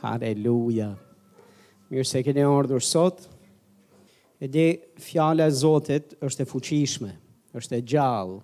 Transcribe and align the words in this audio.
Haleluja. 0.00 0.92
Mirë 1.90 2.06
se 2.06 2.20
keni 2.22 2.44
ordur 2.46 2.82
sot. 2.84 3.24
E 4.38 4.46
di, 4.46 4.66
fjala 5.02 5.48
e 5.50 5.54
Zotit 5.58 6.12
është 6.22 6.44
e 6.44 6.46
fuqishme, 6.46 7.10
është 7.58 7.78
e 7.80 7.82
gjallë, 7.90 8.36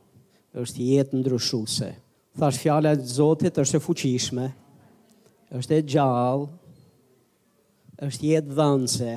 është 0.59 0.87
jetë 0.89 1.21
ndryshuse. 1.21 1.91
Thash 2.35 2.59
fjala 2.65 2.97
e 2.97 3.05
Zotit 3.07 3.61
është 3.63 3.79
e 3.79 3.85
fuqishme, 3.85 4.49
është 5.55 5.79
e 5.79 5.85
gjallë, 5.95 6.49
është 8.09 8.31
jetë 8.33 8.59
dhënëse. 8.59 9.15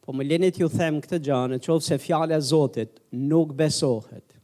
Po 0.00 0.16
më 0.16 0.30
linit 0.30 0.56
ju 0.62 0.72
them 0.72 1.02
këtë 1.04 1.20
gjanë, 1.28 1.60
qovë 1.62 1.84
se 1.84 2.00
fjale 2.02 2.38
e 2.38 2.40
Zotit 2.42 2.96
nuk 3.28 3.52
besohet. 3.60 4.39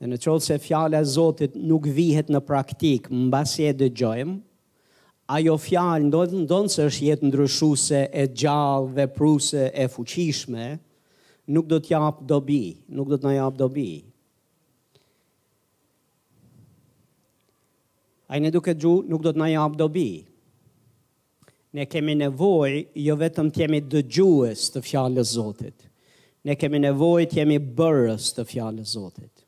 Dhe 0.00 0.08
në 0.08 0.16
qovë 0.24 0.40
se 0.40 0.54
fjale 0.64 0.96
e 0.96 1.04
Zotit 1.04 1.56
nuk 1.68 1.84
vihet 1.92 2.30
në 2.32 2.38
praktik, 2.48 3.10
më 3.12 3.26
basi 3.34 3.66
e 3.68 3.72
dhe 3.76 3.90
gjojmë, 4.00 4.38
ajo 5.36 5.56
fjale 5.60 6.06
ndonë, 6.08 6.70
se 6.72 6.86
është 6.88 7.08
jetë 7.10 7.28
ndryshuse 7.28 8.00
e 8.08 8.24
gjallë 8.40 8.94
dhe 8.96 9.04
pruse 9.12 9.66
e 9.68 9.84
fuqishme, 9.92 10.70
nuk 11.52 11.68
do 11.68 11.76
t'japë 11.84 12.24
dobi, 12.30 12.80
nuk 12.96 13.10
do 13.12 13.18
t'na 13.20 13.34
japë 13.36 13.60
dobi. 13.60 13.90
A 18.32 18.40
i 18.40 18.46
në 18.46 18.54
duke 18.56 18.72
gju, 18.80 18.94
nuk 19.10 19.20
do 19.26 19.34
t'na 19.36 19.50
japë 19.52 19.80
dobi. 19.82 20.06
Ne 21.76 21.84
kemi 21.92 22.16
nevoj, 22.24 22.72
jo 23.04 23.18
vetëm 23.20 23.52
t'jemi 23.54 23.84
dëgjues 23.92 24.64
të 24.74 24.82
fjale 24.88 25.26
Zotit, 25.36 25.86
ne 26.48 26.56
kemi 26.56 26.80
nevoj 26.88 27.28
t'jemi 27.34 27.60
bërës 27.82 28.32
të 28.40 28.48
fjale 28.54 28.88
Zotit 28.96 29.39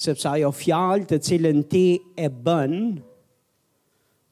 sepse 0.00 0.26
ajo 0.32 0.48
fjalë 0.56 1.04
të 1.10 1.16
cilën 1.28 1.58
ti 1.68 1.84
e 2.24 2.28
bën, 2.32 2.76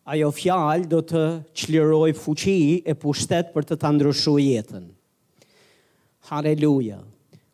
ajo 0.09 0.29
fjalë 0.33 0.87
do 0.89 1.03
të 1.05 1.25
qliroj 1.61 2.09
fuqi 2.17 2.61
e 2.89 2.95
pushtet 2.97 3.51
për 3.53 3.67
të 3.69 3.77
ta 3.83 3.91
ndryshuar 3.93 4.41
jetën. 4.47 4.87
Halleluja. 6.31 7.03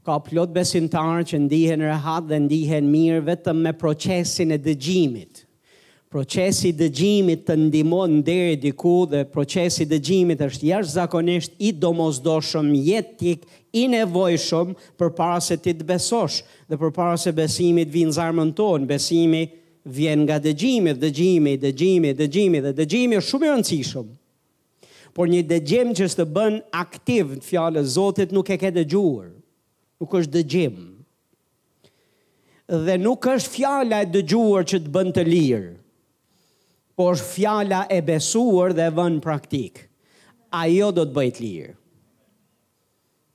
Ka 0.05 0.21
plot 0.23 0.53
besimtarë 0.55 1.25
që 1.33 1.41
ndihen 1.48 1.83
rehat 1.89 2.29
dhe 2.31 2.39
ndihen 2.47 2.87
mirë 2.93 3.25
vetëm 3.33 3.65
me 3.67 3.73
procesin 3.83 4.53
e 4.55 4.61
dëgjimit. 4.62 5.43
Procesi 6.15 6.71
i 6.71 6.75
dëgjimit 6.78 7.41
të 7.49 7.56
ndimon 7.65 8.21
deri 8.28 8.55
diku 8.62 9.01
dhe 9.11 9.25
procesi 9.34 9.83
i 9.83 9.91
dëgjimit 9.91 10.45
është 10.47 10.69
jashtëzakonisht 10.71 11.56
i 11.67 11.73
domosdoshëm 11.83 12.69
jetik 12.87 13.43
i 13.78 13.83
nevojshëm 13.91 14.75
për 15.00 15.11
para 15.17 15.41
se 15.42 15.56
ti 15.58 15.72
të 15.75 15.86
besosh 15.89 16.41
dhe 16.70 16.78
për 16.78 16.92
para 16.94 17.17
se 17.20 17.33
besimit 17.34 17.91
vinë 17.92 18.14
zarmën 18.16 18.53
tonë, 18.58 18.86
besimi 18.89 19.44
vjen 19.97 20.22
nga 20.27 20.36
dëgjimi, 20.44 20.92
dëgjimi, 21.03 21.55
dëgjimi, 21.64 22.12
dëgjimi 22.20 22.61
dhe 22.64 22.75
dëgjimi 22.78 23.19
është 23.20 23.33
shumë 23.33 23.47
e 23.48 23.53
rëndësishëm. 23.55 24.06
Por 25.14 25.31
një 25.31 25.42
dëgjim 25.50 25.92
që 25.94 26.08
së 26.11 26.19
të 26.20 26.27
bën 26.36 26.56
aktiv 26.84 27.34
në 27.36 27.44
fjale 27.48 27.83
zotit 27.97 28.33
nuk 28.34 28.50
e 28.50 28.56
ke 28.62 28.70
dëgjuar, 28.77 29.28
nuk 30.03 30.16
është 30.20 30.34
dëgjim. 30.38 30.78
Dhe 32.86 32.97
nuk 33.03 33.27
është 33.34 33.53
fjala 33.56 34.00
e 34.06 34.11
dëgjuar 34.14 34.66
që 34.70 34.83
të 34.84 34.94
bën 34.94 35.12
të 35.14 35.27
lirë, 35.28 35.75
por 36.97 37.16
është 37.16 37.31
fjala 37.36 37.83
e 37.91 38.00
besuar 38.06 38.75
dhe 38.78 38.88
vën 38.97 39.19
praktikë. 39.27 39.86
Ajo 40.62 40.92
do 40.94 41.03
të 41.11 41.14
bëjt 41.20 41.41
lirë. 41.42 41.72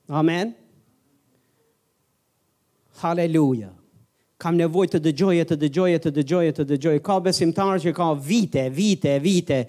Amen. 0.09 0.55
Haleluja. 2.99 3.69
Kam 4.41 4.55
nevojë 4.57 4.89
të 4.95 5.01
dëgjoje, 5.05 5.43
të 5.51 5.57
dëgjoje, 5.61 5.99
të 6.05 6.11
dëgjoje, 6.17 6.53
të 6.57 6.65
dëgjoje. 6.73 7.01
Ka 7.05 7.17
besimtar 7.23 7.79
që 7.83 7.93
ka 7.97 8.07
vite, 8.15 8.63
vite, 8.73 9.15
vite 9.23 9.59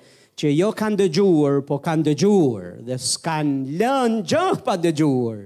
që 0.41 0.53
jo 0.55 0.71
kanë 0.79 0.99
dëgjuar, 1.03 1.59
po 1.69 1.77
kanë 1.85 2.07
dëgjuar 2.07 2.69
dhe 2.89 2.97
skanë 3.03 3.77
lënë 3.83 4.23
gjë 4.25 4.63
pa 4.65 4.79
dëgjuar. 4.81 5.43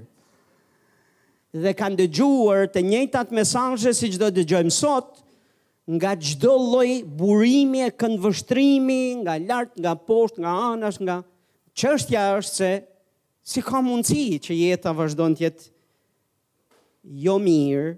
Dhe 1.65 1.73
kanë 1.79 1.99
dëgjuar 2.05 2.71
të 2.75 2.85
njëjtat 2.87 3.35
mesazhe 3.39 3.95
si 3.97 4.13
do 4.21 4.31
dëgjojmë 4.37 4.75
sot, 4.77 5.11
nga 5.99 6.15
çdo 6.17 6.55
lloj 6.71 7.01
burimi 7.19 7.83
e 7.85 7.91
këndvështrimi, 8.01 9.03
nga 9.25 9.39
lart, 9.43 9.75
nga 9.81 9.93
poshtë, 9.99 10.41
nga 10.45 10.55
anash, 10.71 11.03
nga 11.05 11.19
çështja 11.77 12.29
është 12.39 12.61
se 12.61 12.73
si 13.45 13.61
ka 13.65 13.79
mundësi 13.85 14.41
që 14.45 14.57
jeta 14.59 14.95
vazhdon 14.97 15.37
të 15.37 15.45
jetë 15.47 15.69
jo 17.27 17.37
mirë, 17.45 17.91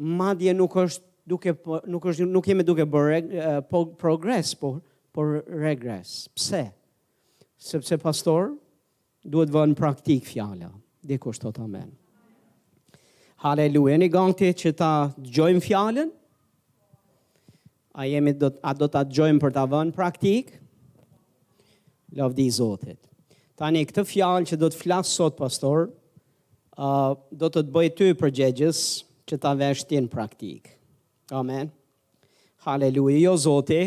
madje 0.00 0.54
nuk 0.56 0.74
është 0.86 1.04
duke 1.28 1.52
po, 1.60 1.82
nuk 1.90 2.06
është 2.08 2.26
nuk 2.32 2.48
jemi 2.48 2.64
duke 2.64 2.86
bërë 2.88 3.64
po 3.68 3.82
progres 4.00 4.54
po 4.56 4.78
po 5.18 5.24
regres. 5.32 6.28
Pse? 6.36 6.62
Sepse 7.58 7.96
pastor 8.00 8.54
duhet 9.26 9.52
vënë 9.52 9.76
praktik 9.76 10.28
fjala. 10.28 10.70
Dikush 11.04 11.40
thot 11.42 11.58
amen. 11.64 11.90
Haleluja, 13.42 13.96
një 14.02 14.08
gangëti 14.10 14.50
që 14.64 14.72
ta 14.80 14.90
gjojmë 15.18 15.60
fjallën, 15.64 16.08
a 17.98 18.06
jemi 18.10 18.32
do, 18.38 18.50
a 18.62 18.70
do 18.78 18.86
ta 18.90 19.02
gjojmë 19.10 19.42
për 19.42 19.54
ta 19.56 19.62
vënë 19.70 19.94
praktik, 19.96 20.52
lovdi 22.18 22.46
i 22.50 22.54
Zotit. 22.54 23.07
Tani, 23.58 23.80
këtë 23.90 24.04
fjalë 24.06 24.46
që 24.52 24.56
do 24.62 24.68
të 24.70 24.78
flasë 24.78 25.12
sot, 25.16 25.34
pastor, 25.40 25.88
uh, 26.78 27.14
do 27.40 27.48
të 27.50 27.64
të 27.64 27.72
bëjë 27.74 27.94
ty 27.98 28.10
përgjegjës 28.20 28.82
që 29.28 29.38
ta 29.42 29.50
vesh 29.58 29.82
ti 29.90 29.98
në 30.04 30.10
praktikë. 30.12 30.70
Amen. 31.34 31.72
Haleluja, 32.62 33.18
jo 33.24 33.32
zote, 33.48 33.80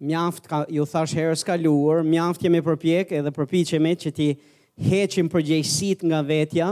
mjaft, 0.00 0.48
ju 0.72 0.86
thash 0.88 1.18
herës 1.20 1.44
ka 1.44 1.58
luur, 1.60 2.00
mjaft 2.08 2.44
jemi 2.48 2.62
përpjek 2.64 3.12
edhe 3.20 3.34
përpichemi 3.36 3.92
që 4.06 4.14
ti 4.16 4.30
heqim 4.88 5.28
përgjegjësit 5.32 6.06
nga 6.08 6.22
vetja, 6.30 6.70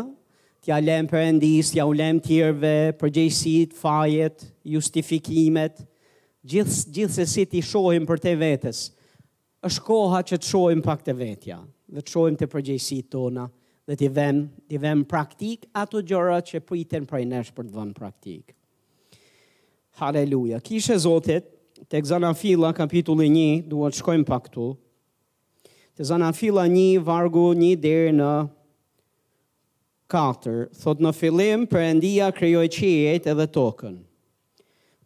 t'ja 0.65 0.81
lem 0.83 1.07
përëndis, 1.11 1.75
t'ja 1.75 1.85
ulem 1.89 2.17
tjerve, 2.25 2.73
përgjegjësit, 3.01 3.77
fajet, 3.83 4.49
justifikimet, 4.69 5.85
gjithë, 6.49 6.81
gjithë 6.97 7.19
se 7.21 7.29
si 7.35 7.45
ti 7.55 7.61
shohim 7.61 8.09
për 8.09 8.25
te 8.25 8.33
vetës. 8.47 8.87
Amen 8.87 8.95
është 9.67 9.83
koha 9.89 10.21
që 10.23 10.39
të 10.39 10.47
shojmë 10.49 10.85
pak 10.87 11.01
të 11.05 11.15
vetja, 11.19 11.57
dhe 11.91 12.03
të 12.03 12.13
shojmë 12.13 12.39
të 12.43 12.47
përgjësi 12.53 12.99
tona, 13.11 13.49
dhe 13.89 13.97
të 13.99 14.07
i 14.07 14.11
vem, 14.19 14.43
të 14.71 14.79
vem 14.85 15.01
praktik, 15.11 15.65
ato 15.81 16.03
gjora 16.07 16.37
që 16.47 16.61
pritën 16.69 17.07
për 17.11 17.23
e 17.25 17.29
nesh 17.33 17.51
për 17.57 17.67
të 17.67 17.77
vëmë 17.79 17.95
praktik. 17.97 18.55
Haleluja. 19.99 20.61
Kishe 20.63 20.95
Zotit, 21.03 21.49
të 21.89 22.05
këzana 22.05 22.31
fila, 22.39 22.71
kapitulli 22.77 23.27
një, 23.35 23.49
duhet 23.73 23.97
të 23.97 24.03
shkojmë 24.03 24.29
pak 24.29 24.47
tu, 24.55 24.69
të 25.99 26.07
zana 26.13 26.31
fila 26.39 26.63
një, 26.71 26.89
vargu 27.09 27.49
një, 27.59 27.73
dherë 27.83 28.15
në, 28.21 28.31
4, 30.09 30.59
thot 30.85 31.03
në 31.05 31.11
filim, 31.13 31.65
përëndia 31.69 32.31
krejoj 32.37 32.69
qijet 32.79 33.27
edhe 33.29 33.45
tokën. 33.53 33.99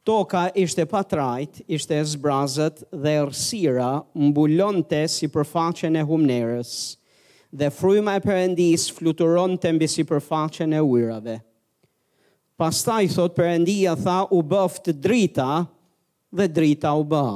Toka 0.02 0.48
ishte 0.58 0.82
patrajt, 0.82 1.60
ishte 1.70 1.94
zbrazët 2.02 2.80
dhe 2.90 3.12
rësira 3.22 3.90
mbulonte 4.18 5.04
si 5.06 5.28
përfaqen 5.30 5.94
e 5.94 6.02
humnerës 6.08 6.72
dhe 7.54 7.68
fryma 7.70 8.16
e 8.18 8.22
përendis 8.24 8.88
fluturon 8.96 9.54
të 9.62 9.70
mbi 9.76 9.86
si 9.92 10.02
përfaqen 10.10 10.74
e 10.74 10.80
ujrave. 10.82 11.36
Pastaj, 12.58 13.06
thot, 13.14 13.36
përendia 13.38 13.94
tha 13.98 14.16
u 14.34 14.42
bëft 14.42 14.91
drita 14.98 15.66
dhe 16.34 16.48
drita 16.50 16.96
u 16.98 17.06
bë. 17.06 17.26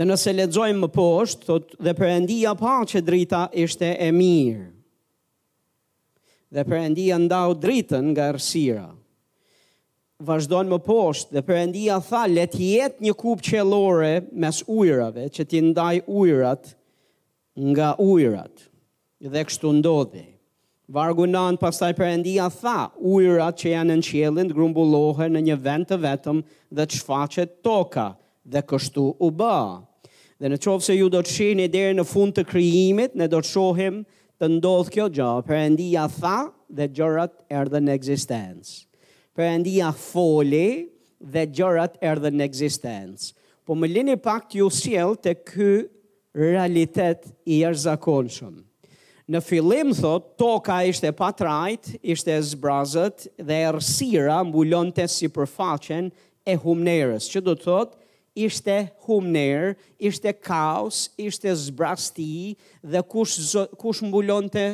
Dhe 0.00 0.08
nëse 0.08 0.32
ledzojmë 0.32 0.86
më 0.86 0.92
poshtë, 0.96 1.44
thot, 1.50 1.76
dhe 1.84 1.92
përendia 2.00 2.56
pa 2.56 2.78
që 2.88 3.04
drita 3.06 3.44
ishte 3.66 3.92
e 4.00 4.10
mirë. 4.16 4.70
Dhe 6.54 6.64
përendia 6.70 7.20
ndau 7.20 7.52
dritën 7.64 8.12
nga 8.14 8.32
rësira. 8.36 8.86
Dhe 8.94 9.02
vazhdojnë 10.28 10.72
më 10.72 10.78
poshtë 10.84 11.34
dhe 11.36 11.42
përëndia 11.48 11.96
tha, 12.06 12.22
let 12.32 12.54
jetë 12.58 13.04
një 13.06 13.14
kupë 13.20 13.46
qelore 13.50 14.12
mes 14.44 14.60
ujrave, 14.78 15.26
që 15.34 15.42
ti 15.50 15.60
ndaj 15.66 16.00
ujrat 16.20 16.70
nga 17.72 17.92
ujrat, 18.02 18.64
dhe 19.30 19.42
kështu 19.48 19.74
ndodhe. 19.78 20.24
Vargu 20.92 21.24
nënë 21.30 21.60
pasaj 21.62 21.92
përëndia 21.96 22.48
tha, 22.52 22.76
ujrat 23.00 23.58
që 23.60 23.72
janë 23.76 23.96
në 24.00 24.04
qelin 24.08 24.50
të 24.50 24.56
grumbullohen 24.58 25.32
në 25.36 25.44
një 25.48 25.58
vend 25.64 25.88
të 25.88 26.00
vetëm 26.02 26.42
dhe 26.76 26.86
të 26.86 26.98
shfaqet 27.00 27.54
toka, 27.64 28.08
dhe 28.52 28.64
kështu 28.68 29.06
u 29.24 29.30
bë. 29.38 29.58
Dhe 30.40 30.50
në 30.50 30.58
qovë 30.64 30.84
se 30.84 30.96
ju 30.98 31.08
do 31.14 31.22
të 31.24 31.32
shini 31.38 31.68
deri 31.72 31.94
në 31.96 32.04
fund 32.10 32.34
të 32.36 32.44
kryimit, 32.50 33.14
ne 33.16 33.30
do 33.32 33.40
të 33.40 33.48
shohim 33.54 34.00
të 34.40 34.50
ndodhë 34.58 34.92
kjo 34.96 35.06
gjë, 35.16 35.30
përëndia 35.48 36.08
tha 36.18 36.36
dhe 36.76 36.90
gjërat 36.96 37.38
erdhe 37.60 37.80
në 37.80 37.94
eksistensë 37.96 38.82
përëndia 39.34 39.88
foli 39.98 40.90
dhe 41.34 41.42
gjërat 41.56 41.96
erdhe 42.06 42.30
në 42.30 42.44
egzistencë. 42.48 43.32
Po 43.66 43.74
më 43.78 43.88
lini 43.96 44.14
pak 44.22 44.46
të 44.50 44.60
ju 44.60 44.66
siel 44.72 45.16
të 45.18 45.32
kë 45.48 45.72
realitet 46.38 47.26
i 47.50 47.60
erë 47.66 47.80
zakonëshëm. 47.86 48.58
Në 49.32 49.40
filim, 49.40 49.92
thot, 49.96 50.34
toka 50.38 50.82
ishte 50.84 51.08
patrajt, 51.16 51.94
ishte 52.12 52.34
zbrazët 52.50 53.26
dhe 53.40 53.58
ersira 53.70 54.38
mbulon 54.44 54.90
të 54.92 55.06
si 55.08 55.30
përfaqen 55.32 56.10
e 56.44 56.56
humnerës. 56.60 57.30
Që 57.32 57.40
do 57.46 57.54
të 57.56 57.64
thot, 57.64 57.94
ishte 58.36 58.76
humnerë, 59.06 59.72
ishte 60.04 60.34
kaos, 60.44 61.06
ishte 61.16 61.54
zbrazëti 61.56 62.52
dhe 62.84 63.02
kush, 63.02 63.38
kush 63.82 64.04
mbulon 64.06 64.50
të... 64.52 64.68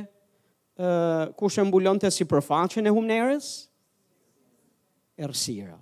Uh, 0.80 1.28
kush 1.36 1.58
e 1.60 1.64
mbulon 1.68 1.98
të 2.00 2.08
si 2.14 2.24
përfaqen 2.24 2.86
e 2.88 2.92
humnerës? 2.96 3.50
errësira. 5.20 5.76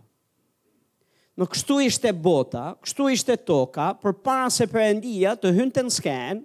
Në 1.39 1.47
kështu 1.53 1.77
ishte 1.87 2.11
bota, 2.19 2.73
kështu 2.83 3.09
ishte 3.15 3.37
toka, 3.47 3.93
për 4.03 4.17
para 4.27 4.49
se 4.51 4.67
përëndia 4.73 5.37
të 5.39 5.53
hynte 5.55 5.85
në 5.87 5.95
skenë 5.95 6.43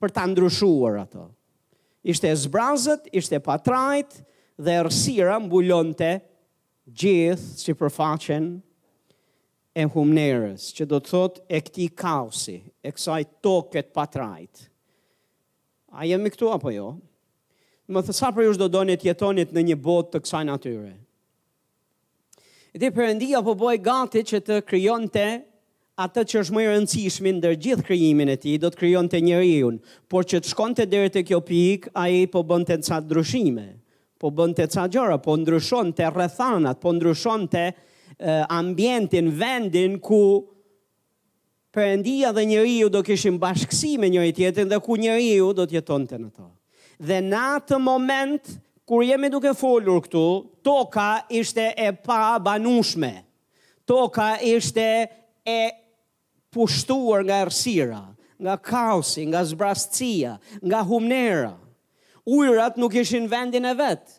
për 0.00 0.14
të 0.16 0.26
ndryshuar 0.32 0.98
ato. 1.02 1.26
Ishte 2.08 2.30
zbrazët, 2.46 3.08
ishte 3.16 3.40
patrajt, 3.44 4.18
dhe 4.60 4.78
rësira 4.84 5.38
të 5.98 6.12
gjithë 7.00 7.58
si 7.60 7.72
përfaqen 7.76 8.46
e 9.72 9.82
humnerës, 9.92 10.68
që 10.76 10.84
do 10.90 10.98
të 11.00 11.08
thot 11.12 11.34
e 11.48 11.60
këti 11.64 11.86
kaosi, 12.00 12.58
e 12.84 12.88
kësaj 12.92 13.22
toket 13.44 13.92
patrajt. 13.96 14.66
A 15.92 16.04
jemi 16.06 16.30
këtu 16.34 16.50
apo 16.52 16.72
jo? 16.74 16.90
Më 17.90 18.02
thësa 18.06 18.28
për 18.34 18.44
jush 18.46 18.58
do 18.60 18.68
donit 18.70 19.02
jetonit 19.08 19.52
në 19.56 19.64
një 19.70 19.78
bot 19.82 20.10
të 20.12 20.20
kësaj 20.24 20.42
natyre. 20.46 20.92
E 22.70 22.78
ti 22.78 22.88
përëndia 22.94 23.40
po 23.42 23.56
boj 23.58 23.80
gati 23.82 24.20
që 24.26 24.38
të 24.46 24.56
kryon 24.68 25.08
të 25.10 25.24
atë 26.04 26.22
që 26.30 26.36
është 26.40 26.54
më 26.54 26.60
i 26.60 26.66
rëndësishmi 26.68 27.32
ndër 27.38 27.56
gjithë 27.64 27.84
krijimin 27.88 28.30
e 28.30 28.36
tij 28.40 28.60
do 28.62 28.68
të 28.70 28.78
krijonte 28.78 29.18
njeriu, 29.26 29.72
por 30.10 30.24
që 30.30 30.38
të 30.44 30.50
shkonte 30.52 30.86
deri 30.92 31.10
te 31.16 31.24
kjo 31.26 31.40
pikë, 31.48 31.90
ai 32.04 32.20
po 32.30 32.44
bënte 32.52 32.76
ca 32.86 33.00
ndryshime, 33.02 33.66
po 34.22 34.30
bënte 34.38 34.68
ca 34.72 34.84
gjëra, 34.94 35.18
po 35.24 35.34
ndryshonte 35.42 36.06
rrethanat, 36.14 36.78
po 36.80 36.94
ndryshonte 36.94 37.64
uh, 37.72 38.46
ambientin, 38.60 39.28
vendin 39.42 39.98
ku 40.00 40.22
perëndia 41.74 42.30
dhe 42.34 42.46
njeriu 42.54 42.86
do 42.88 43.02
kishin 43.06 43.36
bashkësi 43.42 43.96
me 44.00 44.14
njëri 44.14 44.32
tjetrin 44.38 44.70
dhe 44.72 44.78
ku 44.82 44.94
njeriu 45.02 45.50
do 45.58 45.66
të 45.66 45.80
jetonte 45.80 46.16
në 46.22 46.30
to. 46.38 46.46
Dhe 47.08 47.18
në 47.30 47.44
atë 47.60 47.82
moment, 47.88 48.54
kur 48.90 49.04
jemi 49.06 49.28
duke 49.30 49.52
folur 49.54 50.00
këtu, 50.02 50.22
toka 50.66 51.22
ishte 51.30 51.68
e 51.78 51.92
pa 51.94 52.40
banushme. 52.42 53.22
Toka 53.86 54.32
ishte 54.42 54.86
e 55.46 55.58
pushtuar 56.50 57.22
nga 57.22 57.36
errësira, 57.44 58.00
nga 58.42 58.56
kaosi, 58.58 59.28
nga 59.30 59.44
zbrastësia, 59.46 60.32
nga 60.66 60.80
humnera. 60.90 61.52
Ujrat 62.26 62.82
nuk 62.82 62.98
ishin 62.98 63.30
vendin 63.30 63.70
e 63.70 63.76
vet. 63.78 64.16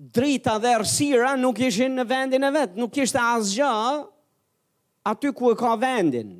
Drita 0.00 0.56
dhe 0.60 0.72
errësira 0.78 1.36
nuk 1.36 1.60
ishin 1.68 2.00
në 2.00 2.08
vendin 2.08 2.44
e 2.48 2.54
vet, 2.56 2.72
nuk 2.80 2.92
kishte 2.96 3.20
asgjë 3.20 3.74
aty 5.12 5.34
ku 5.36 5.52
e 5.52 5.60
ka 5.60 5.76
vendin. 5.76 6.32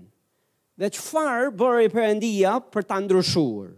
Dhe 0.81 0.89
që 0.97 1.05
farë 1.11 1.53
bërë 1.61 1.91
i 1.91 1.93
përëndia 1.99 2.57
për 2.73 2.89
të 2.89 3.05
ndryshurë? 3.05 3.77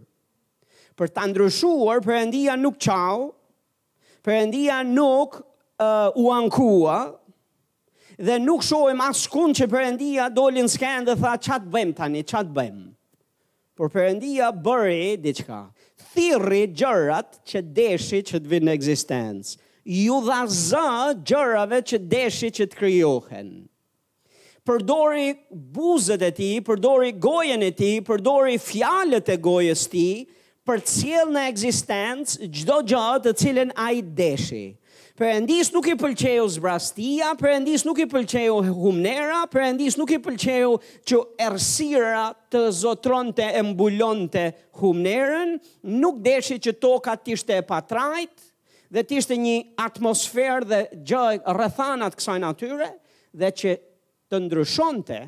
për 0.99 1.11
të 1.15 1.23
ndryshuar, 1.31 2.01
përëndia 2.03 2.57
nuk 2.59 2.75
qau, 2.83 3.31
përëndia 4.25 4.81
nuk 4.85 5.37
uh, 5.39 6.11
u 6.19 6.27
ankua, 6.35 6.97
dhe 8.19 8.35
nuk 8.43 8.65
shojmë 8.67 9.05
asë 9.07 9.23
shkun 9.29 9.55
që 9.55 9.69
përëndia 9.71 10.25
dolin 10.35 10.67
s'kenë 10.67 11.07
dhe 11.07 11.15
tha, 11.21 11.37
qatë 11.47 11.71
bëjmë 11.75 11.95
tani, 12.01 12.25
qatë 12.27 12.53
bëjmë. 12.57 12.85
Por 13.79 13.87
përëndia 13.93 14.51
bëri 14.59 15.13
diqka, 15.23 15.61
thiri 16.11 16.65
gjërat 16.75 17.37
që 17.47 17.61
deshi 17.77 18.19
që 18.27 18.43
të 18.43 18.51
vinë 18.51 18.67
në 18.67 18.75
egzistencë, 18.75 19.53
ju 20.03 20.17
dha 20.25 20.41
zë 20.51 20.89
gjërave 21.29 21.79
që 21.89 21.99
deshi 22.11 22.49
që 22.59 22.67
të 22.73 22.79
kryohen. 22.81 23.53
Përdori 24.67 25.31
buzët 25.73 26.21
e 26.27 26.29
ti, 26.37 26.49
përdori 26.67 27.13
gojen 27.23 27.63
e 27.65 27.71
ti, 27.73 27.93
përdori 28.05 28.57
fjalët 28.61 29.31
e 29.33 29.39
gojës 29.47 29.87
ti, 29.89 30.03
përdori 30.25 30.37
për 30.69 30.81
cilë 30.85 31.29
në 31.33 31.43
egzistencë 31.49 32.47
gjdo 32.53 32.75
gjatë 32.91 33.29
të 33.31 33.41
cilën 33.41 33.71
a 33.81 33.87
i 33.97 34.03
deshi. 34.03 34.67
Për 35.19 35.39
nuk 35.73 35.87
i 35.91 35.95
pëlqeju 35.99 36.45
zbrastia, 36.53 37.33
për 37.39 37.57
nuk 37.89 37.97
i 37.99 38.07
pëlqeju 38.13 38.59
humnera, 38.77 39.41
për 39.51 39.65
nuk 39.99 40.13
i 40.15 40.19
pëlqeju 40.23 40.69
që 41.09 41.17
ersira 41.47 42.27
të 42.53 42.61
zotronte 42.79 43.43
e 43.59 43.63
mbulonte 43.71 44.45
humneren, 44.79 45.57
nuk 45.99 46.21
deshi 46.23 46.59
që 46.63 46.77
toka 46.79 47.17
tishte 47.19 47.57
e 47.57 47.65
patrajt 47.67 48.45
dhe 48.93 49.03
tishte 49.09 49.35
një 49.37 49.57
atmosfer 49.89 50.63
dhe 50.65 50.85
gjë 50.93 51.43
rëthanat 51.57 52.15
kësaj 52.17 52.39
natyre 52.45 52.93
dhe 53.37 53.51
që 53.59 53.75
të 54.29 54.39
ndryshonte 54.47 55.19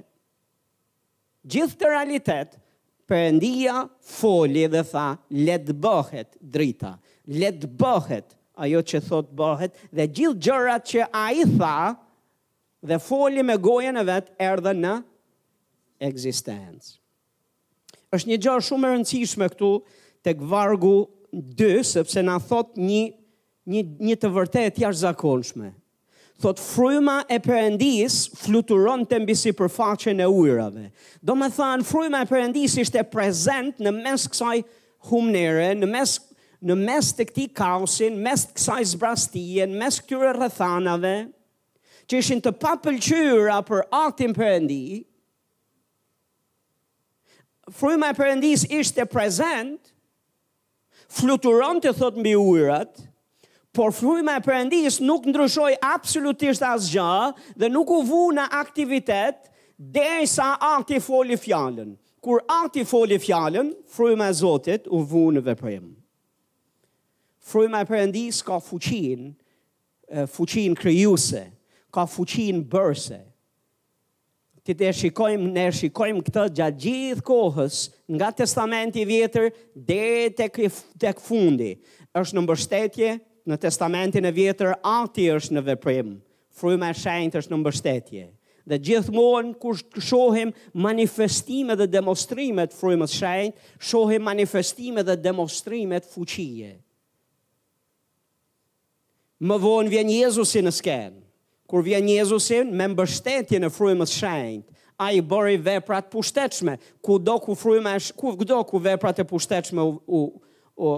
gjithë 1.52 1.78
të 1.82 1.92
realitet 1.98 2.58
përëndia 3.12 3.82
foli 4.08 4.64
dhe 4.72 4.84
tha, 4.88 5.06
let 5.46 5.68
bëhet 5.84 6.38
drita, 6.54 6.94
let 7.28 7.66
bëhet 7.82 8.30
ajo 8.64 8.80
që 8.92 9.02
thot 9.10 9.32
bëhet, 9.36 9.74
dhe 9.98 10.06
gjithë 10.16 10.42
gjërat 10.48 10.88
që 10.94 11.08
a 11.10 11.24
i 11.36 11.44
tha, 11.58 11.74
dhe 12.88 12.98
foli 13.04 13.44
me 13.46 13.58
gojën 13.66 14.00
e 14.00 14.06
vetë, 14.12 14.32
erdhe 14.52 14.76
në 14.84 14.94
eksistencë. 16.08 16.98
është 18.12 18.28
një 18.30 18.38
gjërë 18.44 18.64
shumë 18.68 18.88
rëndësishme 18.92 19.46
këtu, 19.54 19.68
të 20.26 20.32
këvargu 20.42 20.96
dy, 21.60 21.70
sepse 21.88 22.20
na 22.28 22.36
thot 22.44 22.74
një, 22.76 23.04
një, 23.72 23.84
një 24.10 24.16
të 24.20 24.32
vërtet 24.36 24.82
jashtë 24.84 25.06
zakonshme, 25.06 25.70
Thot 26.42 26.58
fryma 26.58 27.20
e 27.30 27.38
përëndis 27.44 28.14
fluturon 28.40 29.04
të 29.06 29.20
mbisi 29.22 29.52
përfaqe 29.54 30.16
në 30.18 30.26
ujrave. 30.34 30.88
Do 31.22 31.36
me 31.38 31.52
thënë 31.54 31.86
fryma 31.86 32.24
e 32.24 32.28
përëndis 32.32 32.80
ishte 32.82 33.04
prezent 33.12 33.78
në 33.86 33.92
mes 34.00 34.24
kësaj 34.34 34.56
humnere, 35.12 35.68
në 35.78 35.90
mes, 35.92 36.16
në 36.66 36.78
mes 36.80 37.12
të 37.14 37.28
këti 37.30 37.46
kausin, 37.60 38.18
mes 38.26 38.48
kësaj 38.56 38.80
zbrastien, 38.96 39.76
mes 39.78 40.00
këtyre 40.02 40.32
rëthanave, 40.40 41.14
që 42.10 42.24
ishin 42.24 42.42
të 42.42 42.56
papëlqyra 42.64 43.60
për 43.70 43.86
aktin 44.02 44.34
përëndi, 44.40 44.82
fryma 47.84 48.10
e 48.10 48.18
përëndis 48.18 48.66
ishte 48.82 49.06
prezent, 49.14 49.94
fluturon 51.22 51.86
të 51.86 51.94
thot 52.02 52.18
mbi 52.18 52.34
ujratë, 52.40 53.11
por 53.72 53.94
fruima 53.96 54.36
e 54.36 54.42
perëndis 54.44 54.98
nuk 55.04 55.24
ndryshoi 55.32 55.78
absolutisht 55.88 56.64
asgjë 56.66 57.08
dhe 57.62 57.70
nuk 57.72 57.92
u 57.96 58.02
vu 58.08 58.24
në 58.36 58.50
aktivitet 58.60 59.46
derisa 59.96 60.50
akti 60.74 61.00
foli 61.04 61.38
fjalën. 61.40 61.94
Kur 62.22 62.44
akti 62.54 62.84
foli 62.86 63.16
fjalën, 63.22 63.70
fruima 63.90 64.28
e 64.30 64.36
Zotit 64.42 64.90
u 64.94 65.00
vu 65.10 65.24
në 65.34 65.44
veprim. 65.48 65.88
Fruima 67.50 67.80
e 67.82 67.88
perëndis 67.90 68.42
ka 68.46 68.60
fuqin, 68.62 69.32
fuqin 70.36 70.76
krijuese, 70.78 71.48
ka 71.96 72.04
fuqin 72.08 72.60
bërëse. 72.72 73.22
Ti 74.68 74.76
të 74.78 74.92
shikojmë, 75.00 75.48
ne 75.56 75.66
shikojmë 75.74 76.22
këtë 76.28 76.44
gjatë 76.60 76.84
gjithë 76.84 77.26
kohës, 77.26 77.80
nga 78.14 78.28
testamenti 78.44 79.08
vjetër, 79.10 79.50
dhe 79.74 80.30
të 80.38 80.52
këfundi. 81.18 81.72
Êshtë 82.14 82.38
në 82.38 82.42
mbështetje 82.46 83.14
në 83.50 83.58
testamentin 83.62 84.26
e 84.30 84.34
vjetër, 84.36 84.76
ati 84.84 85.28
është 85.34 85.56
në 85.58 85.64
veprim, 85.72 86.12
fryma 86.60 86.92
e 86.92 86.98
shenjtë 87.02 87.42
është 87.42 87.54
në 87.54 87.60
mbështetje. 87.62 88.28
Dhe 88.70 88.78
gjithmonë 88.86 89.56
kur 89.60 89.80
shohim 90.06 90.52
manifestime 90.78 91.74
dhe 91.80 91.88
demonstrime 91.90 92.68
të 92.70 92.78
frymës 92.78 93.16
shenjtë, 93.18 93.70
shohim 93.90 94.24
manifestime 94.28 95.04
dhe 95.08 95.16
demonstrime 95.24 95.98
të 96.04 96.12
fuqie. 96.14 96.76
Më 99.42 99.58
vonë 99.64 99.90
vjen 99.96 100.12
Jezusi 100.14 100.62
në 100.62 100.72
skenë. 100.78 101.18
Kur 101.72 101.82
vjen 101.86 102.06
Jezusi 102.12 102.60
me 102.68 102.86
mbështetjen 102.92 103.66
e 103.70 103.74
frymës 103.74 104.14
shenjtë, 104.20 104.68
a 105.02 105.08
i 105.18 105.22
bëri 105.26 105.56
veprat 105.66 106.12
pushtetshme, 106.14 106.76
ku 107.02 107.16
do 107.18 107.40
ku 107.42 107.56
ku 107.56 108.64
ku 108.70 108.78
veprat 108.80 109.18
e 109.20 109.26
pushtetshme 109.26 109.82
u, 109.82 109.96
u, 110.06 110.22
u, 110.78 110.90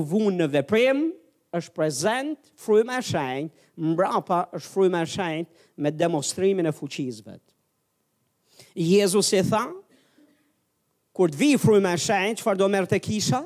vunë 0.00 0.40
në 0.46 0.46
veprim, 0.54 1.10
është 1.58 1.74
prezent 1.74 2.50
fryma 2.62 3.00
e 3.00 3.04
shenjtë, 3.06 3.54
mbrapa 3.80 4.42
është 4.56 4.72
fryma 4.74 5.00
e 5.02 5.08
shenjtë 5.14 5.82
me 5.86 5.92
demonstrimin 5.98 6.68
e 6.70 6.74
fuqisë 6.76 7.24
vet. 7.26 7.42
Jezusi 8.76 9.38
e 9.40 9.44
tha, 9.48 9.64
kur 11.16 11.32
të 11.34 11.40
vi 11.40 11.48
fryma 11.60 11.96
e 11.96 12.02
shenjtë, 12.04 12.42
çfarë 12.42 12.60
do 12.62 12.70
merrte 12.70 13.00
kisha? 13.02 13.42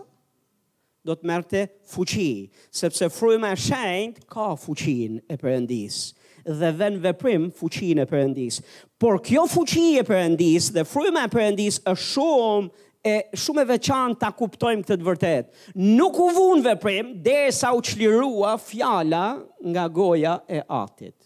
Do 1.05 1.13
të 1.21 1.29
merrte 1.29 1.65
fuqi, 1.93 2.47
sepse 2.73 3.11
fryma 3.13 3.51
e 3.55 3.61
shenjtë 3.61 4.25
ka 4.33 4.51
fuqinë 4.57 5.25
e 5.29 5.37
Perëndis 5.41 6.03
dhe 6.45 6.71
vën 6.77 6.97
veprim 7.01 7.47
fuqinë 7.57 8.05
e 8.05 8.09
Perëndis. 8.09 8.59
Por 9.01 9.17
kjo 9.25 9.47
fuqi 9.49 9.87
e 9.97 10.03
Perëndis 10.05 10.71
dhe 10.77 10.83
fryma 10.89 11.23
e 11.25 11.31
Perëndis 11.33 11.79
është 11.89 12.07
shumë 12.11 12.73
e 13.05 13.21
shumë 13.37 13.63
e 13.63 13.69
veçantë 13.69 14.21
ta 14.23 14.31
kuptojmë 14.33 14.85
këtë 14.87 14.97
të 15.01 15.07
vërtetë. 15.07 15.63
Nuk 15.97 16.17
u 16.25 16.29
vunë 16.33 16.65
veprim 16.71 17.11
derisa 17.27 17.75
u 17.77 17.83
çlirua 17.85 18.55
fjala 18.65 19.25
nga 19.61 19.85
goja 19.89 20.39
e 20.49 20.63
Atit. 20.73 21.19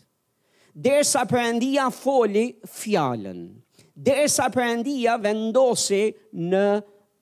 Derisa 0.74 1.22
Perëndia 1.26 1.86
foli 1.94 2.48
fjalën. 2.68 3.44
Derisa 3.94 4.46
Perëndia 4.54 5.14
vendosi 5.22 6.00
në 6.34 6.66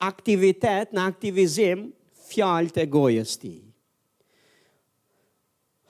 aktivitet, 0.05 0.91
në 0.93 1.05
aktivizim 1.09 1.85
fjalët 2.29 2.81
e 2.81 2.85
gojës 2.93 3.35
ti. 3.41 3.55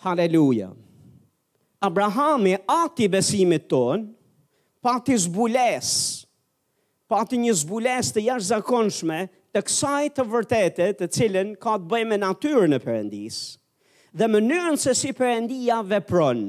Haleluja. 0.03 0.69
Abrahami, 1.83 2.55
ati 2.67 3.07
besimit 3.11 3.67
ton, 3.71 4.07
pati 4.83 5.15
zbulesë 5.19 6.26
pati 7.11 7.37
një 7.39 7.53
zbules 7.61 8.09
të 8.11 8.23
jash 8.27 8.49
zakonshme 8.51 9.21
të 9.55 9.61
kësaj 9.67 10.07
të 10.17 10.25
vërtetet 10.33 10.97
të 10.99 11.07
cilën 11.15 11.53
ka 11.63 11.77
të 11.79 11.87
bëjmë 11.93 12.17
e 12.17 12.21
natyrën 12.23 12.75
e 12.75 12.81
përëndis 12.83 13.37
dhe 14.17 14.27
mënyrën 14.33 14.75
se 14.81 14.93
si 14.97 15.11
përëndia 15.15 15.79
vepron. 15.85 16.41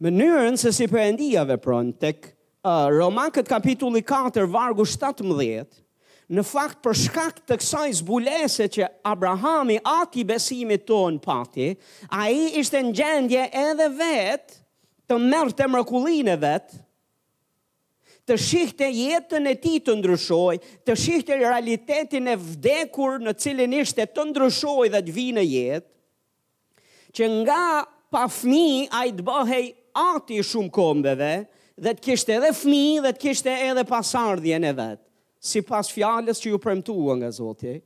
Mënyrën 0.00 0.56
se 0.60 0.70
si 0.72 0.86
përëndia 0.88 1.42
vepron 1.50 1.90
të 2.00 2.12
kë 2.16 2.30
uh, 2.64 2.86
Romakët 2.94 3.50
kapitulli 3.50 4.00
4, 4.08 4.46
vargu 4.48 4.86
17, 4.88 5.74
në 6.32 6.44
fakt 6.46 6.80
për 6.86 6.96
shkak 7.02 7.42
të 7.50 7.58
kësaj 7.60 7.92
zbulese 8.00 8.70
që 8.72 8.88
Abrahami 9.10 9.76
ati 9.92 10.24
besimit 10.24 10.86
ton 10.88 11.18
pati, 11.24 11.74
a 12.08 12.30
i 12.32 12.48
ishte 12.62 12.80
në 12.88 12.94
gjendje 13.02 13.44
edhe 13.66 13.90
vetë 14.00 14.58
të 15.10 15.20
mërë 15.28 15.58
të 15.60 15.68
mërkullin 15.76 16.32
e 16.32 16.38
vetë, 16.46 16.80
të 18.28 18.36
shihte 18.38 18.86
jetën 18.92 19.46
e 19.50 19.54
ti 19.62 19.76
të 19.84 19.94
ndryshoj, 20.00 20.56
të 20.86 20.96
shihte 20.98 21.36
realitetin 21.40 22.28
e 22.32 22.36
vdekur 22.38 23.18
në 23.24 23.34
cilin 23.40 23.76
ishte 23.80 24.06
të 24.10 24.28
ndryshoj 24.30 24.88
dhe 24.94 25.02
të 25.08 25.14
vinë 25.16 25.36
në 25.40 25.46
jetë, 25.48 25.86
që 27.16 27.30
nga 27.40 27.62
pa 28.10 28.24
fëmijë 28.30 28.90
ai 29.00 29.08
të 29.14 29.26
bëhej 29.28 29.64
ati 30.04 30.42
shumë 30.46 30.72
kombeve 30.74 31.32
dhe 31.80 31.94
të 31.96 32.04
kishte 32.08 32.36
edhe 32.36 32.52
fëmijë 32.60 33.04
dhe 33.06 33.14
të 33.16 33.22
kishte 33.24 33.54
edhe 33.70 33.86
pasardhje 33.88 34.58
në 34.62 34.74
vet, 34.78 35.00
sipas 35.40 35.90
fjalës 35.94 36.42
që 36.42 36.52
ju 36.52 36.60
premtua 36.62 37.16
nga 37.20 37.30
Zoti. 37.34 37.78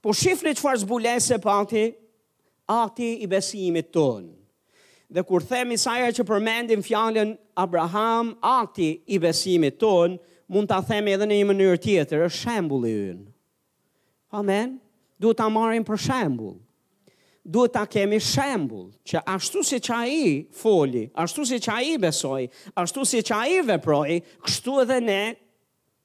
Po 0.00 0.14
që 0.16 0.54
çfarë 0.56 0.80
zbulese 0.84 1.36
pa 1.44 1.58
ati 1.62 1.86
ati 2.70 3.08
i 3.20 3.26
besimit 3.28 3.90
ton. 3.92 4.28
Dhe 5.10 5.22
kur 5.26 5.42
themi 5.42 5.74
saja 5.76 6.08
që 6.14 6.24
përmendim 6.28 6.80
fjallën 6.86 7.32
Abraham, 7.62 8.36
ati 8.42 9.02
i 9.06 9.18
besimit 9.22 9.78
ton, 9.84 10.16
mund 10.52 10.70
të 10.70 10.78
themi 10.88 11.12
edhe 11.14 11.26
në 11.28 11.36
një 11.40 11.48
mënyrë 11.50 11.80
tjetër, 11.84 12.22
është 12.28 12.42
shembulli 12.44 12.92
ynë. 13.12 13.26
Amen. 14.40 14.78
Duhet 15.20 15.38
ta 15.42 15.48
marrim 15.52 15.84
për 15.84 16.00
shembul. 16.06 16.54
Duhet 17.50 17.72
ta 17.74 17.82
kemi 17.90 18.18
shembul, 18.22 18.86
që 19.08 19.22
ashtu 19.34 19.62
si 19.66 19.78
që 19.82 19.98
i 20.14 20.26
foli, 20.60 21.06
ashtu 21.24 21.46
si 21.48 21.58
që 21.64 21.76
i 21.94 21.98
besoi, 22.00 22.46
ashtu 22.78 23.04
si 23.08 23.22
që 23.26 23.62
veproi, 23.70 24.18
i 24.18 24.22
kështu 24.46 24.76
edhe 24.84 24.98
ne 25.04 25.20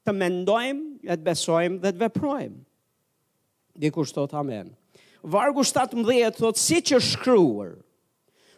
të 0.06 0.14
mendojmë, 0.14 0.86
e 1.06 1.14
të 1.16 1.22
besojmë 1.26 1.80
dhe 1.82 1.92
të 1.92 2.02
veprojmë. 2.06 2.58
Dikushtot, 3.82 4.32
amen. 4.40 4.72
Vargu 5.26 5.62
17, 5.66 6.40
thot, 6.40 6.58
si 6.62 6.80
që 6.88 7.00
shkryuar, 7.12 7.72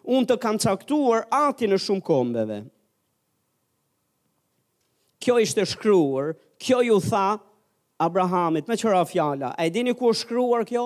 unë 0.05 0.29
të 0.31 0.37
kanë 0.47 0.65
caktuar 0.65 1.25
ati 1.43 1.69
në 1.69 1.79
shumë 1.85 2.05
kombeve, 2.07 2.59
kjo 5.23 5.39
ishte 5.41 5.65
shkruar, 5.67 6.35
kjo 6.63 6.81
ju 6.85 7.01
tha 7.03 7.39
Abrahamit, 7.99 8.69
me 8.69 8.77
qëra 8.79 9.03
fjala, 9.11 9.53
a 9.59 9.65
e 9.67 9.71
dini 9.75 9.95
ku 9.99 10.13
është 10.13 10.27
shkruar 10.27 10.65
kjo? 10.69 10.85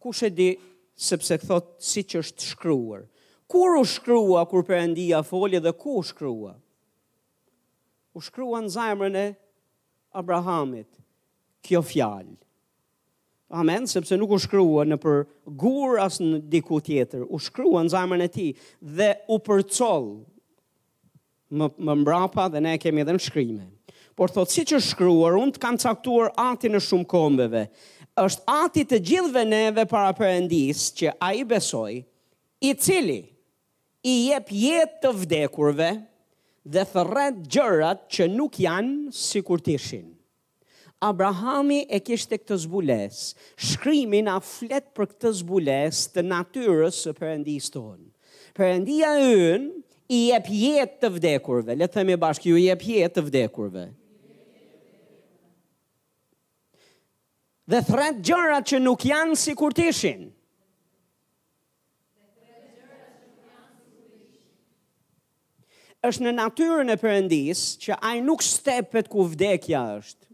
Ku 0.00 0.12
e 0.24 0.30
di, 0.32 0.48
sepse 0.96 1.36
këthot 1.42 1.74
si 1.84 2.02
që 2.08 2.22
është 2.24 2.48
shkruar? 2.54 3.04
Kur 3.50 3.74
u 3.76 3.82
shkrua, 3.84 4.46
kur 4.48 4.62
përëndia 4.64 5.24
foli 5.26 5.58
dhe 5.60 5.72
ku 5.76 5.98
u 6.00 6.04
shkrua? 6.06 6.54
U 8.16 8.20
shkrua 8.24 8.60
në 8.64 8.72
zajmërën 8.76 9.16
e 9.20 9.26
Abrahamit, 10.18 10.88
kjo 11.66 11.80
fjallë. 11.84 12.36
Amen, 13.60 13.86
sepse 13.90 14.14
nuk 14.14 14.30
u 14.30 14.38
shkrua 14.38 14.84
në 14.86 14.96
për 15.02 15.24
gurë 15.58 16.04
asë 16.04 16.24
në 16.28 16.38
diku 16.52 16.78
tjetër, 16.86 17.24
u 17.26 17.38
shkrua 17.42 17.82
në 17.84 17.92
zajmërën 17.96 18.26
e 18.26 18.30
ti 18.36 18.46
dhe 19.00 19.10
u 19.34 19.40
përcolë, 19.48 20.14
më, 21.50 21.68
më 21.78 21.94
mbrapa 22.02 22.48
dhe 22.52 22.60
ne 22.62 22.76
kemi 22.80 23.02
edhe 23.04 23.14
në 23.16 23.22
shkrimi. 23.26 23.66
Por 24.16 24.30
thot, 24.34 24.50
si 24.52 24.64
që 24.68 24.80
shkruar, 24.84 25.36
unë 25.40 25.56
të 25.56 25.62
kanë 25.64 25.82
caktuar 25.86 26.32
ati 26.48 26.70
në 26.70 26.82
shumë 26.86 27.10
kombeve. 27.10 27.68
është 28.20 28.42
ati 28.52 28.82
të 28.84 28.96
gjithve 29.08 29.42
neve 29.48 29.84
para 29.88 30.10
përëndis 30.18 30.80
që 30.98 31.12
a 31.26 31.30
i 31.38 31.44
besoj, 31.48 31.92
i 32.60 32.70
cili 32.82 33.20
i 34.10 34.14
jep 34.28 34.50
jetë 34.52 34.98
të 35.04 35.12
vdekurve 35.22 35.88
dhe 36.74 36.82
thërret 36.92 37.38
gjërat 37.54 38.02
që 38.12 38.26
nuk 38.34 38.58
janë 38.60 39.14
si 39.20 39.40
kur 39.42 39.60
tishin. 39.64 40.10
Abrahami 41.00 41.78
e 41.88 42.00
kishtë 42.04 42.42
këtë 42.42 42.58
zbules, 42.66 43.20
shkrymin 43.70 44.28
a 44.28 44.36
fletë 44.40 44.92
për 44.94 45.08
këtë 45.14 45.32
zbules 45.40 46.02
të 46.12 46.26
natyrës 46.28 47.00
së 47.06 47.14
përëndis 47.20 47.70
tonë. 47.72 48.08
Përëndia 48.56 49.14
e 49.16 49.54
i 50.10 50.26
jep 50.30 50.46
jetë 50.50 50.98
të 51.04 51.10
vdekurve. 51.18 51.76
Le 51.78 51.86
të 51.86 52.00
themi 52.00 52.16
bashkë 52.18 52.50
ju 52.50 52.58
i 52.60 52.64
jep 52.66 52.82
jetë 52.88 53.14
të 53.18 53.22
vdekurve. 53.28 53.84
Dhe 57.70 57.78
thret 57.86 58.18
gjërat 58.26 58.66
që 58.66 58.80
nuk 58.82 59.04
janë 59.06 59.36
si 59.44 59.54
kur 59.58 59.74
të 59.78 59.88
ishin. 59.94 60.26
është 66.08 66.22
në 66.24 66.30
natyrën 66.32 66.88
e 66.88 66.94
përëndis 67.02 67.58
që 67.82 67.96
aj 68.10 68.20
nuk 68.24 68.40
stepet 68.42 69.10
ku 69.12 69.26
vdekja 69.28 69.80
është, 69.98 70.30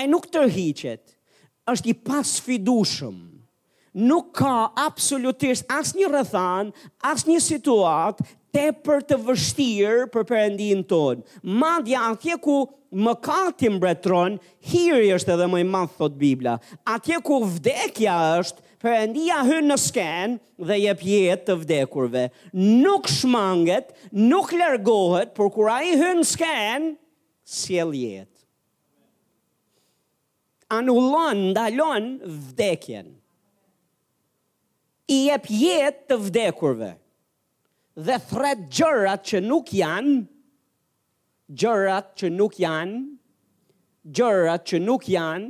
aj 0.00 0.06
nuk 0.08 0.30
të 0.32 0.44
rhiqet, 0.46 1.10
është 1.68 1.90
i 1.92 1.92
pas 2.06 2.30
fidushëm, 2.46 3.18
nuk 4.08 4.30
ka 4.38 4.54
absolutisht 4.86 5.68
as 5.68 5.92
një 5.92 6.08
rëthan, 6.14 6.72
as 7.04 7.26
një 7.28 7.36
situat, 7.50 8.24
për 8.84 9.04
të 9.08 9.16
vështirë 9.26 10.06
për 10.14 10.24
perëndin 10.28 10.82
tonë. 10.88 11.24
Madje 11.62 11.98
atje 11.98 12.38
ku 12.42 12.56
mëkati 13.04 13.68
mbretron, 13.76 14.38
hiri 14.70 15.10
është 15.16 15.34
edhe 15.36 15.48
më 15.52 15.60
i 15.62 15.66
madhë 15.72 15.98
thot 15.98 16.16
Bibla. 16.20 16.56
Atje 16.94 17.18
ku 17.28 17.40
vdekja 17.44 18.16
është, 18.40 18.64
perëndia 18.82 19.42
hyn 19.48 19.68
në 19.72 19.76
skenë 19.82 20.68
dhe 20.68 20.80
jep 20.84 21.04
jetë 21.06 21.46
të 21.48 21.58
vdekurve. 21.64 22.24
Nuk 22.84 23.10
shmanget, 23.10 23.92
nuk 24.30 24.52
largohet, 24.56 25.34
por 25.36 25.52
kur 25.54 25.70
ai 25.74 25.92
hyn 25.94 26.22
në 26.22 26.26
skenë, 26.34 26.92
sjell 27.58 27.94
jetë. 27.98 28.34
Anullon, 30.78 31.46
ndalon 31.52 32.10
vdekjen. 32.48 33.14
I 35.08 35.20
e 35.32 35.36
jetë 35.40 36.10
të 36.10 36.18
vdekurve 36.26 36.90
dhe 38.06 38.16
thret 38.30 38.60
gjërat 38.76 39.24
që 39.26 39.40
nuk 39.42 39.70
janë, 39.74 40.18
gjërat 41.58 42.10
që 42.20 42.28
nuk 42.30 42.58
janë, 42.62 42.98
gjërat 44.14 44.66
që 44.70 44.78
nuk 44.84 45.08
janë, 45.10 45.48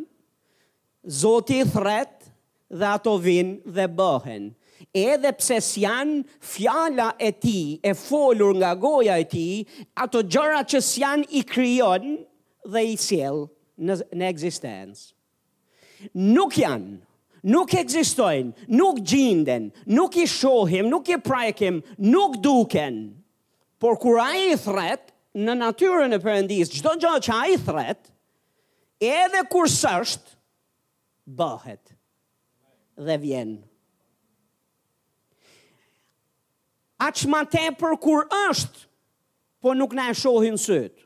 zoti 1.20 1.60
thret 1.68 2.30
dhe 2.72 2.86
ato 2.94 3.18
vinë 3.24 3.74
dhe 3.76 3.84
bëhen. 3.98 4.46
Edhe 4.94 5.34
pse 5.36 5.58
s'janë 5.66 6.38
fjala 6.54 7.10
e 7.20 7.28
ti, 7.42 7.58
e 7.84 7.92
folur 8.06 8.54
nga 8.56 8.72
goja 8.82 9.18
e 9.20 9.26
ti, 9.32 9.48
ato 10.02 10.22
gjërat 10.32 10.72
që 10.72 10.80
s'janë 10.88 11.28
i 11.38 11.44
kryonë 11.50 12.14
dhe 12.72 12.84
i 12.86 12.96
sielë 12.96 13.44
në, 13.76 13.98
në 14.22 14.94
Nuk 16.30 16.54
janë, 16.62 16.92
nuk 17.46 17.70
egzistojnë, 17.76 18.54
nuk 18.74 18.98
gjinden, 19.06 19.70
nuk 19.90 20.16
i 20.22 20.26
shohim, 20.28 20.88
nuk 20.90 21.08
i 21.10 21.16
prajkim, 21.20 21.80
nuk 22.02 22.38
duken. 22.42 23.14
Por 23.78 23.96
kur 23.98 24.18
a 24.20 24.30
i 24.34 24.56
thret, 24.58 25.12
në 25.38 25.54
natyrën 25.58 26.16
e 26.16 26.20
përëndisë, 26.22 26.78
gjdo 26.80 26.96
gjo 27.04 27.12
që 27.28 27.34
a 27.36 27.42
i 27.52 27.58
thret, 27.62 28.08
edhe 29.06 29.42
kur 29.52 29.68
sësht, 29.70 30.32
bëhet 31.38 31.92
dhe 32.98 33.18
vjen. 33.22 33.52
A 36.98 37.12
që 37.14 37.28
ma 37.30 37.44
te 37.46 37.68
për 37.78 37.98
kur 38.02 38.24
është, 38.48 38.86
po 39.62 39.74
nuk 39.76 39.92
na 39.94 40.08
e 40.10 40.16
shohin 40.18 40.58
sëtë, 40.58 41.04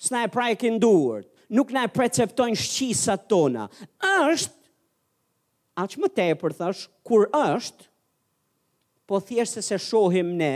s'na 0.00 0.22
e 0.24 0.32
prajkin 0.32 0.78
duërt, 0.80 1.28
nuk 1.52 1.74
na 1.74 1.82
e 1.84 1.92
preceptojnë 1.92 2.56
shqisat 2.60 3.26
tona, 3.28 3.66
është 4.06 4.56
Aqë 5.78 6.00
më 6.02 6.08
te 6.16 6.24
thash, 6.58 6.88
kur 7.06 7.28
është, 7.30 7.86
po 9.06 9.20
thjeshtë 9.26 9.62
se 9.62 9.78
shohim 9.78 10.34
ne, 10.36 10.52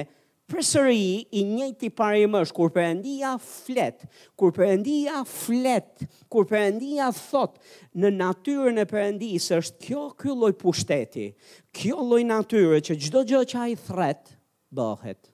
presëri 0.51 1.25
i 1.31 1.41
njëti 1.49 1.89
parimësh, 1.97 2.51
kur 2.55 2.71
përëndia 2.75 3.35
flet, 3.41 4.03
kur 4.39 4.53
përëndia 4.55 5.23
flet, 5.27 6.05
kur 6.31 6.47
përëndia 6.51 7.09
thot, 7.17 7.57
në 7.95 8.11
natyrën 8.19 8.79
e 8.79 8.87
përëndisë 8.91 9.59
është 9.61 9.85
kjo 9.87 10.03
kjo 10.21 10.35
loj 10.43 10.53
pushteti, 10.61 11.29
kjo 11.73 12.03
loj 12.05 12.23
natyre 12.29 12.83
që 12.85 12.99
gjdo 13.07 13.25
gjë 13.33 13.45
që 13.55 13.59
a 13.63 13.69
i 13.75 13.79
thret, 13.87 14.35
bëhet, 14.75 15.31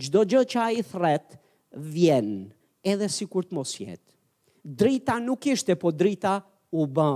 gjdo 0.00 0.24
gjë 0.32 0.44
që 0.52 0.60
a 0.64 0.68
i 0.72 0.82
thret, 0.94 1.36
vjen, 1.94 2.34
edhe 2.82 3.08
si 3.12 3.28
kur 3.30 3.46
të 3.46 3.54
mos 3.60 3.76
jetë. 3.76 4.08
Drita 4.60 5.16
nuk 5.20 5.46
ishte, 5.54 5.76
po 5.76 5.92
drita 5.94 6.38
u 6.76 6.84
bë, 6.84 7.08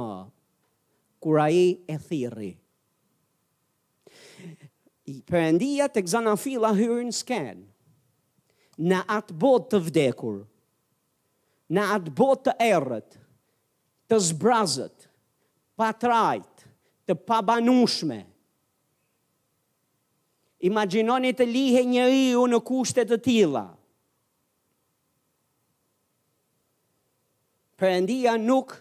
kur 1.25 1.40
a 1.40 1.49
i 1.50 1.66
e 1.88 1.95
thiri. 2.09 2.50
I 5.09 5.14
përëndia 5.28 5.87
të 5.93 6.02
këzana 6.04 6.35
fila 6.40 6.69
hyrën 6.76 7.09
sken, 7.16 7.62
në 8.85 8.99
atë 9.16 9.37
bot 9.40 9.71
të 9.73 9.81
vdekur, 9.87 10.37
në 11.76 11.87
atë 11.97 12.12
bot 12.19 12.45
të 12.47 12.54
erët, 12.66 13.16
të 14.12 14.19
zbrazët, 14.28 15.09
pa 15.76 15.90
trajt, 15.97 16.66
të 17.09 17.16
pabanushme. 17.28 18.21
Imaginoni 20.69 21.33
të 21.37 21.49
lihe 21.49 21.87
një 21.88 22.04
iu 22.28 22.45
në 22.52 22.61
kushtet 22.69 23.09
të 23.14 23.21
tila. 23.31 23.64
Përëndia 27.81 28.37
nuk 28.40 28.75
nuk 28.76 28.81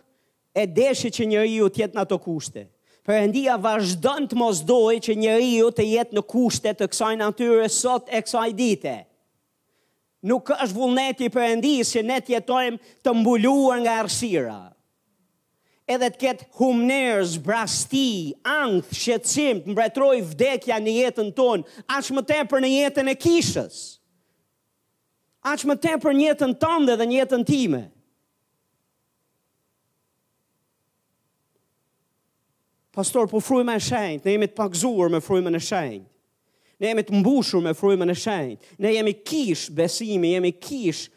e 0.54 0.66
deshi 0.70 1.10
që 1.10 1.26
njëri 1.32 1.56
ju 1.60 1.70
tjetë 1.74 1.98
në 1.98 2.06
të 2.10 2.20
kushte. 2.22 2.66
Përëndia 3.04 3.56
vazhdojnë 3.60 4.30
të 4.32 4.38
mos 4.40 4.62
që 5.06 5.16
njëri 5.20 5.50
ju 5.58 5.72
të 5.76 5.84
jetë 5.90 6.16
në 6.18 6.24
kushte 6.34 6.72
të 6.78 6.88
kësaj 6.94 7.16
natyre 7.20 7.70
sot 7.74 8.08
e 8.08 8.22
kësaj 8.24 8.52
dite. 8.60 8.94
Nuk 10.24 10.50
është 10.54 10.78
vullneti 10.78 11.28
përëndia 11.34 11.84
si 11.84 12.02
ne 12.08 12.22
të 12.24 12.38
jetojmë 12.38 12.78
të 13.04 13.12
mbuluar 13.20 13.82
nga 13.84 13.98
arsira. 14.06 14.62
Edhe 15.84 16.08
të 16.14 16.20
ketë 16.22 16.46
humnerës, 16.62 17.34
brasti, 17.44 18.32
angth, 18.48 18.94
shetsim, 18.96 19.60
të 19.66 19.74
mbretroj 19.74 20.16
vdekja 20.30 20.78
në 20.80 20.94
jetën 21.02 21.34
tonë, 21.36 21.68
ashtë 21.92 22.16
më 22.16 22.24
te 22.30 22.40
për 22.54 22.64
në 22.64 22.70
jetën 22.72 23.12
e 23.12 23.18
kishës. 23.20 23.82
Ashtë 25.44 25.68
më 25.68 25.76
tepër 25.84 26.14
në 26.16 26.22
jetën 26.30 26.54
tënde 26.64 26.96
dhe 27.02 27.06
jetën 27.18 27.42
time. 27.50 27.82
Pastor, 32.94 33.26
po 33.26 33.40
frujme 33.42 33.74
e 33.74 33.80
shenjt, 33.82 34.22
ne 34.26 34.36
jemi 34.36 34.46
të 34.52 34.54
pakzuar 34.58 35.08
me 35.10 35.18
frujme 35.26 35.50
e 35.58 35.62
shenjt. 35.66 36.04
Ne 36.82 36.92
jemi 36.92 37.04
të 37.08 37.16
mbushur 37.24 37.62
me 37.66 37.72
frujme 37.74 38.06
e 38.06 38.14
shenjt. 38.18 38.68
Ne 38.82 38.92
jemi 38.94 39.14
kish 39.26 39.64
besimi, 39.74 40.36
jemi 40.36 40.52
kish, 40.62 41.08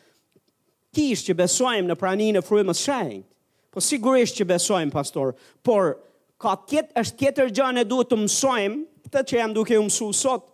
kish 0.96 1.26
që 1.26 1.36
besojmë 1.42 1.90
në 1.90 1.98
praninë 2.00 2.40
e 2.40 2.46
frujme 2.46 2.72
e 2.72 2.80
shenjt. 2.80 3.26
Po 3.74 3.82
sigurisht 3.84 4.38
që 4.40 4.46
besojmë, 4.54 4.88
pastor, 4.94 5.34
por 5.66 5.98
ka 6.40 6.54
tjetë, 6.64 6.94
është 7.02 7.20
tjetër 7.20 7.52
gjë 7.60 7.68
e 7.82 7.86
duhet 7.92 8.08
të 8.14 8.18
mësojmë, 8.24 8.80
këtë 9.12 9.22
që 9.32 9.38
jam 9.42 9.54
duke 9.60 9.76
u 9.80 9.84
mësu 9.90 10.08
sot, 10.16 10.46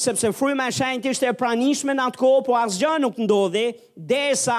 sepse 0.00 0.30
frujme 0.40 0.64
e 0.70 0.76
shenjt 0.80 1.10
ishte 1.12 1.28
e 1.28 1.36
pranishme 1.36 1.92
në 1.98 2.08
atë 2.08 2.22
ko, 2.24 2.30
po 2.46 2.56
asë 2.62 2.80
gjanë 2.86 3.04
nuk 3.04 3.20
ndodhe, 3.26 3.66
desa 3.96 4.58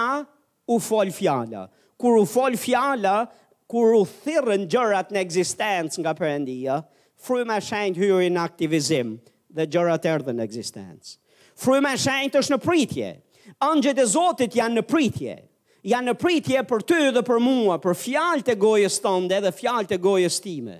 u 0.69 0.77
folë 0.85 1.17
fjala. 1.17 1.65
Kur 2.01 2.19
u 2.21 2.29
folë 2.29 2.61
fjala, 2.61 3.15
kur 3.71 3.93
u 3.97 4.01
thirrën 4.11 4.65
gjërat 4.67 5.13
në 5.15 5.19
ekzistencë 5.23 6.01
nga 6.03 6.11
Perëndia, 6.17 6.79
fryma 7.23 7.55
e 7.61 7.63
shenjtë 7.63 8.03
hyri 8.03 8.27
në 8.35 8.41
aktivizim 8.43 9.13
dhe 9.55 9.67
gjërat 9.71 10.09
erdhën 10.15 10.35
në 10.41 10.47
ekzistencë. 10.49 11.13
Fryma 11.61 11.93
e 11.95 12.01
shenjtë 12.03 12.41
është 12.41 12.55
në 12.55 12.59
pritje. 12.65 13.11
Angjët 13.63 14.01
e 14.03 14.07
Zotit 14.11 14.57
janë 14.59 14.79
në 14.81 14.85
pritje. 14.91 15.37
Janë 15.87 16.09
në 16.11 16.17
pritje 16.21 16.63
për 16.69 16.83
ty 16.91 16.99
dhe 17.15 17.23
për 17.27 17.39
mua, 17.43 17.79
për 17.81 17.95
fjalët 18.03 18.51
e 18.53 18.57
gojës 18.61 18.99
tënde 19.05 19.39
dhe 19.47 19.53
fjalët 19.57 19.95
e 19.95 20.01
gojës 20.03 20.41
time. 20.43 20.79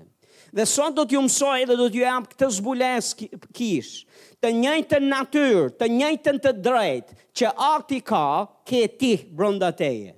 Dhe 0.52 0.68
sot 0.68 0.92
do 0.98 1.06
t'ju 1.08 1.22
mësoj 1.24 1.62
dhe 1.70 1.74
do 1.80 1.88
t'ju 1.90 2.02
jam 2.04 2.26
këtë 2.28 2.50
zbules 2.58 3.08
kish, 3.56 3.94
të 4.36 4.50
njëjtën 4.60 5.06
natyrë, 5.08 5.64
të 5.80 5.86
njëjtën 5.96 6.40
të 6.44 6.54
drejtë 6.68 7.18
që 7.40 7.52
akti 7.72 8.02
ka, 8.10 8.24
ke 8.68 8.84
ti 9.00 9.14
brënda 9.32 9.72
teje 9.80 10.12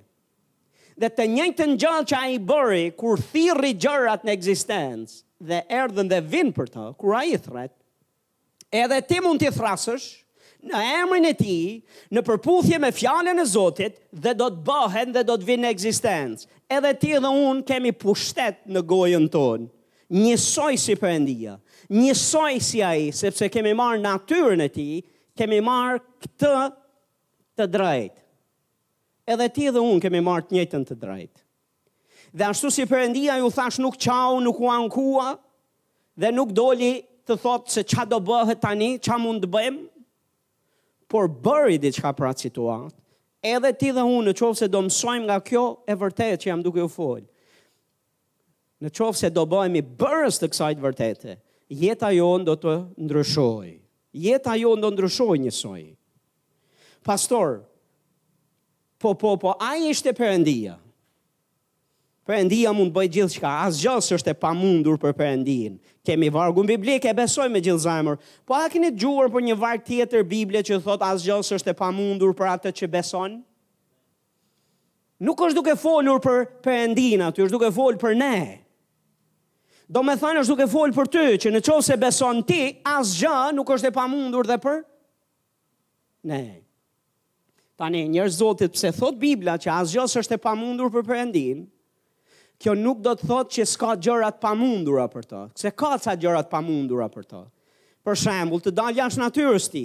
dhe 1.01 1.09
të 1.11 1.25
në 1.29 1.65
gjallë 1.81 2.05
që 2.11 2.17
a 2.19 2.27
i 2.35 2.39
bëri, 2.47 2.83
kur 2.97 3.19
thiri 3.31 3.73
gjërat 3.75 4.23
në 4.25 4.33
egzistencë, 4.33 5.15
dhe 5.45 5.59
erdhën 5.75 6.09
dhe 6.11 6.21
vinë 6.31 6.53
për 6.55 6.71
të, 6.73 6.85
kur 6.99 7.15
a 7.19 7.25
i 7.27 7.35
thret, 7.41 7.73
edhe 8.71 9.01
ti 9.03 9.19
mund 9.23 9.41
t'i 9.43 9.51
thrasësh, 9.55 10.05
në 10.65 10.79
emrin 11.03 11.27
e 11.29 11.33
ti, 11.37 11.57
në 12.15 12.23
përputhje 12.25 12.79
me 12.81 12.89
fjallën 12.95 13.37
e 13.37 13.45
Zotit, 13.45 13.99
dhe 14.23 14.31
do 14.39 14.47
të 14.49 14.63
bëhen 14.65 15.11
dhe 15.13 15.21
do 15.27 15.35
të 15.37 15.45
vinë 15.51 15.65
në 15.67 15.73
egzistencë. 15.75 16.47
Edhe 16.73 16.93
ti 16.97 17.11
dhe 17.21 17.29
unë 17.29 17.61
kemi 17.69 17.91
pushtet 18.01 18.63
në 18.73 18.81
gojën 18.89 19.27
tonë, 19.29 19.67
njësoj 20.23 20.71
si 20.81 20.95
përëndia, 20.97 21.59
njësoj 21.93 22.55
si 22.65 22.81
a 22.81 22.95
i, 22.97 23.11
sepse 23.13 23.51
kemi 23.53 23.75
marë 23.77 24.01
natyrën 24.01 24.65
e 24.65 24.69
ti, 24.73 24.87
kemi 25.37 25.61
marë 25.61 26.01
këtë 26.23 26.55
të 27.59 27.69
drejtë 27.77 28.24
edhe 29.33 29.47
ti 29.53 29.65
dhe 29.73 29.81
unë 29.81 30.01
kemi 30.05 30.19
martë 30.23 30.55
njëtën 30.57 30.83
të 30.87 30.97
drejtë. 31.01 31.41
Dhe 32.35 32.49
ashtu 32.51 32.69
si 32.73 32.85
përëndia 32.89 33.37
ju 33.39 33.49
thash 33.55 33.79
nuk 33.81 33.97
qau, 34.03 34.39
nuk 34.43 34.59
u 34.59 34.69
ankua, 34.71 35.33
dhe 36.19 36.31
nuk 36.35 36.51
doli 36.57 36.93
të 37.27 37.37
thotë 37.41 37.71
se 37.77 37.83
qa 37.89 38.05
do 38.05 38.19
bëhet 38.19 38.61
tani, 38.61 38.91
qa 38.99 39.17
mund 39.19 39.45
të 39.45 39.51
bëjmë, 39.55 39.83
por 41.09 41.29
bëri 41.29 41.79
diçka 41.81 42.11
për 42.17 42.29
atë 42.31 42.47
situatë, 42.47 42.97
edhe 43.55 43.71
ti 43.79 43.91
dhe 43.95 44.03
unë 44.05 44.27
në 44.29 44.35
qovë 44.39 44.59
se 44.61 44.69
do 44.73 44.83
mësojmë 44.87 45.25
nga 45.29 45.39
kjo 45.47 45.63
e 45.87 45.95
vërtetë 46.01 46.39
që 46.43 46.51
jam 46.51 46.63
duke 46.65 46.83
u 46.85 46.91
folë, 46.91 47.25
në 48.83 48.91
qovë 48.97 49.19
se 49.21 49.31
do 49.33 49.45
bëhemi 49.49 49.81
bërës 50.01 50.41
të 50.41 50.49
kësajtë 50.51 50.85
vërtetë, 50.85 51.37
jeta 51.83 52.11
jonë 52.13 52.45
do 52.51 52.57
të 52.61 52.77
ndryshojë. 53.07 53.73
Jeta 54.25 54.53
jonë 54.55 54.79
do 54.85 54.91
ndryshojë 54.93 55.41
njësojë. 55.45 55.89
Pastorë, 57.05 57.57
po, 59.05 59.13
po, 59.13 59.37
po, 59.37 59.53
a 59.61 59.75
i 59.77 59.91
është 59.93 60.13
përëndia. 60.17 60.73
Përëndia 62.25 62.71
mund 62.73 62.89
bëjt 62.95 63.11
gjithë 63.19 63.35
shka, 63.37 63.51
asë 63.67 63.81
gjësë 63.83 64.15
është 64.17 64.31
e 64.33 64.37
pa 64.41 64.49
mundur 64.57 64.97
për 64.97 65.13
përëndin. 65.19 65.75
Kemi 66.05 66.31
vargun 66.33 66.65
Biblik, 66.69 67.05
e 67.05 67.13
besoj 67.17 67.45
me 67.53 67.61
gjithë 67.61 67.83
zajmër, 67.83 68.15
po 68.49 68.57
a 68.57 68.63
keni 68.73 68.89
gjuar 68.97 69.29
për 69.33 69.45
një 69.45 69.59
varg 69.61 69.85
tjetër 69.85 70.25
biblike 70.31 70.65
që 70.71 70.79
thot 70.87 71.05
asë 71.05 71.27
gjësë 71.29 71.57
është 71.59 71.71
e 71.75 71.77
pa 71.83 71.91
mundur 71.93 72.33
për 72.39 72.49
atë 72.55 72.73
që 72.81 72.89
beson? 72.97 73.37
Nuk 75.25 75.45
është 75.45 75.59
duke 75.61 75.77
folur 75.79 76.17
për 76.25 76.41
përëndin 76.65 77.27
aty, 77.29 77.45
është 77.45 77.59
duke 77.59 77.69
folur 77.77 78.01
për 78.01 78.17
ne. 78.19 78.35
Do 79.85 80.01
me 80.01 80.17
thanë 80.17 80.41
është 80.41 80.55
duke 80.55 80.69
folur 80.73 80.97
për 80.97 81.11
ty, 81.13 81.27
që 81.45 81.53
në 81.53 81.63
qovë 81.69 81.85
se 81.93 81.99
beson 82.01 82.41
ti, 82.49 82.61
asë 82.89 83.17
gjë 83.21 83.39
nuk 83.59 83.69
është 83.77 83.93
e 83.93 83.97
pa 84.01 84.09
mundur 84.09 84.49
dhe 84.49 84.61
për 84.65 84.81
ne. 84.81 84.87
Ne. 86.25 86.45
Tani, 87.75 88.05
njerëz 88.07 88.37
zotit 88.39 88.71
pse 88.71 88.91
thot 88.95 89.17
Biblia 89.19 89.57
që 89.59 89.71
asgjës 89.81 90.13
është 90.21 90.37
e 90.37 90.41
pamundur 90.45 90.91
për 90.95 91.07
Perëndin. 91.09 91.65
kjo 92.63 92.71
nuk 92.79 93.01
do 93.03 93.11
të 93.19 93.27
thot 93.27 93.49
që 93.51 93.63
s'ka 93.67 93.93
gjërat 93.99 94.37
pamundura 94.39 95.09
për 95.11 95.23
të, 95.27 95.39
Pse 95.57 95.71
ka 95.75 95.89
ca 95.99 96.13
gjërat 96.21 96.47
pamundura 96.49 97.09
për 97.11 97.23
të. 97.27 97.41
Për 98.07 98.15
shembul, 98.21 98.61
të 98.63 98.71
dalë 98.77 98.95
jashtë 99.01 99.21
natyrës 99.21 99.65
ti, 99.73 99.81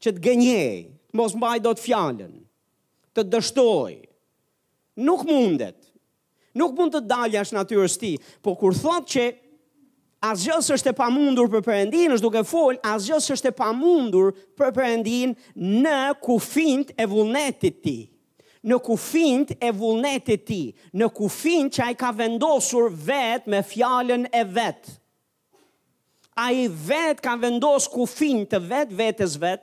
që 0.00 0.12
të 0.16 0.22
gënjej, 0.24 0.82
të 1.12 1.16
mos 1.20 1.34
mbaj 1.36 1.58
do 1.66 1.72
të 1.76 1.84
fjallën, 1.84 2.32
të 3.14 3.22
dështoj, 3.28 3.98
nuk 5.04 5.26
mundet, 5.28 5.76
nuk 6.56 6.72
mund 6.80 6.94
të 6.96 7.02
dalë 7.12 7.34
jashtë 7.36 7.58
natyrës 7.58 7.98
ti, 8.00 8.12
po 8.40 8.54
kur 8.62 8.72
thot 8.80 9.04
që 9.12 9.24
Asgjë 10.18 10.54
s'është 10.66 10.90
e 10.90 10.96
pamundur 10.98 11.46
për 11.52 11.60
Perëndin, 11.62 12.10
është 12.14 12.24
duke 12.24 12.40
fol, 12.46 12.78
asgjë 12.90 13.18
s'është 13.22 13.50
e 13.52 13.52
pamundur 13.58 14.32
për 14.58 14.72
Perëndin 14.74 15.34
në 15.84 15.98
kufijt 16.26 16.88
e 16.98 17.06
vullnetit 17.12 17.76
të 17.78 17.82
tij. 17.84 18.00
Në 18.68 18.78
kufijt 18.82 19.52
e 19.62 19.68
vullnetit 19.78 20.42
të 20.42 20.50
tij, 20.50 20.74
në 20.98 21.06
kufijt 21.14 21.76
që 21.78 21.84
ai 21.86 21.94
ka 22.00 22.10
vendosur 22.18 22.88
vet 23.06 23.46
me 23.54 23.60
fjalën 23.64 24.26
e 24.34 24.42
vet. 24.58 24.90
Ai 26.34 26.66
vet 26.88 27.22
ka 27.24 27.36
vendosur 27.42 27.94
kufijt 28.00 28.50
të 28.50 28.60
vet 28.72 28.90
vetes 28.98 29.38
vet 29.42 29.62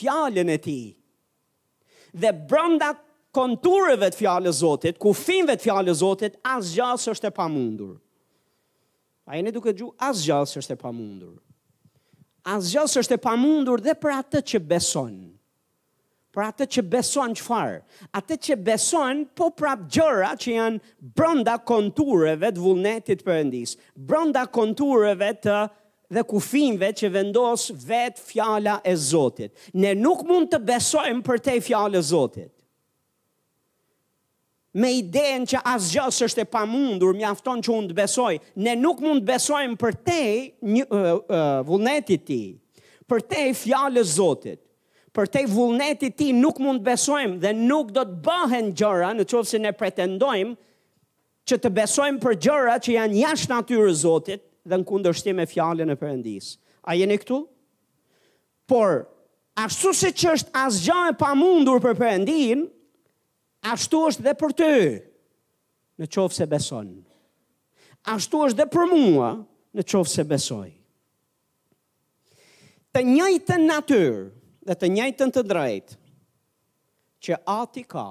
fjalën 0.00 0.50
e 0.50 0.58
tij. 0.66 0.84
Dhe 2.18 2.34
brenda 2.50 2.90
konturëve 3.34 4.10
të 4.12 4.18
fjalës 4.24 4.58
Zotit, 4.66 4.98
kufijve 5.00 5.54
të 5.56 5.68
fjalës 5.70 6.00
Zotit, 6.02 6.34
asgjë 6.56 6.92
s'është 7.06 7.30
e 7.30 7.38
pamundur. 7.38 7.94
A 9.26 9.34
jeni 9.38 9.52
duke 9.54 9.72
gju, 9.74 9.90
as 10.10 10.24
gjallë 10.26 10.50
së 10.52 10.60
është 10.64 10.74
e 10.74 10.80
pamundur. 10.82 11.34
As 12.52 12.72
gjallë 12.72 12.90
së 12.96 13.00
është 13.04 13.14
e 13.16 13.22
pamundur 13.22 13.82
dhe 13.84 13.94
për 14.02 14.16
atë 14.16 14.40
që 14.52 14.60
beson. 14.72 15.12
Për 16.32 16.42
atë 16.48 16.66
që 16.74 16.82
beson 16.92 17.34
që 17.38 17.44
farë. 17.44 17.76
Atë 18.18 18.38
që 18.48 18.56
beson, 18.66 19.20
po 19.36 19.50
prap 19.60 19.84
gjëra 19.92 20.30
që 20.42 20.54
janë 20.56 21.12
brënda 21.18 21.58
kontureve 21.68 22.50
të 22.56 22.64
vullnetit 22.64 23.22
përëndis. 23.26 23.76
Brënda 23.94 24.46
kontureve 24.56 25.28
të 25.44 25.58
dhe 26.16 26.24
kufinve 26.32 26.90
që 26.98 27.08
vendos 27.14 27.68
vetë 27.86 28.20
fjala 28.30 28.80
e 28.84 28.96
Zotit. 29.00 29.52
Ne 29.76 29.94
nuk 30.00 30.24
mund 30.28 30.50
të 30.52 30.60
besojmë 30.72 31.22
për 31.28 31.38
te 31.46 31.56
e 31.60 32.02
Zotit 32.10 32.52
me 34.74 34.88
idejnë 35.02 35.48
që 35.52 35.60
asë 35.68 36.08
është 36.26 36.42
e 36.44 36.48
pamundur, 36.48 37.12
mjafton 37.16 37.60
që 37.64 37.74
unë 37.76 37.90
të 37.92 37.96
besoj. 37.98 38.34
Ne 38.64 38.72
nuk 38.80 39.02
mund 39.04 39.20
të 39.22 39.28
besojmë 39.28 39.78
për 39.80 39.96
te 40.06 40.20
uh, 40.56 40.82
uh, 40.88 41.22
vullnetit 41.68 42.24
ti, 42.28 42.38
për 43.08 43.24
te 43.28 43.42
i 43.50 43.56
fjallës 43.58 44.14
zotit, 44.16 44.60
për 45.12 45.28
te 45.28 45.42
i 45.44 45.50
vullnetit 45.52 46.16
ti 46.18 46.30
nuk 46.36 46.60
mund 46.64 46.80
të 46.80 46.86
besojmë 46.88 47.40
dhe 47.44 47.52
nuk 47.58 47.90
do 47.92 48.06
të 48.08 48.18
bëhen 48.24 48.70
gjëra 48.80 49.10
në 49.18 49.28
qëllë 49.28 49.50
si 49.52 49.60
ne 49.60 49.74
pretendojmë 49.76 50.56
që 51.50 51.58
të 51.60 51.72
besojmë 51.80 52.22
për 52.22 52.40
gjëra 52.48 52.78
që 52.86 52.96
janë 52.96 53.20
jashtë 53.20 53.52
natyre 53.52 53.92
zotit 54.00 54.44
dhe 54.64 54.78
në 54.78 54.86
kundërshtim 54.88 55.40
e 55.42 55.48
fjallën 55.50 55.90
e 55.92 55.96
përëndis. 55.98 56.52
A 56.88 56.94
jeni 56.96 57.16
këtu? 57.18 57.42
Por, 58.70 59.02
ashtu 59.58 59.90
se 59.94 60.14
që 60.16 60.32
është 60.38 60.54
asgjë 60.64 61.00
e 61.10 61.16
pamundur 61.18 61.82
për 61.82 61.98
përëndinë, 61.98 62.64
ashtu 63.70 64.00
është 64.10 64.24
dhe 64.26 64.34
për 64.40 64.54
ty, 64.58 64.70
në 66.02 66.08
qovë 66.12 66.34
se 66.36 66.46
beson. 66.50 66.90
Ashtu 68.14 68.40
është 68.48 68.58
dhe 68.62 68.66
për 68.74 68.90
mua, 68.90 69.28
në 69.78 69.84
qovë 69.88 70.10
se 70.10 70.24
besoj. 70.28 70.70
Të 72.92 73.02
njajtën 73.08 73.62
natyrë 73.68 74.24
dhe 74.68 74.74
të 74.80 74.88
njajtën 74.96 75.32
të 75.36 75.44
drejtë, 75.48 75.94
që 77.22 77.38
ati 77.52 77.84
ka, 77.88 78.06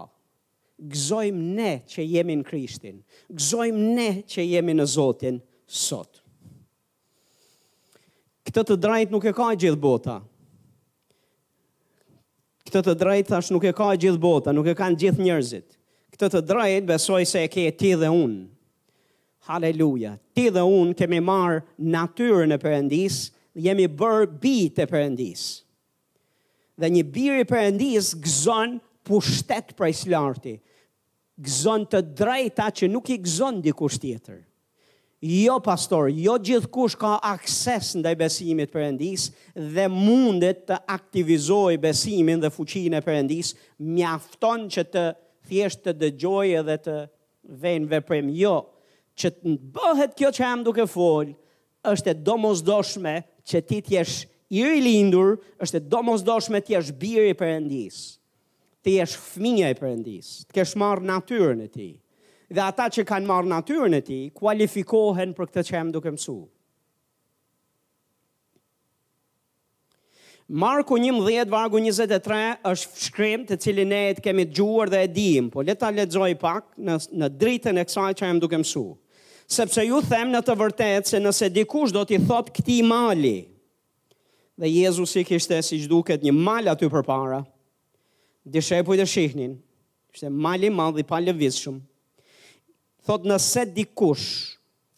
gëzojmë 0.82 1.50
ne 1.60 1.72
që 1.92 2.06
jemi 2.08 2.38
në 2.40 2.48
Krishtin, 2.48 3.02
gëzojmë 3.30 3.84
ne 3.98 4.08
që 4.24 4.46
jemi 4.48 4.74
në 4.78 4.88
Zotin 4.96 5.38
sot. 5.68 6.24
Këtë 8.48 8.64
të 8.72 8.78
drejtë 8.82 9.14
nuk 9.14 9.28
e 9.30 9.34
ka 9.38 9.52
gjithë 9.60 9.78
bota, 9.84 10.16
këtë 12.72 12.84
të 12.88 12.94
drejtë 13.04 13.32
thash 13.34 13.50
nuk 13.52 13.66
e 13.68 13.74
ka 13.76 13.90
gjithë 14.00 14.20
bota, 14.24 14.54
nuk 14.56 14.70
e 14.72 14.76
kanë 14.80 15.00
gjithë 15.04 15.26
njerëzit. 15.26 15.68
Këtë 16.16 16.30
të 16.36 16.42
drejtë 16.48 16.88
besoj 16.90 17.22
se 17.28 17.44
e 17.46 17.50
ke 17.52 17.66
ti 17.80 17.92
dhe 18.00 18.10
unë. 18.16 18.46
Haleluja. 19.50 20.14
Ti 20.38 20.48
dhe 20.54 20.64
unë 20.80 20.96
kemi 21.00 21.20
marë 21.26 21.60
natyrën 21.96 22.56
e 22.56 22.60
përëndis, 22.62 23.18
jemi 23.68 23.88
bërë 24.00 24.28
bitë 24.42 24.80
të 24.80 24.90
përëndis. 24.92 25.44
Dhe 26.80 26.90
një 26.96 27.04
birë 27.14 27.42
i 27.44 27.48
përëndis 27.52 28.14
gëzon 28.24 28.78
pushtet 29.06 29.76
për 29.80 29.92
islarti. 29.92 30.56
Gëzon 31.42 31.88
të 31.92 32.04
drejta 32.22 32.70
që 32.80 32.90
nuk 32.94 33.10
i 33.16 33.20
gëzon 33.26 33.60
dikush 33.66 33.98
tjetër. 34.02 34.40
Jo 35.22 35.60
pastor, 35.62 36.08
jo 36.18 36.34
gjithë 36.42 36.70
kush 36.74 36.96
ka 36.98 37.12
akses 37.30 37.92
në 37.94 38.02
daj 38.08 38.14
besimit 38.18 38.72
përëndis 38.74 39.28
dhe 39.76 39.84
mundet 39.94 40.64
të 40.72 40.80
aktivizoj 40.90 41.76
besimin 41.84 42.42
dhe 42.42 42.50
fuqin 42.56 42.96
e 42.98 43.04
përëndis, 43.06 43.52
mjafton 43.92 44.64
që 44.74 44.86
të 44.96 45.04
thjesht 45.52 45.84
të 45.86 45.94
dëgjoj 46.02 46.64
dhe 46.72 46.80
të 46.88 46.96
venë 47.66 47.92
veprim. 47.94 48.32
Jo, 48.34 48.56
që 49.14 49.34
të 49.38 49.46
në 49.52 49.62
bëhet 49.78 50.18
kjo 50.18 50.34
që 50.40 50.46
jam 50.48 50.66
duke 50.66 50.88
fol, 50.90 51.36
është 51.94 52.16
e 52.16 52.18
do 52.18 52.40
mos 52.42 52.66
doshme 52.72 53.14
që 53.46 53.62
ti 53.70 53.84
t'jesh 53.92 54.24
i 54.58 54.66
rilindur, 54.72 55.36
është 55.62 55.84
e 55.84 55.86
do 55.86 56.02
mos 56.10 56.26
doshme 56.32 56.64
t'jesh 56.66 56.90
biri 56.98 57.38
përëndis, 57.38 58.02
t'jesh 58.82 59.20
fminja 59.22 59.70
i 59.70 59.78
përëndis, 59.84 60.34
t'kesh 60.50 60.74
marrë 60.82 61.06
natyrën 61.14 61.68
e 61.70 61.76
ti 61.78 61.92
dhe 62.52 62.62
ata 62.64 62.86
që 62.92 63.04
kanë 63.08 63.30
marrë 63.30 63.50
natyrën 63.52 63.94
e 63.96 64.02
tij 64.06 64.24
kualifikohen 64.36 65.32
për 65.38 65.50
këtë 65.50 65.64
që 65.70 65.76
jam 65.78 65.92
duke 65.96 66.12
mësuar. 66.12 66.50
Marku 70.52 70.98
11 71.00 71.48
vargu 71.48 71.80
23 71.80 72.58
është 72.68 73.04
shkrim 73.06 73.46
të 73.48 73.56
cilin 73.64 73.88
ne 73.94 74.00
e 74.10 74.18
kemi 74.20 74.44
gjuar 74.52 74.90
dhe 74.92 75.00
e 75.06 75.08
dim, 75.16 75.48
por 75.54 75.64
leta 75.64 75.92
ta 75.92 76.26
pak 76.44 76.66
në 76.76 76.98
në 77.22 77.30
dritën 77.40 77.80
e 77.80 77.86
kësaj 77.88 78.14
që 78.20 78.28
jam 78.32 78.42
duke 78.44 78.60
mësuar. 78.60 78.98
Sepse 79.52 79.86
ju 79.88 80.02
them 80.10 80.30
në 80.32 80.42
të 80.48 80.56
vërtetë 80.60 81.10
se 81.12 81.20
nëse 81.20 81.50
dikush 81.56 81.94
do 81.96 82.04
t'i 82.08 82.20
thotë 82.24 82.52
këtij 82.58 82.82
mali, 82.88 83.38
dhe 84.60 84.68
Jezusi 84.68 85.22
i 85.22 85.24
kishte 85.28 85.60
si 85.64 85.80
duket 85.88 86.24
një 86.24 86.36
mal 86.36 86.68
aty 86.72 86.90
përpara, 86.92 87.42
dishepujt 88.44 89.00
të 89.00 89.08
shihnin, 89.12 89.56
ishte 90.14 90.30
mali 90.30 90.68
i 90.68 90.76
madh 90.76 91.00
i 91.00 91.08
Thot 93.08 93.24
nëse 93.26 93.64
dikush, 93.74 94.24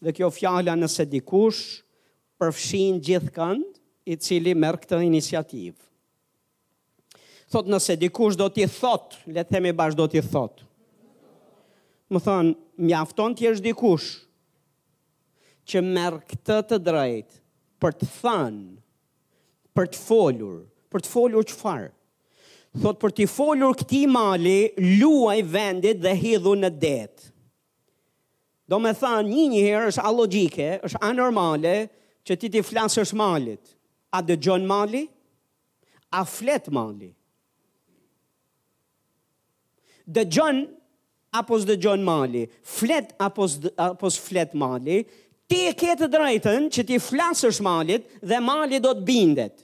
dhe 0.04 0.12
kjo 0.12 0.28
fjalla 0.36 0.74
nëse 0.76 1.06
dikush, 1.08 1.60
përfshin 2.38 2.98
gjithë 3.06 3.32
kënd, 3.32 3.70
i 4.12 4.18
cili 4.20 4.52
merë 4.60 4.82
këtë 4.82 4.98
inisiativë. 5.00 5.80
Thot 7.54 7.70
nëse 7.72 7.96
dikush 8.02 8.36
do 8.36 8.50
t'i 8.52 8.66
thot, 8.68 9.16
le 9.32 9.44
themi 9.48 9.72
bashkë 9.78 9.96
do 10.02 10.08
t'i 10.12 10.20
thot. 10.26 10.60
Më 12.12 12.20
thonë, 12.26 12.52
mjafton 12.84 13.32
t'i 13.38 13.48
është 13.54 13.66
dikush, 13.70 14.10
që 15.72 15.80
merë 15.88 16.20
këtë 16.28 16.58
të 16.68 16.78
drejt, 16.90 17.38
për 17.80 17.96
të 18.02 18.10
than, 18.20 18.60
për 19.74 19.88
të 19.94 20.02
folur, 20.04 20.58
për 20.92 21.00
të 21.06 21.14
folur 21.16 21.48
që 21.48 21.56
farë. 21.62 21.88
Thot 22.82 22.98
për 23.00 23.14
t'i 23.16 23.30
folur 23.30 23.76
këti 23.80 24.04
mali, 24.12 24.58
luaj 25.00 25.38
vendit 25.54 25.96
dhe 26.04 26.12
hidhu 26.20 26.56
në 26.60 26.72
detë. 26.82 27.30
Do 28.68 28.78
me 28.80 28.92
tha 28.96 29.10
një 29.26 29.42
një 29.52 29.62
herë 29.64 29.88
është 29.92 30.04
alogike, 30.10 30.68
është 30.88 31.00
anormale 31.08 31.74
që 32.26 32.36
ti 32.40 32.50
ti 32.54 32.62
flasësh 32.64 33.10
malit. 33.20 33.74
A 34.16 34.22
dë 34.24 34.38
gjonë 34.46 34.68
mali? 34.70 35.02
A 36.16 36.22
flet 36.30 36.70
mali? 36.72 37.10
Dë 40.04 40.24
gjonë 40.32 40.64
apo 41.40 41.58
së 41.60 41.68
dë 41.74 41.78
gjonë 41.84 42.08
mali? 42.08 42.44
Flet 42.76 43.12
apo 43.24 43.48
së 43.52 43.74
apo 43.90 44.10
flet 44.28 44.56
mali? 44.56 45.02
Ti 45.50 45.58
e 45.68 45.74
ke 45.76 45.92
të 46.00 46.08
drejtën 46.14 46.70
që 46.72 46.86
ti 46.88 47.00
flasësh 47.04 47.60
malit 47.64 48.06
dhe 48.24 48.38
mali 48.40 48.80
do 48.84 48.94
të 48.96 49.06
bindet. 49.12 49.58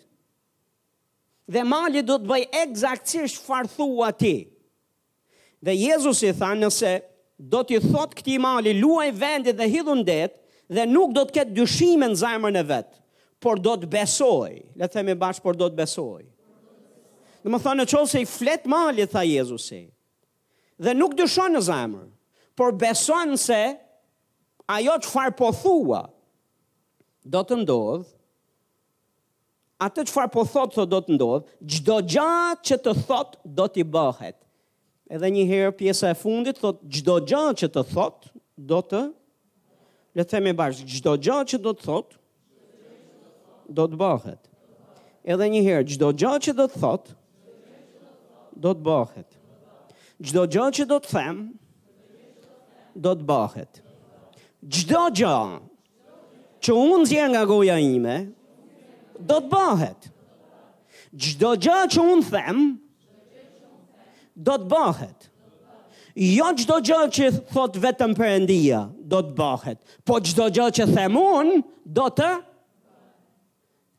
Dhe 1.50 1.64
mali 1.66 2.04
do 2.06 2.18
të 2.20 2.28
bëjë 2.30 2.50
egzaktisht 2.66 3.40
farthua 3.46 4.12
ti. 4.12 4.34
Dhe 5.64 5.72
Jezus 5.76 6.20
i 6.28 6.34
tha 6.38 6.52
nëse 6.60 6.98
do 7.48 7.62
t'i 7.64 7.78
thot 7.80 8.12
këti 8.18 8.36
mali 8.42 8.74
luaj 8.80 9.10
vendit 9.16 9.56
dhe 9.56 9.68
hidhundet, 9.72 10.34
det, 10.36 10.66
dhe 10.76 10.86
nuk 10.90 11.14
do 11.16 11.24
t'ket 11.24 11.54
dyshime 11.56 12.12
në 12.12 12.18
zajmër 12.20 12.52
në 12.58 12.64
vetë, 12.68 12.96
por 13.40 13.58
do 13.64 13.76
t'besoj, 13.82 14.52
le 14.76 14.88
themi 14.92 15.14
bashkë, 15.16 15.42
por 15.46 15.56
do 15.56 15.70
t'besoj. 15.72 16.24
Dhe 17.40 17.48
më 17.50 17.60
thonë 17.64 17.80
në 17.80 17.86
qëllë 17.88 18.10
se 18.12 18.20
i 18.20 18.28
flet 18.28 18.66
mali, 18.68 19.06
tha 19.08 19.22
Jezusi, 19.24 19.82
dhe 20.84 20.92
nuk 20.94 21.14
dyshon 21.16 21.54
në 21.56 21.62
zajmër, 21.70 22.08
por 22.58 22.76
beson 22.82 23.32
se 23.40 23.60
ajo 24.76 24.98
që 25.00 25.08
farë 25.14 25.36
po 25.40 25.48
thua, 25.56 26.02
do 27.24 27.40
të 27.44 27.56
ndodh, 27.64 28.04
atë 29.80 30.04
që 30.04 30.12
farë 30.18 30.32
po 30.36 30.44
thot, 30.52 30.76
do 30.92 31.00
të 31.00 31.16
ndodh, 31.16 31.48
gjdo 31.74 31.98
gjatë 32.12 32.66
që 32.70 32.78
të 32.84 32.96
thot, 33.08 33.38
do 33.48 33.68
t'i 33.72 33.84
bëhet. 33.96 34.36
Edhe 35.10 35.26
një 35.34 35.44
herë 35.50 35.70
pjesa 35.78 36.12
e 36.12 36.14
fundit 36.18 36.60
thot 36.62 36.84
çdo 36.96 37.16
gjë 37.26 37.40
që 37.60 37.68
të 37.74 37.82
thot 37.92 38.26
do 38.72 38.76
të 38.92 38.98
le 40.18 40.22
të 40.24 40.28
themi 40.36 40.52
bash 40.60 40.84
çdo 40.96 41.14
gjë 41.24 41.38
që 41.50 41.58
do 41.64 41.72
të 41.78 41.86
thot 41.88 42.12
do 43.78 43.86
të 43.90 43.98
bëhet. 44.02 44.44
Edhe 45.34 45.48
një 45.54 45.62
herë 45.66 45.88
çdo 45.90 46.12
gjë 46.20 46.30
që 46.46 46.54
do 46.60 46.66
të 46.70 46.82
thot 46.84 47.10
do 48.66 48.70
të 48.76 48.84
bëhet. 48.90 49.34
Çdo 50.30 50.44
gjë 50.54 50.66
që 50.78 50.86
do 50.92 50.98
të 51.02 51.12
them 51.16 51.40
do 53.08 53.14
të 53.18 53.26
bëhet. 53.32 53.80
Çdo 54.78 55.00
gjë 55.18 55.36
që 56.66 56.76
unë 56.84 57.10
zjen 57.10 57.34
nga 57.34 57.42
goja 57.50 57.76
ime, 57.90 58.16
do 59.30 59.38
të 59.42 59.48
bahet. 59.56 60.08
Gjdo 61.24 61.54
gjë 61.66 61.76
që 61.96 62.02
unë 62.12 62.26
them, 62.34 62.58
do 64.40 64.56
të 64.60 64.68
bëhet. 64.72 65.26
Jo 66.20 66.48
çdo 66.58 66.78
gjë 66.84 67.00
që 67.16 67.26
thot 67.52 67.76
vetëm 67.80 68.14
Perëndia 68.18 68.80
do 69.08 69.20
të 69.24 69.34
bëhet, 69.38 69.78
po 70.08 70.18
çdo 70.26 70.48
gjë 70.52 70.66
që 70.80 70.86
them 70.96 71.18
un 71.20 71.52
do 71.86 72.06
të 72.16 72.30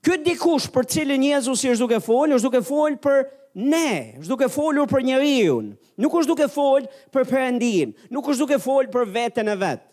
Ky 0.02 0.16
dikush 0.26 0.66
për 0.74 0.88
cilin 0.90 1.22
Jezusi 1.28 1.70
është 1.70 1.84
duke 1.86 1.98
folur, 2.02 2.34
është 2.40 2.48
duke 2.50 2.62
folur 2.66 2.96
për 3.04 3.20
ne, 3.54 4.18
është 4.18 4.32
duke 4.32 4.48
folur 4.50 4.88
për 4.90 5.04
njeriu. 5.06 5.60
Nuk 6.02 6.16
është 6.18 6.32
duke 6.32 6.48
folur 6.50 6.88
për 7.14 7.28
Perëndin, 7.30 7.92
nuk 8.10 8.26
është 8.32 8.42
duke 8.42 8.58
folur 8.64 8.90
për 8.96 9.06
veten 9.14 9.52
e 9.54 9.56
vet. 9.62 9.84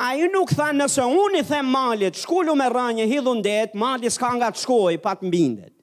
A 0.00 0.14
ju 0.16 0.30
nuk 0.32 0.54
tha 0.56 0.70
nëse 0.72 1.04
unë 1.04 1.42
i 1.42 1.44
them 1.48 1.68
malit, 1.74 2.16
shkullu 2.16 2.54
me 2.56 2.70
rënje, 2.72 3.04
hidhu 3.12 3.34
ndet, 3.42 3.76
mali 3.76 4.08
s'ka 4.12 4.32
nga 4.38 4.48
të 4.54 4.62
shkoj, 4.64 4.96
pa 5.04 5.12
të 5.20 5.28
mbindet. 5.28 5.74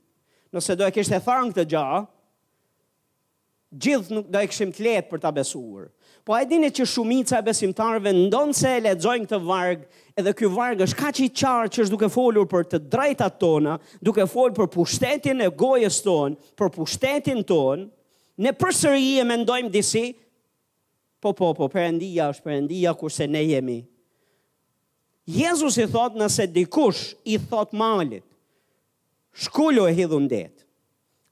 Nëse 0.53 0.77
do 0.79 0.89
e 0.89 0.93
kishtë 0.97 1.19
e 1.19 1.23
tharën 1.29 1.53
këtë 1.53 1.67
gjahë, 1.75 2.01
gjithë 3.77 4.13
nuk 4.15 4.29
do 4.33 4.39
e 4.41 4.47
këshim 4.49 4.71
të 4.73 4.85
letë 4.85 5.09
për 5.11 5.21
ta 5.21 5.29
besuar. 5.35 5.89
Po 6.25 6.35
e 6.37 6.45
dini 6.49 6.69
që 6.73 6.85
shumica 6.89 7.37
e 7.39 7.45
besimtarve 7.45 8.11
ndonë 8.13 8.55
se 8.57 8.71
e 8.77 8.81
ledzojnë 8.83 9.27
këtë 9.27 9.39
vargë, 9.45 9.85
edhe 10.19 10.33
kjo 10.37 10.49
vargë 10.55 10.85
është 10.87 10.99
ka 10.99 11.11
që 11.15 11.25
i 11.25 11.29
qarë 11.41 11.71
që 11.73 11.83
është 11.85 11.93
duke 11.93 12.09
folur 12.13 12.47
për 12.49 12.65
të 12.71 12.79
drejta 12.91 13.27
tona, 13.41 13.77
duke 14.01 14.25
folur 14.29 14.55
për 14.57 14.69
pushtetin 14.73 15.45
e 15.45 15.51
gojës 15.61 16.01
tonë, 16.05 16.39
për 16.57 16.71
pushtetin 16.77 17.41
tonë, 17.49 17.85
ne 18.45 18.53
përsëri 18.57 19.11
e 19.21 19.27
mendojmë 19.29 19.71
disi, 19.73 20.05
po 21.21 21.33
po 21.37 21.53
po, 21.57 21.69
përëndia 21.73 22.29
është 22.33 22.45
përëndia 22.47 22.93
kurse 22.97 23.25
ne 23.27 23.41
jemi. 23.45 23.79
Jezus 25.29 25.77
i 25.77 25.85
thotë 25.91 26.17
nëse 26.23 26.49
dikush 26.55 27.09
i 27.33 27.37
thot 27.49 27.75
malit, 27.77 28.25
shkullu 29.45 29.85
e 29.89 29.93
hidhundet. 29.97 30.58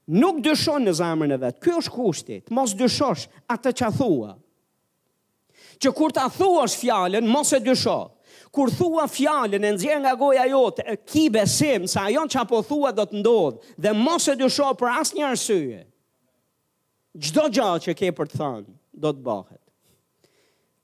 Nuk 0.08 0.38
dyshon 0.40 0.86
në 0.88 0.94
zamërën 1.02 1.34
e 1.36 1.40
vetë, 1.42 1.60
kjo 1.66 1.80
është 1.84 1.92
kushti, 1.94 2.36
të 2.48 2.54
mos 2.56 2.74
dyshosh 2.80 3.26
atë 3.52 3.74
që 3.76 3.86
a 3.88 3.90
thua. 3.92 4.30
Që 5.84 5.92
kur 5.94 6.14
të 6.16 6.22
a 6.24 6.30
thua 6.32 6.64
është 6.64 6.80
fjallën, 6.80 7.28
mos 7.28 7.52
e 7.54 7.60
dysho. 7.62 7.98
Kur 8.56 8.72
thua 8.74 9.04
fjallën 9.12 9.60
e 9.68 9.72
nëzirë 9.74 10.00
nga 10.06 10.14
goja 10.18 10.46
jote, 10.50 10.86
e 10.90 10.96
ki 11.04 11.26
besim, 11.36 11.86
sa 11.92 12.06
ajon 12.08 12.32
që 12.32 12.40
a 12.42 12.46
po 12.50 12.62
thua 12.66 12.94
do 12.96 13.04
të 13.06 13.20
ndodhë, 13.20 13.74
dhe 13.84 13.94
mos 13.98 14.30
e 14.32 14.38
dysho 14.40 14.70
për 14.80 14.94
asë 15.02 15.18
një 15.20 15.26
arsye. 15.32 15.84
Gjdo 17.28 17.46
gjatë 17.58 17.84
që 17.88 17.98
ke 18.00 18.12
për 18.18 18.32
të 18.32 18.40
thënë, 18.42 18.74
do 19.04 19.12
të 19.14 19.26
bëhet. 19.28 19.64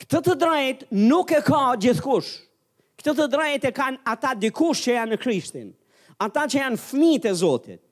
Këtë 0.04 0.22
të 0.28 0.36
drejtë 0.44 0.90
nuk 1.08 1.32
e 1.32 1.40
ka 1.48 1.62
gjithkush. 1.80 2.34
Këtë 3.00 3.16
të 3.22 3.30
drejtë 3.34 3.72
e 3.72 3.74
kanë 3.78 4.04
ata 4.14 4.36
dikush 4.44 4.84
që 4.86 4.98
janë 5.00 5.16
në 5.16 5.22
krishtin. 5.24 5.72
Ata 6.28 6.44
që 6.52 6.62
janë 6.66 6.84
fmit 6.92 7.26
e 7.32 7.36
zotit 7.40 7.83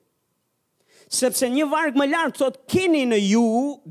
sepse 1.12 1.46
një 1.52 1.66
vargë 1.68 2.00
më 2.00 2.06
lartë 2.08 2.38
thot 2.40 2.56
keni 2.72 3.02
në 3.06 3.18
ju 3.26 3.42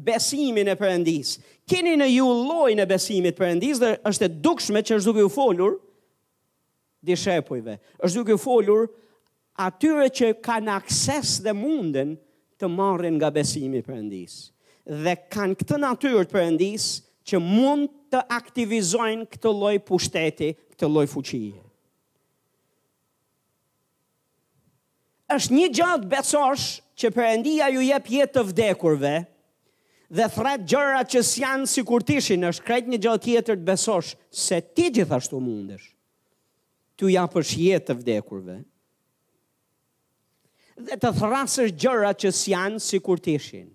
besimin 0.08 0.72
e 0.74 0.78
Perëndis. 0.80 1.36
Keni 1.70 1.94
në 2.02 2.08
ju 2.16 2.26
llojin 2.48 2.82
e 2.82 2.88
besimit 2.90 3.38
Perëndis 3.38 3.80
dhe 3.82 3.92
është 4.10 4.26
e 4.28 4.32
dukshme 4.48 4.82
që 4.88 4.98
është 4.98 5.10
duke 5.12 5.28
u 5.30 5.32
folur 5.32 5.76
di 7.06 7.16
shepujve. 7.18 7.78
Është 8.04 8.16
duke 8.18 8.36
u 8.40 8.42
folur 8.42 8.90
atyre 9.62 10.10
që 10.10 10.32
kanë 10.44 10.74
akses 10.80 11.36
dhe 11.46 11.54
munden 11.56 12.16
të 12.62 12.70
marrin 12.74 13.18
nga 13.22 13.30
besimi 13.34 13.82
i 13.82 13.86
Perëndis. 13.86 14.40
Dhe 15.06 15.14
kanë 15.32 15.60
këtë 15.62 15.80
natyrë 15.86 16.26
të 16.26 16.34
Perëndis 16.34 16.90
që 17.30 17.42
mund 17.46 17.90
të 18.12 18.26
aktivizojnë 18.34 19.30
këtë 19.36 19.52
lloj 19.60 19.76
pushteti, 19.92 20.56
këtë 20.74 20.90
lloj 20.96 21.08
fuqie. 21.14 21.60
është 25.32 25.54
një 25.56 25.68
gjatë 25.72 26.08
besosh 26.12 26.64
që 27.02 27.12
përëndia 27.16 27.70
ju 27.74 27.84
jep 27.88 28.10
jetë 28.14 28.36
të 28.36 28.44
vdekurve, 28.52 29.14
dhe 30.12 30.28
thret 30.36 30.66
gjërat 30.68 31.10
që 31.14 31.22
s'janë 31.26 31.70
si 31.72 31.84
kur 31.88 32.04
tishin, 32.06 32.44
është 32.50 32.66
krejt 32.68 32.90
një 32.92 33.00
gjëtë 33.06 33.26
tjetër 33.26 33.60
të 33.62 33.68
besosh, 33.70 34.14
se 34.46 34.60
ti 34.76 34.90
gjithashtu 34.98 35.40
mundesh, 35.42 35.88
tu 37.00 37.10
ja 37.10 37.24
përsh 37.32 37.56
jetë 37.64 37.88
të 37.92 37.98
vdekurve, 38.02 38.58
dhe 40.86 40.98
të 40.98 41.12
thrasër 41.20 41.72
gjërat 41.80 42.22
që 42.26 42.34
s'janë 42.44 42.82
si 42.92 43.00
kur 43.06 43.22
tishin. 43.28 43.70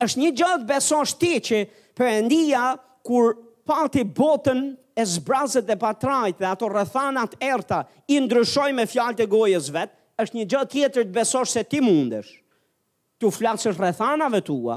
është 0.00 0.20
një 0.20 0.28
gjëtë 0.38 0.66
besosh 0.70 1.12
ti 1.20 1.34
që 1.48 1.58
përëndia, 1.98 2.64
kur 3.04 3.34
pati 3.68 4.00
botën 4.16 4.62
e 4.96 5.04
zbrazët 5.04 5.66
dhe 5.68 5.76
patrajt 5.82 6.38
dhe 6.40 6.48
ato 6.48 6.68
rëthanat 6.72 7.36
erta, 7.44 7.82
i 8.08 8.16
ndryshoj 8.24 8.70
me 8.72 8.86
fjallët 8.88 9.20
e 9.26 9.28
gojës 9.34 9.66
vetë, 9.76 9.92
është 10.22 10.36
një 10.38 10.44
gjë 10.50 10.62
tjetër 10.72 11.06
të 11.08 11.14
besosh 11.16 11.54
se 11.56 11.62
ti 11.66 11.80
mundesh 11.82 12.32
të 13.22 13.30
flasësh 13.32 13.78
rrethanave 13.78 14.40
tua, 14.44 14.76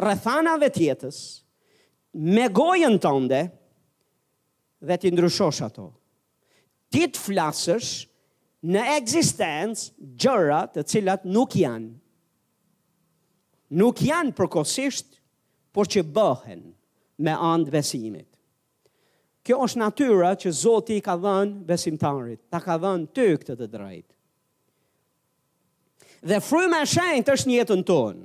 rrethanave 0.00 0.68
tjetës, 0.74 1.18
me 2.34 2.48
gojën 2.56 2.96
tënde 3.04 3.40
dhe 4.86 4.96
ti 5.02 5.12
ndryshosh 5.12 5.60
ato. 5.68 5.86
Ti 6.92 7.04
të 7.10 7.20
flasësh 7.22 7.90
në 8.64 8.82
ekzistencë 8.96 9.92
gjëra 10.22 10.60
të 10.74 10.84
cilat 10.94 11.24
nuk 11.36 11.54
janë. 11.60 11.92
Nuk 13.80 14.02
janë 14.06 14.34
përkohësisht, 14.38 15.20
por 15.74 15.88
që 15.90 16.04
bëhen 16.16 16.60
me 17.26 17.34
anë 17.34 17.68
të 17.68 17.74
besimit. 17.76 18.28
Kjo 19.44 19.58
është 19.66 19.80
natyra 19.82 20.34
që 20.40 20.50
Zoti 20.54 20.98
i 21.00 21.04
ka 21.04 21.16
dhënë 21.20 21.64
besimtarit, 21.68 22.40
ta 22.50 22.60
ka 22.64 22.76
dhënë 22.84 23.10
ty 23.16 23.28
këtë 23.36 23.58
të 23.62 23.70
drejtë 23.76 24.13
dhe 26.24 26.40
fryma 26.48 26.80
e 26.84 26.88
shenjtë 26.94 27.34
është 27.36 27.50
në 27.50 27.56
jetën 27.60 27.84
tonë. 27.88 28.22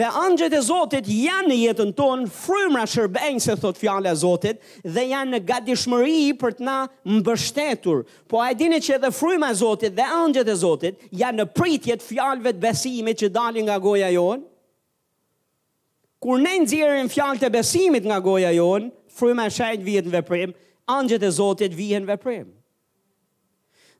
Dhe 0.00 0.08
angjët 0.16 0.54
e 0.56 0.60
Zotit 0.64 1.08
janë 1.12 1.48
në 1.50 1.56
jetën 1.62 1.90
tonë, 1.96 2.28
frymra 2.32 2.86
shërbejnë 2.88 3.42
se 3.44 3.56
thot 3.60 3.76
fjala 3.76 4.12
e 4.12 4.16
Zotit 4.16 4.60
dhe 4.88 5.02
janë 5.10 5.34
në 5.34 5.40
gatishmëri 5.48 6.32
për 6.40 6.54
të 6.58 6.64
na 6.64 6.76
mbështetur. 7.18 8.06
Po 8.30 8.40
a 8.40 8.46
e 8.52 8.56
dini 8.56 8.80
që 8.84 8.94
edhe 8.96 9.10
fryma 9.16 9.50
e 9.52 9.58
Zotit 9.60 9.96
dhe 9.98 10.06
angjët 10.16 10.48
e 10.48 10.56
Zotit 10.62 11.04
janë 11.20 11.42
në 11.42 11.46
pritje 11.58 11.98
të 12.00 12.08
fjalëve 12.08 12.54
të 12.56 12.64
besimit 12.64 13.20
që 13.20 13.30
dalin 13.36 13.68
nga 13.68 13.76
goja 13.84 14.08
jonë? 14.14 14.48
Kur 16.22 16.40
ne 16.40 16.54
nxjerrim 16.64 17.12
fjalët 17.12 17.44
e 17.48 17.52
besimit 17.60 18.04
nga 18.08 18.20
goja 18.22 18.52
jonë, 18.54 18.88
fryma 19.18 19.48
e 19.50 19.54
shenjtë 19.58 19.84
vjen 19.90 20.08
në 20.08 20.16
veprim, 20.16 20.56
angjët 20.98 21.28
e 21.28 21.32
Zotit 21.36 21.76
vijnë 21.76 22.04
në 22.06 22.12
veprim 22.14 22.52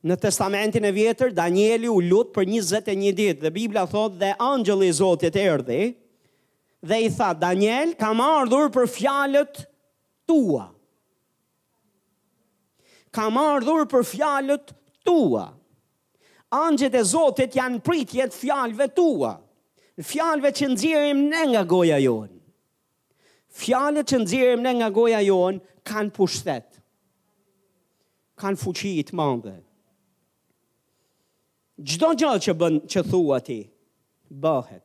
në 0.09 0.17
testamentin 0.19 0.85
e 0.85 0.91
vjetër, 0.97 1.31
Danieli 1.37 1.89
u 1.91 2.01
lut 2.03 2.33
për 2.35 2.47
21 2.49 3.13
ditë 3.19 3.45
dhe 3.45 3.51
Bibla 3.55 3.85
thotë 3.91 4.19
dhe 4.23 4.31
angjëlli 4.43 4.89
i 4.91 4.97
Zotit 4.99 5.37
erdhi 5.43 5.93
dhe 6.83 6.99
i 7.05 7.11
tha 7.15 7.29
Daniel, 7.39 7.93
kam 8.01 8.21
ardhur 8.25 8.67
për 8.75 8.89
fjalët 8.97 9.61
tua. 10.27 10.65
Kam 13.15 13.39
ardhur 13.39 13.85
për 13.93 14.07
fjalët 14.11 14.75
tua. 15.07 15.45
Angjët 16.57 16.97
e 16.99 17.05
Zotit 17.07 17.55
janë 17.57 17.83
pritje 17.87 18.27
të 18.27 18.41
fjalëve 18.43 18.91
tua. 18.97 19.37
Fjalëve 20.03 20.51
që 20.59 20.73
nxjerrim 20.75 21.23
ne 21.31 21.45
nga 21.53 21.63
goja 21.69 22.01
jonë. 22.03 22.41
Fjalët 23.63 24.11
që 24.13 24.19
nxjerrim 24.25 24.67
ne 24.67 24.75
nga 24.81 24.91
goja 24.97 25.23
jonë 25.23 25.63
kanë 25.87 26.15
pushtet. 26.17 26.81
Kanë 28.43 28.59
fuqi 28.65 28.97
të 29.11 29.15
mëdha 29.19 29.59
gjdo 31.87 32.13
gjallë 32.21 32.45
që 32.47 32.55
bën 32.59 32.77
që 32.93 33.03
thua 33.09 33.39
ti, 33.45 33.61
bëhet. 34.43 34.85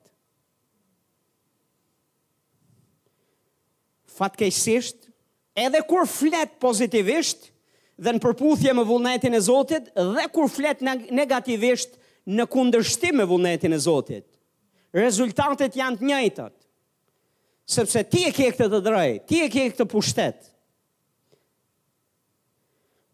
Fatkejsisht, 4.17 5.10
edhe 5.62 5.83
kur 5.88 6.07
flet 6.10 6.55
pozitivisht, 6.62 7.51
dhe 8.01 8.13
në 8.13 8.21
përputhje 8.21 8.73
me 8.77 8.83
vullnetin 8.86 9.33
e 9.38 9.41
Zotit, 9.41 9.89
dhe 9.97 10.25
kur 10.33 10.49
flet 10.49 10.81
negativisht 11.17 11.95
në 12.27 12.45
kundërshtim 12.51 13.17
me 13.21 13.25
vullnetin 13.29 13.73
e 13.73 13.79
Zotit, 13.81 14.25
rezultatet 14.97 15.77
janë 15.77 16.01
të 16.01 16.10
njëjtat. 16.12 16.53
Sepse 17.67 18.03
ti 18.07 18.23
e 18.23 18.31
ke 18.31 18.49
këtë 18.53 18.69
të 18.73 18.83
drejtë, 18.86 19.23
ti 19.29 19.41
e 19.45 19.49
ke 19.51 19.69
këtë 19.73 19.89
pushtet. 19.91 20.53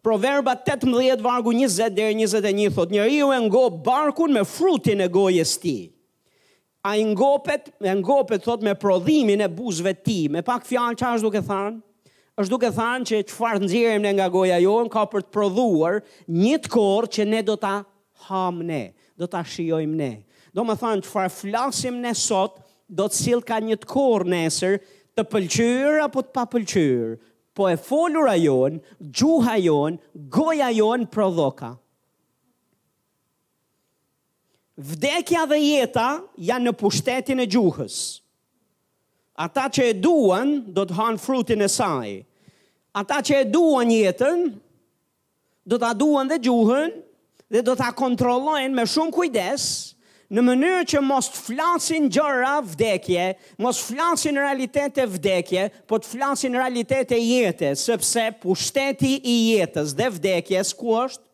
Proverba 0.04 0.54
18 0.66 1.22
vargu 1.22 1.54
20 1.54 1.90
deri 1.96 2.14
21 2.28 2.68
thot 2.76 2.92
njeriu 2.92 3.32
e 3.34 3.40
ngop 3.48 3.78
barkun 3.86 4.34
me 4.34 4.42
frutin 4.44 5.00
e 5.02 5.08
gojes 5.08 5.54
A 5.64 6.90
Ai 6.90 7.04
ngopet, 7.04 7.64
e 7.80 7.92
ngopet 7.96 8.44
thot 8.46 8.62
me 8.68 8.74
prodhimin 8.84 9.40
e 9.40 9.48
buzëve 9.58 9.94
ti. 10.04 10.20
Me 10.34 10.42
pak 10.50 10.68
fjalë 10.68 10.98
çfarë 11.00 11.16
është 11.18 11.24
duke 11.30 11.42
thënë? 11.48 11.80
Ës 12.42 12.50
duke 12.52 12.68
thënë 12.76 13.06
që 13.10 13.20
çfarë 13.30 13.62
nxjerrim 13.64 14.02
ne 14.04 14.12
nga 14.18 14.28
goja 14.34 14.58
jon 14.60 14.90
ka 14.92 15.06
për 15.12 15.24
të 15.24 15.32
prodhuar 15.38 16.02
një 16.44 16.56
të 16.68 16.84
që 17.16 17.26
ne 17.32 17.42
do 17.50 17.56
ta 17.64 17.74
ham 18.28 18.60
ne, 18.72 18.82
do 19.16 19.26
ta 19.32 19.44
shiojmë 19.54 19.96
ne. 20.04 20.12
Do 20.52 20.68
të 20.68 20.76
thënë, 20.84 21.04
çfarë 21.08 21.32
flasim 21.38 22.02
ne 22.04 22.12
sot 22.26 22.60
do 22.90 23.08
të 23.08 23.16
sill 23.22 23.42
ka 23.52 23.62
një 23.64 23.80
të 23.80 24.24
nesër 24.36 24.80
të 25.16 25.24
pëlqyr 25.32 26.02
apo 26.10 26.20
të 26.26 26.32
papëlqyr, 26.36 27.16
po 27.54 27.70
e 27.70 27.78
folura 27.78 28.34
jonë, 28.38 28.80
gjuha 29.00 29.56
jonë, 29.62 30.02
goja 30.34 30.70
jonë 30.74 31.08
prodhoka. 31.14 31.74
Vdekja 34.74 35.44
dhe 35.50 35.60
jeta 35.62 36.08
janë 36.50 36.70
në 36.72 36.76
pushtetin 36.80 37.44
e 37.44 37.48
gjuhës. 37.54 37.98
Ata 39.48 39.68
që 39.74 39.88
e 39.92 39.98
duan, 40.02 40.56
do 40.74 40.86
të 40.86 40.98
hanë 40.98 41.22
frutin 41.22 41.62
e 41.66 41.70
saj. 41.70 42.12
Ata 42.98 43.22
që 43.26 43.42
e 43.44 43.48
duan 43.54 43.90
jetën, 43.94 44.48
do 45.64 45.80
të 45.80 45.92
duan 46.02 46.30
dhe 46.30 46.42
gjuhën, 46.46 46.94
dhe 47.54 47.62
do 47.66 47.76
të 47.78 47.94
kontrollojnë 47.98 48.74
me 48.78 48.86
shumë 48.90 49.14
kujdes, 49.14 49.70
në 50.34 50.42
mënyrë 50.42 50.84
që 50.90 50.98
mos 51.06 51.28
të 51.30 51.38
flasin 51.46 52.08
gjëra 52.12 52.56
vdekje, 52.66 53.22
mos 53.62 53.78
flasin 53.86 54.34
realitete 54.42 55.04
vdekje, 55.06 55.68
po 55.86 56.00
të 56.02 56.10
flasin 56.10 56.58
realitete 56.58 57.14
jetë, 57.22 57.70
sepse 57.78 58.26
pushteti 58.42 59.14
i 59.30 59.36
jetës 59.54 59.92
dhe 60.00 60.08
vdekjes 60.16 60.72
ku 60.80 60.88
është 61.04 61.26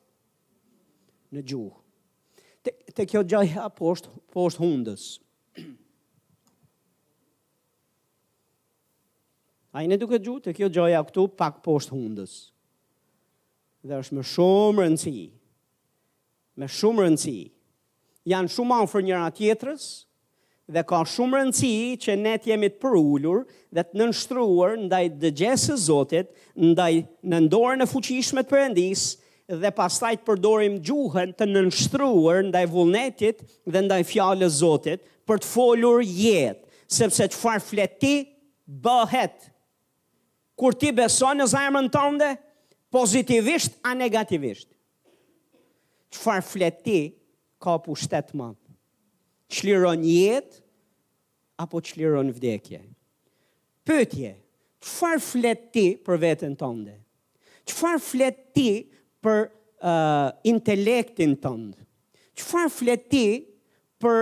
në 1.38 1.43
gjuhë. 1.51 1.75
Te, 2.65 2.71
te 2.97 3.05
kjo 3.07 3.21
gjëja 3.23 3.69
po 3.77 3.85
është, 3.95 4.07
po 4.35 4.47
hundës. 4.59 5.03
A 9.79 9.83
i 9.85 9.88
në 9.88 9.95
duke 10.01 10.17
gjuhë, 10.19 10.43
te 10.49 10.55
kjo 10.57 10.67
gjëja 10.75 10.99
këtu 11.07 11.23
pak 11.39 11.55
po 11.63 11.71
është 11.79 11.91
hundës. 11.95 12.33
Dhe 13.88 13.95
është 14.03 14.13
më 14.19 14.23
shumë 14.33 14.77
rëndësi, 14.83 15.19
më 16.59 16.67
shumë 16.75 17.01
rëndësi, 17.07 17.38
janë 18.31 18.53
shumë 18.55 18.75
afër 18.83 19.05
njëra 19.07 19.29
tjetrës 19.37 19.85
dhe 20.69 20.83
ka 20.85 20.99
shumë 21.09 21.37
rëndësi 21.37 21.73
që 22.03 22.15
ne 22.21 22.35
të 22.37 22.51
jemi 22.51 22.69
të 22.69 22.81
përulur 22.83 23.43
dhe 23.73 23.85
të 23.89 23.99
nënshtruar 24.03 24.75
ndaj 24.85 25.03
dëgjesës 25.21 25.79
së 25.79 25.83
Zotit, 25.87 26.29
ndaj 26.53 27.07
në 27.33 27.39
e 27.85 27.87
fuqishme 27.93 28.43
të 28.45 28.51
Perëndis 28.51 29.05
dhe 29.63 29.71
pastaj 29.73 30.11
të 30.19 30.27
përdorim 30.29 30.75
gjuhën 30.85 31.31
të 31.39 31.47
nënshtruar 31.49 32.43
ndaj 32.51 32.63
vullnetit 32.75 33.41
dhe 33.73 33.83
ndaj 33.87 34.01
fjalës 34.11 34.53
së 34.57 34.61
Zotit 34.61 35.05
për 35.29 35.41
të 35.43 35.49
folur 35.49 36.05
jetë, 36.05 36.61
sepse 36.99 37.27
çfarë 37.33 37.61
flet 37.69 37.97
ti 38.01 38.13
bëhet. 38.85 39.49
Kur 40.59 40.73
ti 40.77 40.89
beson 40.97 41.37
në 41.41 41.45
zemrën 41.55 41.89
tënde, 41.93 42.29
pozitivisht 42.93 43.77
a 43.85 43.95
negativisht. 43.97 44.67
Çfarë 46.13 46.45
flet 46.49 46.81
ti 46.85 47.01
kapu 47.62 47.93
shtetë 48.00 48.38
më. 48.39 48.50
Qliron 49.50 50.04
jetë, 50.06 50.60
apo 51.60 51.82
qliron 51.84 52.30
vdekje. 52.36 52.82
Pëtje, 53.89 54.32
qëfar 54.86 55.17
flet 55.24 55.63
ti 55.74 55.86
për 56.06 56.19
vetën 56.26 56.54
tënde? 56.62 56.95
Qëfar 57.69 57.98
flet 58.04 58.38
ti 58.56 58.67
për 59.24 59.41
uh, 59.45 60.30
intelektin 60.48 61.34
tëndë? 61.43 61.84
Qëfar 62.39 62.69
flet 62.72 63.08
ti 63.12 63.24
për 64.02 64.22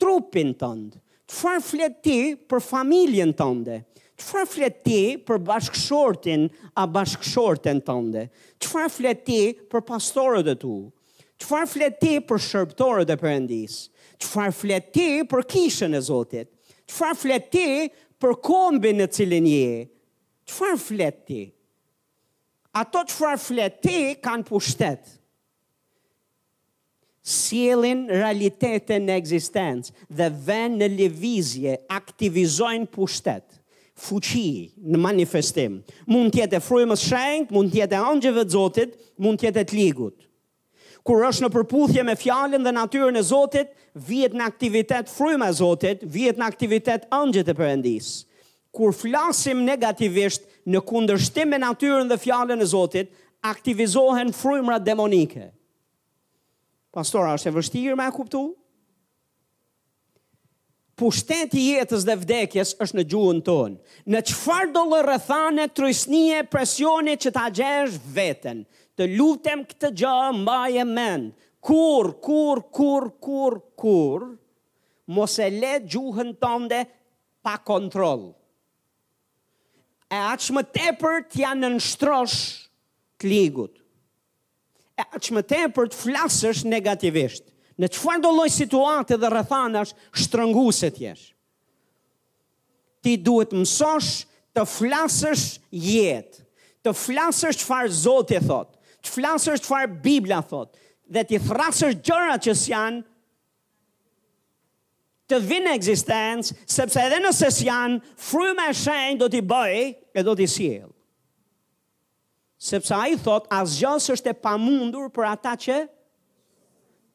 trupin 0.00 0.52
tëndë? 0.60 1.00
Qëfar 1.32 1.62
flet 1.64 1.98
ti 2.04 2.18
për 2.44 2.62
familjen 2.62 3.32
tënde? 3.38 3.80
Qëfar 4.20 4.46
flet 4.46 4.82
ti 4.84 5.00
për 5.26 5.40
bashkëshortin 5.48 6.46
a 6.78 6.84
bashkëshorten 6.86 7.80
tënde? 7.88 8.26
Qëfar 8.60 8.92
flet 8.92 9.24
ti 9.26 9.40
për 9.56 9.56
pastorët 9.56 9.56
e 9.56 9.62
tu? 9.62 9.62
Qëfar 9.62 9.62
flet 9.62 9.62
ti 9.64 9.70
për 9.72 9.88
pastorët 9.88 10.52
e 10.52 10.58
tu? 10.66 10.74
Qëfar 11.42 11.66
flet 11.66 11.96
ti 11.98 12.12
për 12.22 12.38
shërptorët 12.38 13.10
e 13.10 13.14
përëndis? 13.18 13.74
Qëfar 14.22 14.52
flet 14.54 14.92
ti 14.94 15.06
për 15.26 15.42
kishën 15.50 15.96
e 15.98 16.00
Zotit? 16.06 16.48
Qëfar 16.86 17.16
flet 17.18 17.48
ti 17.50 17.64
për 18.22 18.36
kombin 18.46 19.02
në 19.02 19.08
cilin 19.16 19.48
je? 19.50 19.80
Qëfar 20.46 20.78
flet 20.84 21.18
ti? 21.26 21.40
Ato 22.78 23.02
qëfar 23.10 23.42
flet 23.42 23.80
ti 23.84 23.96
kanë 24.24 24.46
pushtet. 24.52 25.02
Sjelin 27.28 28.06
realitetin 28.10 29.10
e 29.10 29.18
egzistens 29.18 29.90
dhe 30.18 30.30
ven 30.46 30.78
në 30.78 30.88
levizje 30.94 31.74
aktivizojnë 31.98 32.86
pushtet 32.94 33.58
fuqi 34.06 34.48
në 34.78 34.98
manifestim. 35.02 35.80
Mund 36.10 36.34
tjetë 36.34 36.58
e 36.60 36.64
frujmës 36.68 37.02
shenjt, 37.10 37.52
mund 37.54 37.70
tjetë 37.74 37.98
e 37.98 38.04
angjeve 38.10 38.44
të 38.46 38.54
zotit, 38.56 38.94
mund 39.22 39.38
tjetë 39.42 39.62
e 39.62 39.66
të 39.72 39.78
ligut 39.78 40.22
kur 41.02 41.24
është 41.26 41.44
në 41.46 41.50
përputhje 41.56 42.04
me 42.06 42.16
fjalën 42.18 42.62
dhe 42.66 42.74
natyrën 42.76 43.18
e 43.18 43.22
Zotit, 43.26 43.72
vihet 44.06 44.34
në 44.38 44.46
aktivitet 44.46 45.10
fryma 45.10 45.48
e 45.50 45.56
Zotit, 45.58 46.04
vihet 46.14 46.38
në 46.38 46.46
aktivitet 46.46 47.08
angjëllë 47.16 47.48
për 47.50 47.58
Perëndis. 47.62 48.12
Kur 48.72 48.94
flasim 48.96 49.64
negativisht 49.66 50.46
në 50.72 50.80
kundërshtim 50.86 51.50
me 51.52 51.58
natyrën 51.60 52.08
dhe 52.08 52.20
fjalën 52.22 52.62
e 52.64 52.70
Zotit, 52.70 53.10
aktivizohen 53.44 54.30
frymra 54.32 54.78
demonike. 54.78 55.50
Pastor, 56.94 57.26
është 57.34 57.50
e 57.50 57.54
vështirë 57.56 57.96
më 57.98 58.08
e 58.08 58.12
kuptu? 58.14 58.42
Pushteti 61.02 61.62
jetës 61.72 62.04
dhe 62.06 62.14
vdekjes 62.20 62.74
është 62.84 62.98
në 62.98 63.04
gjuhën 63.10 63.38
tonë. 63.48 63.96
Në 64.12 64.20
çfarë 64.30 64.70
do 64.76 64.84
lë 64.92 65.00
rrethane 65.08 65.66
e 65.70 66.42
presionit 66.52 67.18
që 67.24 67.30
ta 67.34 67.46
gjesh 67.56 67.96
veten 68.14 68.62
të 68.98 69.06
lutem 69.16 69.62
këtë 69.68 69.90
gjë 70.02 70.14
mbaj 70.40 70.70
e 70.82 70.86
mend. 70.88 71.30
Kur, 71.62 72.12
kur, 72.24 72.60
kur, 72.74 73.06
kur, 73.22 73.56
kur, 73.80 74.22
mos 75.14 75.36
e 75.38 75.46
le 75.54 75.76
gjuhën 75.86 76.32
tënde 76.42 76.80
pa 77.44 77.54
kontrol. 77.66 78.28
E 80.12 80.18
aq 80.34 80.48
më 80.56 80.64
tepër 80.76 81.22
të 81.30 81.40
janë 81.44 81.62
në 81.64 81.70
nështrosh 81.76 82.38
të 83.22 83.30
ligut. 83.30 83.78
E 85.00 85.06
aq 85.14 85.30
më 85.32 85.44
tepër 85.54 85.88
të 85.92 86.00
flasësh 86.02 86.64
negativisht. 86.68 87.46
Në 87.80 87.88
të 87.88 88.02
fardoloj 88.02 88.50
situate 88.52 89.16
dhe 89.18 89.30
rëthanash, 89.32 89.94
shtrëngu 90.20 90.66
se 90.76 90.90
tjesh. 90.94 91.22
Ti 93.02 93.14
duhet 93.18 93.54
mësosh 93.56 94.10
të 94.54 94.66
flasësh 94.68 95.46
jetë, 95.72 96.44
të 96.84 96.92
flasësht 97.06 97.64
farë 97.64 97.96
zotë 98.04 98.36
e 98.38 98.42
thotë 98.50 98.78
të 99.04 99.10
flasër 99.16 99.58
të 99.60 99.68
farë 99.68 99.90
Biblia 100.04 100.40
thot, 100.46 100.76
dhe 101.12 101.24
të 101.26 101.40
thrasër 101.48 101.96
gjëra 102.06 102.36
që 102.46 102.54
s'janë, 102.56 103.02
të 105.30 105.38
vinë 105.48 105.70
e 105.72 105.76
existencë, 105.80 106.56
sepse 106.76 107.00
edhe 107.00 107.18
nëse 107.24 107.48
s'janë, 107.58 107.98
fru 108.30 108.52
me 108.58 108.68
shenjë 108.74 109.18
do 109.22 109.30
t'i 109.32 109.40
bëjë 109.48 109.84
e 110.18 110.24
do 110.26 110.34
t'i 110.38 110.48
s'jelë. 110.50 110.90
Sepse 112.62 112.94
a 112.94 113.06
i 113.10 113.16
thot, 113.18 113.48
as 113.50 113.72
zjësë 113.80 114.14
është 114.16 114.32
e 114.34 114.38
pamundur 114.44 115.08
për 115.16 115.28
ata 115.32 115.54
që, 115.58 115.78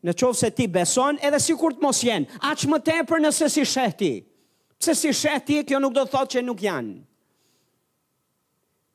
në 0.08 0.14
qovë 0.20 0.38
se 0.40 0.50
ti 0.56 0.66
beson, 0.72 1.20
edhe 1.26 1.40
si 1.42 1.56
kur 1.58 1.74
të 1.76 1.82
mos 1.86 2.02
jenë, 2.04 2.28
a 2.48 2.52
që 2.56 2.72
më 2.74 2.82
tepër 2.90 3.24
nëse 3.26 3.52
si 3.56 3.66
shëti, 3.74 4.16
Pse 4.78 4.94
si 4.94 5.10
shëti, 5.18 5.56
kjo 5.66 5.80
nuk 5.82 5.90
do 5.96 6.04
thot 6.06 6.30
që 6.36 6.42
nuk 6.46 6.60
janë 6.62 6.92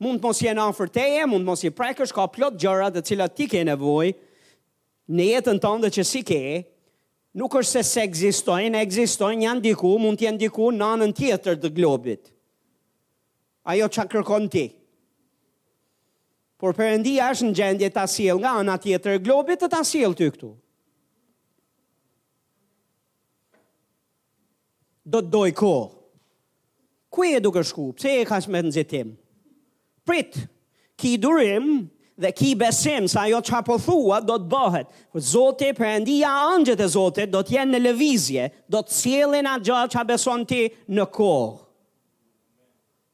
mund 0.02 0.18
të 0.22 0.26
mos 0.26 0.40
jenë 0.42 0.64
afër 0.68 0.90
teje, 0.90 1.24
mund 1.30 1.44
të 1.46 1.50
mos 1.50 1.62
i 1.68 1.72
prekësh 1.74 2.12
ka 2.16 2.26
plot 2.34 2.58
gjëra 2.60 2.90
të 2.92 3.04
cilat 3.12 3.36
ti 3.38 3.46
ke 3.50 3.62
nevojë 3.68 4.18
në 5.12 5.26
jetën 5.30 5.60
tënde 5.62 5.90
që 5.94 6.04
si 6.10 6.22
ke. 6.26 6.42
Nuk 7.40 7.54
është 7.62 7.78
se 7.78 7.82
se 7.88 8.02
ekzistojnë, 8.04 8.76
ekzistojnë 8.84 9.46
janë 9.46 9.62
diku, 9.70 9.94
mund 10.00 10.18
të 10.20 10.26
jenë 10.26 10.40
diku 10.42 10.66
në 10.76 10.88
anën 10.96 11.14
tjetër 11.16 11.56
të 11.62 11.70
globit. 11.78 12.26
Ajo 13.72 13.86
çka 13.88 14.04
kërkon 14.12 14.48
ti. 14.52 14.66
Por 16.60 16.76
Perëndia 16.78 17.30
është 17.32 17.48
në 17.48 17.56
gjendje 17.58 17.88
ta 17.94 18.04
sjellë 18.06 18.42
nga 18.42 18.52
ana 18.60 18.76
tjetër 18.78 19.16
e 19.16 19.22
globit 19.24 19.62
të 19.64 19.70
ta 19.72 19.80
sjellë 19.88 20.18
ty 20.20 20.28
këtu. 20.34 20.50
Do 25.14 25.24
të 25.24 25.32
doj 25.32 25.48
ko. 25.58 25.72
Ku 27.12 27.24
e 27.32 27.40
do 27.44 27.50
të 27.54 27.64
shku? 27.70 27.88
Pse 27.96 28.12
e 28.20 28.28
ka 28.28 28.38
shmet 28.44 28.68
nxitim? 28.68 29.16
Ë 29.16 29.21
prit 30.04 30.36
ki 30.98 31.16
durim 31.22 31.90
dhe 32.20 32.30
ki 32.36 32.50
besim 32.60 33.08
sa 33.10 33.26
jo 33.30 33.40
qa 33.46 33.62
po 33.66 33.78
thua 33.80 34.20
do 34.22 34.36
të 34.38 34.50
bëhet. 34.52 34.88
Zote, 35.18 35.70
endia 35.88 36.30
angjët 36.52 36.80
e 36.84 36.88
zote, 36.92 37.26
do 37.26 37.40
të 37.42 37.56
jenë 37.58 37.72
në 37.74 37.80
levizje, 37.86 38.48
do 38.70 38.82
të 38.82 38.96
cilin 38.98 39.48
atë 39.50 39.66
gjallë 39.68 39.92
qa 39.94 40.04
beson 40.10 40.44
ti 40.46 40.64
në 40.92 41.06
kohë. 41.14 41.58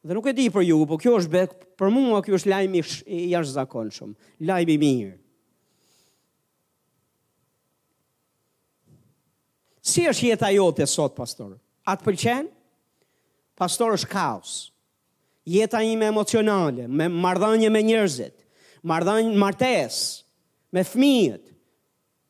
Dhe 0.08 0.14
nuk 0.16 0.28
e 0.30 0.32
di 0.32 0.48
për 0.50 0.64
ju, 0.64 0.78
po 0.88 0.96
kjo 0.96 1.16
është 1.20 1.30
be, 1.32 1.42
për 1.78 1.88
mua 1.92 2.20
kjo 2.24 2.38
është 2.38 2.52
lajmi 2.52 2.82
i 3.12 3.22
jashtë 3.32 3.56
zakonë 3.58 3.96
shumë, 3.96 4.14
lajmi 4.48 4.76
mirë. 4.80 5.16
Si 9.88 10.04
është 10.06 10.36
ajo 10.36 10.52
jote 10.66 10.86
sot, 10.86 11.14
pastor? 11.16 11.56
Atë 11.88 12.04
pëlqen? 12.06 12.48
Pastor 13.58 13.96
është 13.96 14.10
kaosë 14.12 14.66
jeta 15.48 15.82
ime 15.82 16.04
emocionale, 16.12 16.86
me 17.00 17.06
mardhanje 17.24 17.70
me 17.72 17.80
njerëzit, 17.82 18.34
marrëdhënë 18.86 19.38
martes, 19.42 19.98
me 20.72 20.84
fëmijët, 20.86 21.44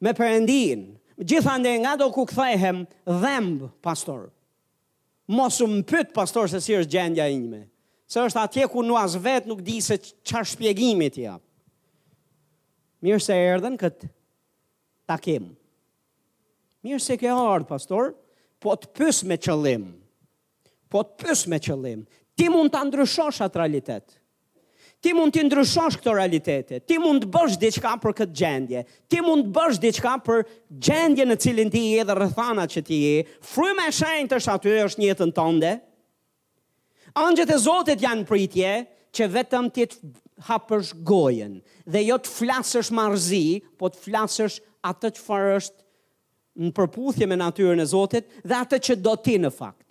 me 0.03 0.13
perëndin. 0.17 0.85
Gjithandaj 1.29 1.81
nga 1.83 1.93
do 2.01 2.07
ku 2.15 2.23
kthehem 2.31 2.85
dhëmb 3.21 3.67
pastor. 3.83 4.29
Mosu 5.29 5.67
më 5.69 5.83
mpyt 5.83 6.15
pastor 6.17 6.47
se 6.49 6.61
si 6.65 6.77
është 6.79 6.95
gjendja 6.95 7.27
ime. 7.35 7.65
Se 8.09 8.23
është 8.23 8.43
atje 8.47 8.69
ku 8.73 8.85
në 8.87 8.97
as 9.03 9.19
vet 9.21 9.49
nuk 9.51 9.61
di 9.67 9.81
se 9.85 9.99
çfarë 10.01 10.51
shpjegimit 10.55 11.19
të 11.19 11.27
jap. 11.27 11.43
Mirë 13.05 13.21
se 13.23 13.35
erdhën 13.37 13.75
kët 13.79 14.07
takim. 15.11 15.51
Mirë 16.87 17.03
se 17.05 17.19
ke 17.21 17.29
ardhë, 17.35 17.69
pastor, 17.69 18.15
po 18.63 18.79
të 18.79 18.95
pyes 18.97 19.21
me 19.29 19.37
qëllim. 19.37 19.91
Po 20.89 21.03
të 21.05 21.19
pyes 21.27 21.45
me 21.53 21.59
qëllim 21.61 22.07
ti 22.39 22.47
mund 22.53 22.71
të 22.73 22.83
ndryshosh 22.89 23.41
atë 23.47 23.59
realitet. 23.63 24.15
Ti 25.03 25.13
mund 25.15 25.35
të 25.35 25.45
ndryshosh 25.49 25.97
këtë 26.01 26.13
realitet. 26.17 26.71
ti 26.91 26.97
mund 26.99 27.23
të 27.25 27.29
bësh 27.35 27.57
diçka 27.63 27.93
për 28.03 28.13
këtë 28.19 28.35
gjendje, 28.35 28.81
ti 29.09 29.21
mund 29.23 29.47
të 29.49 29.53
bësh 29.57 29.77
diçka 29.85 30.15
për 30.27 30.41
gjendje 30.83 31.25
në 31.29 31.37
cilin 31.45 31.71
ti 31.71 31.83
je 31.95 32.05
dhe 32.09 32.15
rëthana 32.19 32.65
që 32.71 32.83
ti 32.89 32.99
je, 33.05 33.21
fryme 33.53 33.85
e 33.87 33.93
shenjë 33.95 34.29
të 34.33 34.39
shatë 34.47 34.75
është 34.87 35.01
njëtën 35.05 35.35
tënde, 35.39 35.77
Angjët 37.19 37.51
e 37.51 37.57
Zotit 37.59 38.03
janë 38.05 38.27
pritje 38.29 38.73
që 39.17 39.27
vetëm 39.33 39.71
ti 39.75 39.87
të 39.87 39.97
hapësh 40.51 40.91
gojen 41.09 41.55
dhe 41.91 42.03
jo 42.05 42.19
të 42.23 42.31
flasësh 42.35 42.91
marrëzi, 42.95 43.47
po 43.81 43.89
të 43.91 44.03
flasësh 44.05 44.59
atë 44.87 45.09
që 45.17 45.25
farë 45.27 45.57
është 45.59 45.81
në 46.69 46.73
përputhje 46.77 47.27
me 47.33 47.39
natyrën 47.41 47.81
e 47.83 47.89
Zotit 47.95 48.29
dhe 48.45 48.55
atë 48.61 48.79
që 48.87 48.97
do 49.09 49.17
ti 49.17 49.39
në 49.43 49.51
fakt 49.57 49.88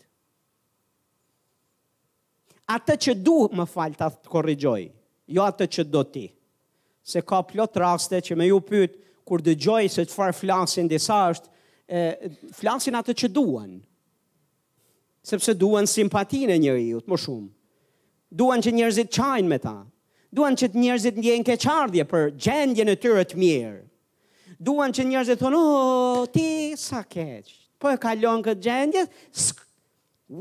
atë 2.71 2.95
që 3.05 3.13
du 3.23 3.35
më 3.55 3.65
falë 3.71 3.95
të 3.99 4.07
korrigjoj, 4.31 4.81
jo 5.37 5.43
atë 5.47 5.67
që 5.77 5.85
do 5.91 6.01
ti. 6.11 6.25
Se 7.07 7.21
ka 7.23 7.41
plot 7.47 7.77
raste 7.79 8.19
që 8.21 8.35
me 8.35 8.49
ju 8.49 8.59
pytë, 8.67 9.03
kur 9.27 9.41
dë 9.43 9.55
gjojë 9.59 9.91
se 9.91 10.05
të 10.07 10.15
farë 10.15 10.35
flasin 10.35 10.87
disa 10.91 11.17
është, 11.33 11.49
e, 11.91 12.01
flasin 12.59 12.95
atë 12.99 13.15
që 13.23 13.29
duen, 13.35 13.73
sepse 15.27 15.55
duen 15.59 15.87
simpatinë 15.91 16.55
e 16.55 16.59
njëri 16.63 16.85
ju 16.93 17.01
të 17.03 17.11
më 17.11 17.19
shumë. 17.25 17.49
Duan 18.39 18.59
që 18.63 18.71
njerëzit 18.75 19.11
qajnë 19.15 19.47
me 19.53 19.57
ta, 19.63 19.77
Duan 20.37 20.57
që 20.59 20.67
të 20.69 20.75
njerëzit 20.81 21.15
njën 21.23 21.43
keqardje 21.47 22.03
për 22.11 22.23
gjendje 22.43 22.83
në 22.85 22.95
tyre 23.01 23.21
të 23.25 23.37
mirë, 23.39 23.83
Duan 24.59 24.91
që 24.93 25.05
njerëzit 25.07 25.39
thonë, 25.39 25.55
o, 25.65 26.25
ti 26.27 26.49
sa 26.77 26.99
keqë, 27.07 27.53
po 27.79 27.87
e 27.87 27.95
kalon 27.97 28.43
këtë 28.43 28.59
gjendje, 28.65 29.05
sk 29.31 29.63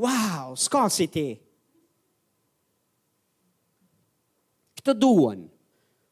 wow, 0.03 0.51
s'ka 0.59 0.89
si 0.91 1.07
ti. 1.07 1.07
Wow, 1.07 1.07
s'ka 1.07 1.07
si 1.07 1.07
ti. 1.15 1.27
të 4.87 4.95
duen. 4.99 5.43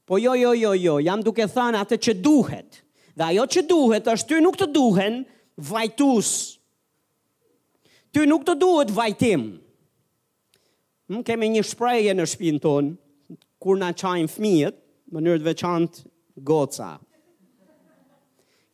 Po 0.06 0.20
jo, 0.22 0.36
jo, 0.38 0.52
jo, 0.54 0.74
jo, 0.78 0.98
jam 1.02 1.24
duke 1.26 1.48
thënë 1.50 1.82
atë 1.82 1.98
që 2.06 2.16
duhet. 2.24 2.82
Dhe 3.18 3.32
ajo 3.32 3.46
që 3.56 3.64
duhet 3.72 4.10
është 4.12 4.30
ty 4.36 4.42
nuk 4.44 4.58
të 4.60 4.68
duhen 4.76 5.22
vajtus. 5.70 6.34
Ty 8.14 8.26
nuk 8.30 8.44
të 8.48 8.58
duhet 8.62 8.92
vajtim. 8.96 9.48
Më 11.12 11.24
kemi 11.28 11.50
një 11.56 11.64
shpreje 11.72 12.14
në 12.18 12.26
shpinë 12.32 12.62
tonë, 12.64 13.40
kur 13.62 13.78
na 13.82 13.90
qajnë 13.98 14.30
fmijët, 14.36 14.78
më 15.14 15.24
nërët 15.26 15.46
veçantë 15.46 16.06
goca. 16.46 16.94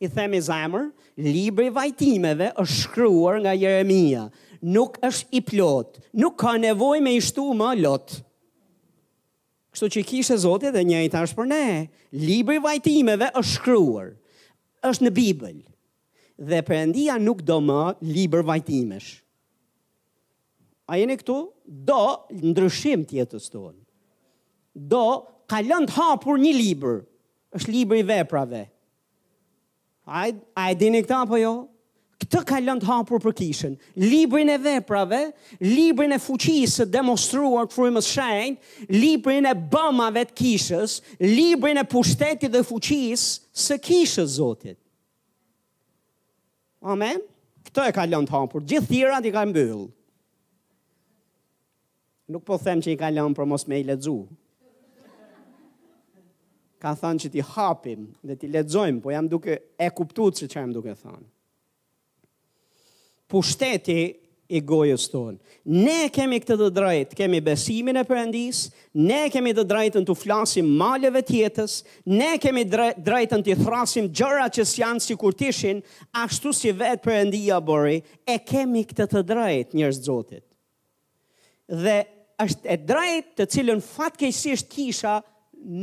I 0.02 0.08
themi 0.10 0.40
zemër, 0.42 0.88
libri 1.22 1.68
vajtimeve 1.70 2.48
është 2.58 2.78
shkryuar 2.82 3.38
nga 3.44 3.52
Jeremia. 3.54 4.26
Nuk 4.74 4.96
është 5.06 5.38
i 5.38 5.42
plot, 5.48 5.98
nuk 6.22 6.36
ka 6.42 6.54
nevoj 6.62 7.00
me 7.04 7.12
ishtu 7.20 7.44
më 7.56 7.72
lotë. 7.84 8.22
Kështu 9.72 9.88
që 9.94 10.02
kishe 10.04 10.36
Zotit 10.42 10.74
dhe 10.74 10.82
njëjta 10.84 11.22
është 11.24 11.38
për 11.38 11.46
ne. 11.50 11.62
Libri 12.22 12.58
vajtimeve 12.60 13.30
është 13.32 13.52
shkruar. 13.56 14.10
Është 14.84 15.06
në 15.06 15.12
Bibël. 15.16 15.58
Dhe 16.50 16.58
Perëndia 16.68 17.16
nuk 17.20 17.40
do 17.48 17.56
më 17.64 17.78
libër 18.10 18.44
vajtimesh. 18.50 19.10
A 20.92 20.98
jeni 21.00 21.16
këtu? 21.20 21.38
Do 21.88 22.00
ndryshim 22.42 23.06
tjetës 23.08 23.46
jetës 23.46 23.52
tonë. 23.52 23.80
Do 24.92 25.02
ka 25.52 25.62
të 25.64 25.96
hapur 25.96 26.40
një 26.40 26.52
libër. 26.58 27.04
Është 27.56 27.72
libri 27.72 28.02
i 28.04 28.08
veprave. 28.08 28.66
Ai 30.04 30.34
ai 30.56 30.74
dini 30.74 31.00
këtë 31.04 31.22
apo 31.22 31.36
jo? 31.40 31.50
këtë 32.32 32.48
ka 32.48 32.58
lënë 32.64 32.80
të 32.80 32.86
hapur 32.88 33.20
për 33.20 33.34
kishën. 33.36 33.72
Librin 34.00 34.48
e 34.48 34.56
veprave, 34.62 35.18
librin 35.60 36.14
e 36.16 36.18
fuqisë 36.22 36.86
të 36.86 36.92
demonstruar 36.94 37.66
të 37.68 37.76
frymës 37.76 38.08
shajnë, 38.08 38.54
librin 38.94 39.48
e 39.50 39.52
bëmave 39.68 40.22
të 40.30 40.36
kishës, 40.40 40.94
librin 41.28 41.82
e 41.82 41.84
pushtetit 41.92 42.52
dhe 42.54 42.62
fuqisë 42.64 43.34
së 43.66 43.76
kishës 43.84 44.38
Zotit. 44.38 44.78
Amen. 46.82 47.20
Këtë 47.68 47.84
e 47.92 47.96
ka 48.00 48.06
lënë 48.08 48.30
të 48.30 48.36
hapur. 48.38 48.64
Gjithë 48.64 48.88
tjera 48.94 49.20
ti 49.28 49.32
ka 49.36 49.44
mbëllë. 49.46 49.90
Nuk 52.32 52.46
po 52.48 52.56
them 52.56 52.80
që 52.80 52.94
i 52.94 52.96
ka 52.96 53.12
lënë 53.12 53.36
për 53.36 53.50
mos 53.52 53.68
me 53.68 53.82
i 53.82 53.84
ledzu. 53.84 54.16
Ka 56.80 56.96
thënë 56.98 57.26
që 57.26 57.34
ti 57.36 57.44
hapim 57.52 58.08
dhe 58.26 58.38
ti 58.40 58.48
ledzojmë, 58.50 59.04
po 59.04 59.12
jam 59.12 59.28
duke 59.30 59.58
e 59.76 59.92
kuptu 59.94 60.30
që 60.40 60.48
që 60.50 60.60
jam 60.62 60.72
duke 60.74 60.96
thënë 61.04 61.31
pushteti 63.32 64.12
i 64.52 64.60
gojës 64.60 65.06
tonë. 65.08 65.38
Ne 65.72 66.00
kemi 66.12 66.40
këtë 66.42 66.56
të 66.60 66.66
drejtë, 66.76 67.16
kemi 67.16 67.38
besimin 67.44 67.96
e 68.02 68.04
përëndis, 68.04 68.64
ne 68.98 69.22
kemi 69.32 69.54
të 69.56 69.64
drejtën 69.70 70.04
të 70.04 70.16
flasim 70.18 70.66
maljeve 70.76 71.22
tjetës, 71.24 71.76
ne 72.10 72.34
kemi 72.42 72.66
drejtën 72.68 73.44
të 73.46 73.54
thrasim 73.62 74.10
gjëra 74.12 74.48
që 74.52 74.66
s'janë 74.72 75.04
si 75.06 75.16
kur 75.22 75.32
tishin, 75.38 75.80
ashtu 76.24 76.52
si 76.58 76.72
vetë 76.76 77.04
përëndia 77.06 77.62
bëri, 77.64 78.02
e 78.28 78.34
kemi 78.48 78.82
këtë 78.90 79.06
të 79.14 79.22
drejtë 79.30 79.78
njërës 79.80 80.00
zotit. 80.10 80.44
Dhe 81.86 81.96
është 82.44 82.68
e 82.68 82.76
drejtë 82.90 83.38
të 83.38 83.46
cilën 83.54 83.80
fatkejsisht 83.86 84.68
kisha 84.74 85.16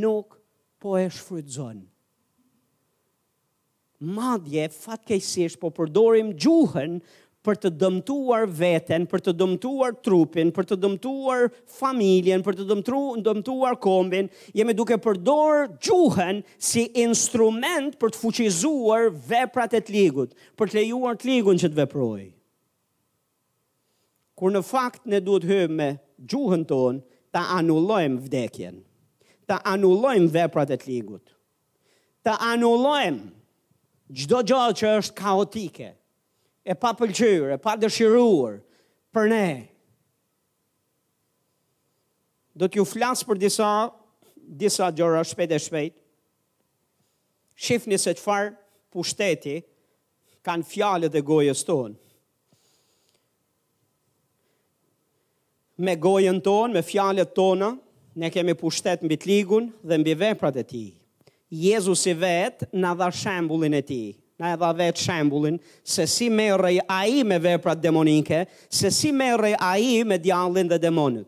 nuk 0.03 0.35
po 0.79 0.99
e 1.01 1.07
shfrydzonë. 1.09 1.87
Madje 4.15 4.69
fatkejsisht 4.75 5.57
po 5.59 5.71
përdorim 5.75 6.29
gjuhën 6.39 6.99
për 7.49 7.57
të 7.63 7.69
dëmtuar 7.81 8.43
veten, 8.59 9.05
për 9.09 9.21
të 9.25 9.33
dëmtuar 9.39 9.95
trupin, 10.05 10.51
për 10.53 10.67
të 10.69 10.75
dëmtuar 10.83 11.47
familjen, 11.81 12.43
për 12.45 12.57
të 12.59 12.65
dëmtu, 12.69 12.99
dëmtuar 13.25 13.77
kombin, 13.81 14.29
jemi 14.57 14.75
duke 14.77 14.97
përdor 15.01 15.65
gjuhën 15.85 16.43
si 16.69 16.85
instrument 17.03 17.95
për 18.01 18.13
të 18.13 18.21
fuqizuar 18.21 19.09
veprat 19.31 19.73
e 19.73 19.81
të 19.81 19.97
ligut, 19.97 20.35
për 20.59 20.69
të 20.73 20.77
lejuar 20.81 21.17
të 21.21 21.31
ligun 21.31 21.57
që 21.61 21.71
të 21.73 21.79
veproj. 21.83 22.27
Kur 24.39 24.53
në 24.55 24.61
fakt 24.63 25.07
në 25.09 25.19
duhet 25.25 25.49
hymë 25.49 25.75
me 25.81 25.89
gjuhën 26.29 26.61
ton, 26.69 27.01
ta 27.33 27.47
anullojmë 27.57 28.21
vdekjen, 28.29 28.77
ta 29.49 29.61
anullojmë 29.73 30.29
veprat 30.37 30.69
e 30.69 30.77
të 30.81 30.91
ligut, 30.93 31.25
ta 32.25 32.37
anullojmë 32.53 33.25
gjdo 34.21 34.43
gjatë 34.49 34.79
që 34.83 34.93
është 34.99 35.17
kaotike, 35.19 35.91
e 36.63 36.73
pa 36.75 36.93
pëlqyrë, 36.95 37.53
e 37.55 37.61
pa 37.63 37.75
dëshiruar 37.79 38.57
për 39.15 39.29
ne. 39.31 39.45
Do 42.59 42.67
t'ju 42.67 42.85
flasë 42.91 43.27
për 43.29 43.39
disa, 43.39 43.69
disa 44.59 44.89
gjora 44.95 45.21
shpet 45.25 45.53
e 45.55 45.59
shpet. 45.63 45.93
Shifni 47.59 47.97
se 47.99 48.13
qëfar 48.15 48.53
pushteti 48.91 49.59
kanë 50.47 50.67
fjallet 50.71 51.15
e 51.19 51.23
gojës 51.27 51.63
tonë. 51.67 51.95
Me 55.79 55.93
gojën 55.95 56.39
tonë, 56.43 56.73
me 56.75 56.81
fjallet 56.83 57.31
tonë, 57.35 57.69
ne 58.19 58.29
kemi 58.33 58.55
pushtet 58.59 59.03
mbi 59.03 59.15
bitligun 59.15 59.69
dhe 59.87 59.97
mbi 60.01 60.15
veprat 60.19 60.57
e 60.59 60.63
ti. 60.67 60.85
Jezus 61.55 62.03
i 62.11 62.13
vetë 62.19 62.67
në 62.75 62.89
dha 62.99 63.07
shembulin 63.15 63.77
e 63.79 63.83
ti 63.87 64.01
na 64.39 64.53
e 64.55 64.57
dha 64.57 64.69
vetë 64.71 65.03
shembulin, 65.03 65.57
se 65.83 66.05
si 66.07 66.29
me 66.31 66.45
rej 66.57 66.77
a 66.87 67.01
i 67.11 67.25
me 67.27 67.35
veprat 67.43 67.79
demonike, 67.83 68.45
se 68.71 68.87
si 68.95 69.11
me 69.11 69.27
rej 69.35 69.57
a 69.59 69.73
i 69.77 69.97
me 70.07 70.15
djallin 70.17 70.69
dhe 70.71 70.77
demonit. 70.79 71.27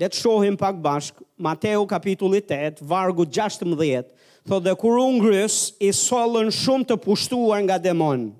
Letë 0.00 0.16
shohim 0.22 0.56
pak 0.56 0.78
bashk, 0.80 1.18
Mateo 1.36 1.82
kapitulli 1.84 2.40
8, 2.40 2.80
vargu 2.88 3.26
16, 3.28 4.08
thot 4.48 4.64
dhe 4.64 4.72
kur 4.80 4.96
unë 5.02 5.42
i 5.76 5.90
solën 5.92 6.48
shumë 6.56 6.88
të 6.88 6.96
pushtuar 7.04 7.60
nga 7.66 7.76
demon, 7.84 8.30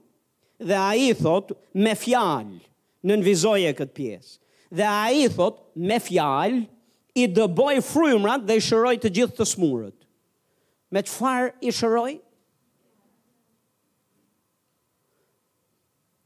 dhe 0.56 0.76
a 0.80 0.94
i 0.96 1.12
thot 1.20 1.52
me 1.76 1.92
fjalë 1.92 2.56
në 3.04 3.12
nënvizoje 3.12 3.74
këtë 3.76 3.96
pjesë, 4.00 4.32
dhe 4.72 4.88
a 4.88 5.04
i 5.20 5.28
thot 5.36 5.61
me 5.76 6.00
fjalë 6.06 6.64
i 7.20 7.28
dëboj 7.36 7.82
frujmrat 7.92 8.40
dhe 8.48 8.56
i 8.61 8.64
shëroj 8.64 8.96
të 9.04 9.12
gjithë 9.20 9.36
të 9.42 9.50
smurët. 9.52 9.96
Me 10.90 11.04
të 11.04 11.36
i 11.61 11.68
shëroj? 11.80 12.11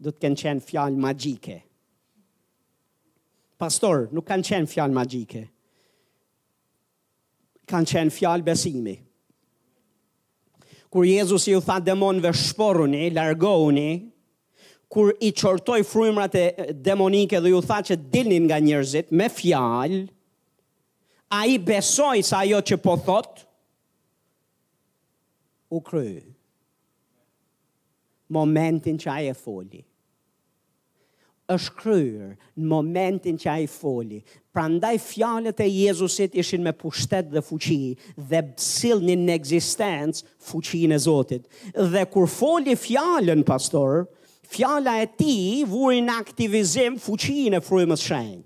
do 0.04 0.12
të 0.12 0.20
kenë 0.26 0.40
qenë 0.44 0.64
fjalë 0.68 1.00
magjike. 1.00 1.54
Pastor, 3.62 4.06
nuk 4.12 4.26
kanë 4.28 4.44
qenë 4.48 4.68
fjalë 4.72 4.96
magjike. 4.98 5.42
Kanë 7.70 7.90
qenë 7.94 8.12
fjalë 8.12 8.44
besimi. 8.44 8.96
Kur 10.92 11.06
Jezusi 11.08 11.54
ju 11.54 11.60
tha 11.64 11.78
demonëve 11.88 12.30
shporuni, 12.36 13.06
largohuni, 13.16 13.90
kur 14.94 15.14
i 15.26 15.30
çortoi 15.34 15.80
frymrat 15.88 16.36
e 16.38 16.44
demonike 16.86 17.40
dhe 17.42 17.50
ju 17.54 17.62
tha 17.66 17.78
që 17.88 17.96
dilnin 18.12 18.44
nga 18.46 18.58
njerëzit 18.66 19.06
me 19.18 19.26
fjalë, 19.38 20.04
a 21.34 21.40
i 21.50 21.56
besoj 21.66 22.20
sa 22.28 22.44
ajo 22.44 22.60
që 22.68 22.76
po 22.84 22.94
thot, 23.06 23.42
u 25.74 25.80
kry. 25.88 26.14
Momentin 28.34 28.96
që 29.00 29.10
a 29.12 29.16
e 29.32 29.34
foli 29.34 29.82
është 31.52 31.74
kryrë 31.80 32.28
në 32.56 32.68
momentin 32.70 33.36
që 33.40 33.50
a 33.52 33.56
i 33.64 33.68
foli. 33.68 34.20
Pra 34.54 34.64
ndaj 34.70 34.94
e 35.58 35.66
Jezusit 35.68 36.34
ishin 36.40 36.62
me 36.64 36.72
pushtet 36.72 37.28
dhe 37.32 37.42
fuqi 37.44 37.96
dhe 38.30 38.40
bësil 38.52 39.02
një 39.04 39.16
në 39.26 39.34
ekzistencë 39.34 40.24
fuqi 40.48 40.82
në 40.88 40.98
Zotit. 40.98 41.48
Dhe 41.74 42.06
kur 42.06 42.26
foli 42.28 42.76
fjalën 42.76 43.44
pastor, 43.44 44.06
fjala 44.56 44.96
e 45.02 45.06
ti 45.18 45.64
vuri 45.68 46.00
në 46.06 46.16
aktivizim 46.22 46.96
fuqi 46.98 47.50
në 47.52 47.60
frujmës 47.66 48.00
shenjtë. 48.08 48.44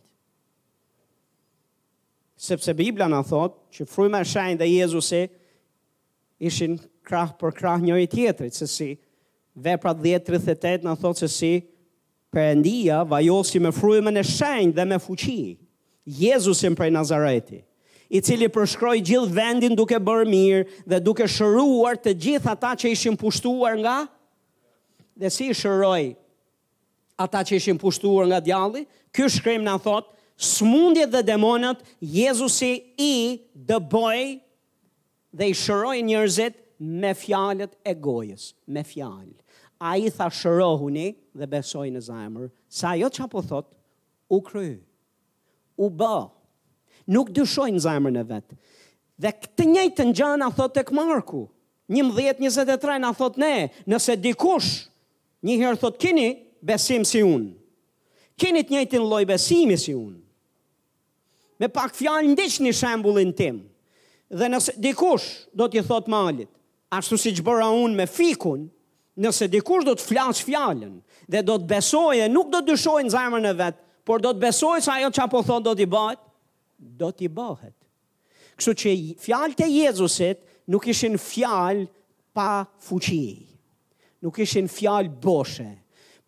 Sepse 2.38 2.74
Biblia 2.78 3.08
në 3.10 3.22
thotë 3.26 3.78
që 3.78 3.88
frujmës 3.90 4.30
shenjtë 4.32 4.64
e 4.66 4.70
Jezusit 4.78 5.32
ishin 6.48 6.76
krahë 7.08 7.38
për 7.40 7.54
krahë 7.58 7.84
njëri 7.88 8.06
tjetërit, 8.12 8.54
se 8.54 8.66
si 8.70 8.90
vepra 9.58 9.90
10.38 9.98 10.84
në 10.86 10.94
thotë 11.02 11.24
se 11.24 11.28
si 11.34 11.52
Perëndia 12.34 13.04
vajosi 13.08 13.60
me 13.66 13.70
frymën 13.72 14.20
e 14.20 14.24
shenjtë 14.36 14.76
dhe 14.76 14.84
me 14.88 14.98
fuqi 15.00 15.40
Jezusin 16.18 16.74
prej 16.76 16.88
Nazaretit, 16.92 17.64
i 18.16 18.20
cili 18.24 18.48
përshkroj 18.52 18.96
gjithë 19.04 19.32
vendin 19.38 19.74
duke 19.76 19.96
bërë 20.08 20.24
mirë 20.28 20.84
dhe 20.92 21.00
duke 21.06 21.26
shëruar 21.34 21.98
të 22.04 22.14
gjithë 22.24 22.50
ata 22.54 22.70
që 22.80 22.92
ishin 22.96 23.16
pushtuar 23.20 23.76
nga 23.80 23.96
dhe 25.20 25.30
si 25.32 25.48
shëroi 25.60 26.10
ata 27.24 27.40
që 27.48 27.58
ishin 27.60 27.80
pushtuar 27.82 28.28
nga 28.30 28.40
djalli. 28.46 28.84
Ky 29.14 29.28
shkrim 29.34 29.64
na 29.64 29.74
thot, 29.80 30.08
smundjet 30.52 31.10
dhe 31.12 31.24
demonët 31.32 31.84
Jezusi 32.00 32.72
i 33.10 33.14
the 33.70 33.76
boy 33.80 34.20
they 35.40 35.52
shëroj 35.64 36.00
njërzit 36.10 36.56
me 37.02 37.12
fjalët 37.22 37.72
e 37.84 37.92
gojës, 38.04 38.50
me 38.74 38.84
fjalë 38.92 39.36
a 39.80 39.96
i 39.96 40.08
tha 40.10 40.26
shërohuni 40.34 41.06
dhe 41.38 41.46
besoj 41.46 41.86
në 41.94 42.00
zajmër, 42.02 42.48
sa 42.68 42.94
jo 42.98 43.06
që 43.08 43.28
po 43.30 43.42
thot, 43.46 43.68
u 44.28 44.40
kry, 44.44 44.78
u 45.78 45.88
bë, 45.88 46.16
nuk 47.14 47.30
dyshoj 47.36 47.68
në 47.72 47.82
zajmër 47.86 48.14
në 48.18 48.24
vetë. 48.32 48.58
Dhe 49.18 49.32
këtë 49.34 49.66
njëjtë 49.72 50.06
në 50.08 50.16
gjënë 50.18 50.46
a 50.48 50.54
thot 50.56 50.78
e 50.78 50.84
këmarku, 50.88 51.44
një 51.94 52.04
mëdhjet, 52.08 52.42
një 52.42 52.50
zetet 52.56 52.84
a 52.90 53.12
thot 53.18 53.38
ne, 53.38 53.52
nëse 53.86 54.16
dikush, 54.20 54.86
një 55.46 55.56
herë 55.62 55.78
thot 55.84 55.98
kini, 56.02 56.28
besim 56.60 57.04
si 57.06 57.22
unë. 57.22 57.54
Kini 58.38 58.62
të 58.62 58.72
njëjtë 58.74 58.98
në 58.98 59.08
loj 59.10 59.24
besimi 59.26 59.76
si 59.78 59.94
unë. 59.94 60.20
Me 61.58 61.68
pak 61.74 61.94
fjalë 61.98 62.32
ndish 62.34 62.60
një 62.62 62.72
shembulin 62.78 63.32
tim. 63.34 63.56
Dhe 64.30 64.46
nëse 64.48 64.74
dikush, 64.78 65.46
do 65.58 65.66
t'i 65.66 65.82
thot 65.82 66.06
malit, 66.10 66.50
ashtu 66.94 67.18
si 67.18 67.32
që 67.34 67.42
bëra 67.46 67.70
unë 67.74 67.96
me 67.98 68.06
fikun, 68.06 68.68
nëse 69.22 69.48
dikush 69.50 69.84
do 69.88 69.94
të 69.98 70.04
flasë 70.08 70.46
fjallën, 70.46 70.94
dhe 71.30 71.42
do 71.46 71.56
të 71.58 71.66
besojë, 71.72 72.28
nuk 72.30 72.50
do 72.52 72.60
të 72.62 72.70
dyshojë 72.72 73.08
në 73.08 73.14
zemër 73.16 73.44
në 73.48 73.54
vetë, 73.60 73.80
por 74.08 74.22
do 74.24 74.30
të 74.32 74.42
besojë 74.46 74.84
sa 74.86 74.96
ajo 74.98 75.10
që 75.12 75.24
apo 75.26 75.42
thonë 75.48 75.66
do 75.68 75.74
t'i 75.78 75.88
bëhet, 75.94 76.20
do 77.02 77.10
t'i 77.12 77.28
bëhet. 77.38 77.74
Kështu 78.58 78.74
që 78.82 78.92
fjallë 79.24 79.58
të 79.58 79.66
Jezusit 79.74 80.40
nuk 80.70 80.86
ishin 80.92 81.18
fjallë 81.20 81.84
pa 82.38 82.50
fuqi, 82.88 83.42
nuk 84.24 84.38
ishin 84.44 84.70
fjallë 84.70 85.12
boshe, 85.22 85.66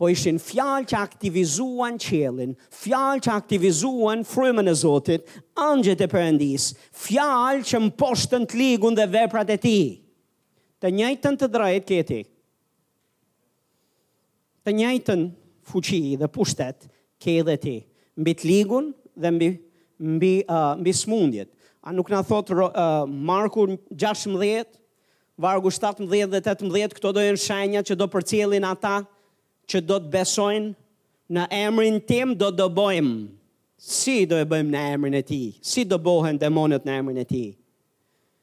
po 0.00 0.08
ishin 0.08 0.38
fjallë 0.42 0.88
që 0.92 0.98
aktivizuan 1.00 1.98
qelin, 2.00 2.52
fjallë 2.74 3.24
që 3.26 3.32
aktivizuan 3.34 4.22
frymën 4.26 4.70
e 4.70 4.74
Zotit, 4.82 5.30
angjët 5.60 6.00
e 6.06 6.10
përëndis, 6.10 6.70
fjallë 7.06 7.66
që 7.70 7.82
më 7.86 7.94
poshtën 8.00 8.46
të 8.50 8.60
ligun 8.60 8.96
dhe 8.98 9.06
veprat 9.12 9.52
e 9.52 9.58
ti. 9.60 9.78
Të 10.80 10.94
njëjtën 10.96 11.36
të 11.42 11.50
drejt 11.52 11.88
këtik, 11.90 12.30
të 14.64 14.72
njëjtën 14.76 15.22
fuqi 15.70 16.00
dhe 16.20 16.28
pushtet 16.34 16.88
ke 17.20 17.38
edhe 17.40 17.56
ti, 17.62 17.76
mbi 18.20 18.32
të 18.36 18.46
ligun 18.50 18.90
dhe 19.20 19.30
mbi, 19.32 19.48
mbi, 20.16 20.32
uh, 20.48 20.74
mbi 20.80 20.92
smundjet. 20.94 21.50
A 21.86 21.94
nuk 21.96 22.10
në 22.12 22.20
thot 22.28 22.50
uh, 22.52 22.68
Marku 23.30 23.68
16, 23.94 24.76
Vargu 25.40 25.70
17 25.72 26.28
dhe 26.34 26.42
18, 26.44 26.92
këto 26.98 27.12
do 27.16 27.22
shenja 27.40 27.80
që 27.82 27.94
do 27.96 28.08
përcjelin 28.12 28.66
ata 28.68 28.98
që 29.70 29.80
do 29.88 29.96
të 30.02 30.10
besojnë 30.12 30.74
në 31.32 31.44
emrin 31.62 31.96
tim 32.08 32.36
do 32.40 32.50
të 32.52 32.70
bojmë, 32.76 33.20
Si 33.80 34.26
do 34.28 34.36
e 34.36 34.44
bëjmë 34.44 34.74
në 34.74 34.80
emrin 34.92 35.14
e 35.16 35.20
ti? 35.24 35.36
Si 35.64 35.86
do 35.88 35.96
bohen 36.04 36.36
demonet 36.36 36.84
në 36.84 36.98
emrin 37.00 37.16
e 37.22 37.22
ti? 37.24 37.38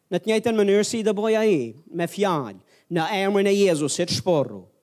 Në 0.09 0.17
të 0.17 0.31
njëjtën 0.31 0.55
mënyrë 0.57 0.85
si 0.89 1.03
do 1.05 1.13
bëja 1.13 1.43
i? 1.45 1.59
Me 1.93 2.07
fjallë, 2.09 2.55
në 2.97 3.03
emrin 3.19 3.45
e 3.45 3.53
Jezusit 3.53 4.15
shporru. 4.15 4.63
Në 4.63 4.76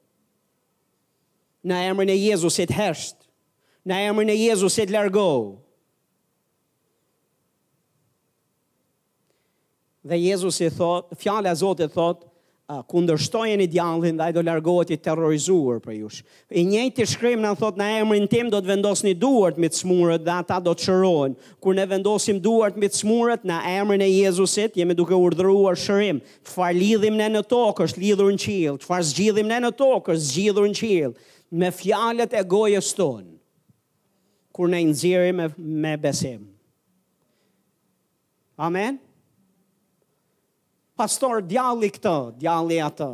në 1.68 1.78
emrin 1.90 2.12
e 2.12 2.18
Jezusit 2.18 2.72
hesht, 2.76 3.16
në 3.88 4.02
emrin 4.10 4.32
e 4.32 4.36
Jezusit 4.38 4.92
largo. 4.92 5.26
Dhe 10.04 10.18
Jezusi 10.26 10.68
thot, 10.68 11.14
fjala 11.16 11.54
e 11.54 11.56
Zotit 11.56 11.92
thot, 11.96 12.26
a 12.68 12.78
kundërshtojeni 12.88 13.66
i 13.68 13.68
djallin 13.68 14.16
dhe 14.16 14.24
ai 14.24 14.32
do 14.32 14.40
largohet 14.40 14.88
i 14.92 14.96
terrorizuar 14.96 15.82
për 15.84 15.94
ju. 15.98 16.08
I 16.56 16.62
njëjti 16.64 17.04
shkrim 17.10 17.42
na 17.44 17.50
thot 17.56 17.76
në 17.76 17.88
emrin 18.00 18.24
tim 18.28 18.48
do 18.52 18.56
të 18.60 18.70
vendosni 18.70 19.12
duart 19.20 19.58
mbi 19.60 19.68
çmuret 19.76 20.24
dhe 20.24 20.32
ata 20.32 20.58
do 20.64 20.72
të 20.72 20.86
shërohen. 20.86 21.34
Kur 21.60 21.76
ne 21.76 21.84
vendosim 21.90 22.40
duart 22.40 22.76
mbi 22.80 22.88
çmuret 22.96 23.44
në 23.48 23.58
emrin 23.74 24.00
e 24.00 24.08
Jezusit, 24.08 24.76
jemi 24.80 24.96
duke 24.96 25.12
urdhëruar 25.16 25.76
shërim. 25.76 26.22
Çfarë 26.48 26.78
lidhim 26.80 27.20
ne 27.20 27.28
në 27.36 27.44
tokë 27.52 27.88
është 27.90 28.00
lidhur 28.04 28.32
në 28.32 28.40
qiell, 28.46 28.80
çfarë 28.84 29.08
zgjidhim 29.12 29.52
ne 29.52 29.60
në 29.66 29.72
tokë 29.80 30.16
është 30.16 30.28
zgjidhur 30.32 30.72
në 30.72 30.80
qiell 30.80 31.16
me 31.54 31.70
fjalët 31.70 32.34
e 32.36 32.42
gojës 32.50 32.88
tonë 32.98 33.30
kur 34.54 34.70
ne 34.70 34.78
nxjerrim 34.86 35.40
me, 35.40 35.46
me 35.84 35.94
besim. 35.98 36.44
Amen. 38.62 38.98
Pastor 40.94 41.40
djalli 41.42 41.88
këtë, 41.90 42.12
djalli 42.38 42.76
atë. 42.86 43.08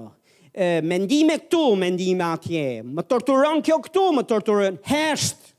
E 0.52 0.66
mendime 0.84 1.38
këtu, 1.40 1.62
mendime 1.80 2.26
atje. 2.28 2.66
Më 2.84 3.06
torturon 3.08 3.62
kjo 3.64 3.78
këtu, 3.86 4.02
më 4.18 4.26
torturon 4.28 4.76
hesht. 4.90 5.54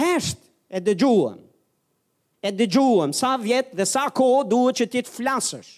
Hesht 0.00 0.42
e 0.66 0.82
dëgjuam. 0.82 1.38
E 2.42 2.50
dëgjuam 2.58 3.14
sa 3.14 3.36
vjet 3.42 3.70
dhe 3.78 3.86
sa 3.86 4.08
kohë 4.14 4.46
duhet 4.50 4.82
që 4.82 4.90
ti 4.96 5.04
të 5.06 5.14
flasësh. 5.14 5.70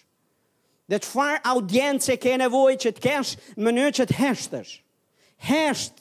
Dhe 0.90 1.02
të 1.04 1.28
audiencë 1.54 2.16
e 2.16 2.20
ke 2.24 2.38
nevojë 2.40 2.80
që 2.86 2.94
të 2.96 3.04
kesh 3.04 3.36
në 3.52 3.68
mënyrë 3.68 3.98
që 4.00 4.06
të 4.14 4.18
heshtësh 4.24 4.78
hesht, 5.44 5.92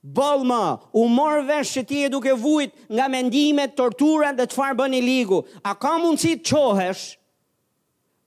Bolma, 0.00 0.80
u 0.94 1.02
morë 1.10 1.40
vesh 1.48 1.72
që 1.74 1.82
ti 1.88 1.96
e 2.06 2.10
duke 2.12 2.32
vujt 2.38 2.70
nga 2.86 3.08
mendimet, 3.10 3.72
torturat 3.76 4.36
dhe 4.38 4.46
të 4.46 4.56
farë 4.56 4.76
bën 4.78 4.94
i 4.94 5.00
ligu. 5.02 5.40
A 5.66 5.72
ka 5.76 5.96
mundë 6.00 6.36
të 6.38 6.52
qohesh, 6.52 7.02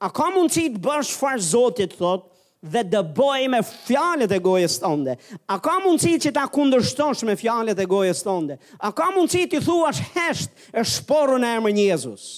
a 0.04 0.10
ka 0.12 0.28
mundë 0.36 0.58
të 0.76 0.82
bësh 0.84 1.14
farë 1.18 1.46
zotit, 1.54 1.96
thot, 1.98 2.28
dhe 2.62 2.84
dë 2.92 3.02
boj 3.18 3.48
me 3.50 3.64
fjalet 3.66 4.30
e 4.36 4.40
gojës 4.46 4.76
tënde. 4.84 5.16
A 5.48 5.58
ka 5.64 5.80
mundë 5.86 6.18
që 6.28 6.34
ta 6.36 6.44
kundërshtosh 6.54 7.24
me 7.26 7.38
fjalet 7.40 7.80
e 7.82 7.88
gojës 7.90 8.22
tënde. 8.28 8.60
A 8.78 8.92
ka 8.94 9.10
mundë 9.16 9.48
të 9.56 9.64
thuash 9.66 10.04
shhesht 10.12 10.52
e 10.76 10.84
shporën 10.86 11.48
e 11.48 11.56
emër 11.62 11.78
njëzusë. 11.80 12.36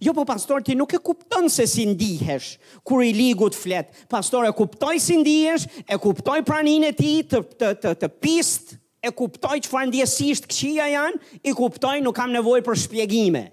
Jo, 0.00 0.12
po 0.14 0.24
pastor, 0.28 0.62
ti 0.62 0.74
nuk 0.76 0.92
e 0.92 0.98
kupton 1.00 1.48
se 1.50 1.66
si 1.66 1.84
ndihesh, 1.88 2.56
kur 2.84 3.02
i 3.04 3.12
ligut 3.16 3.54
flet. 3.56 3.88
Pastor, 4.10 4.44
e 4.44 4.52
kuptoj 4.52 4.98
si 5.00 5.16
ndihesh, 5.22 5.64
e 5.88 5.96
kuptoj 6.00 6.42
praninë 6.44 6.90
e 6.90 6.96
ti 6.98 7.12
të, 7.24 7.40
të, 7.60 7.70
të, 7.80 7.92
të 8.02 8.10
pist, 8.22 8.74
e 9.00 9.12
kuptoj 9.14 9.56
që 9.64 9.70
farë 9.72 9.90
ndjesisht 9.92 10.48
këqia 10.50 10.88
janë, 10.92 11.20
i 11.48 11.54
kuptoj 11.56 11.94
nuk 12.04 12.16
kam 12.18 12.34
nevoj 12.34 12.60
për 12.66 12.80
shpjegime. 12.84 13.44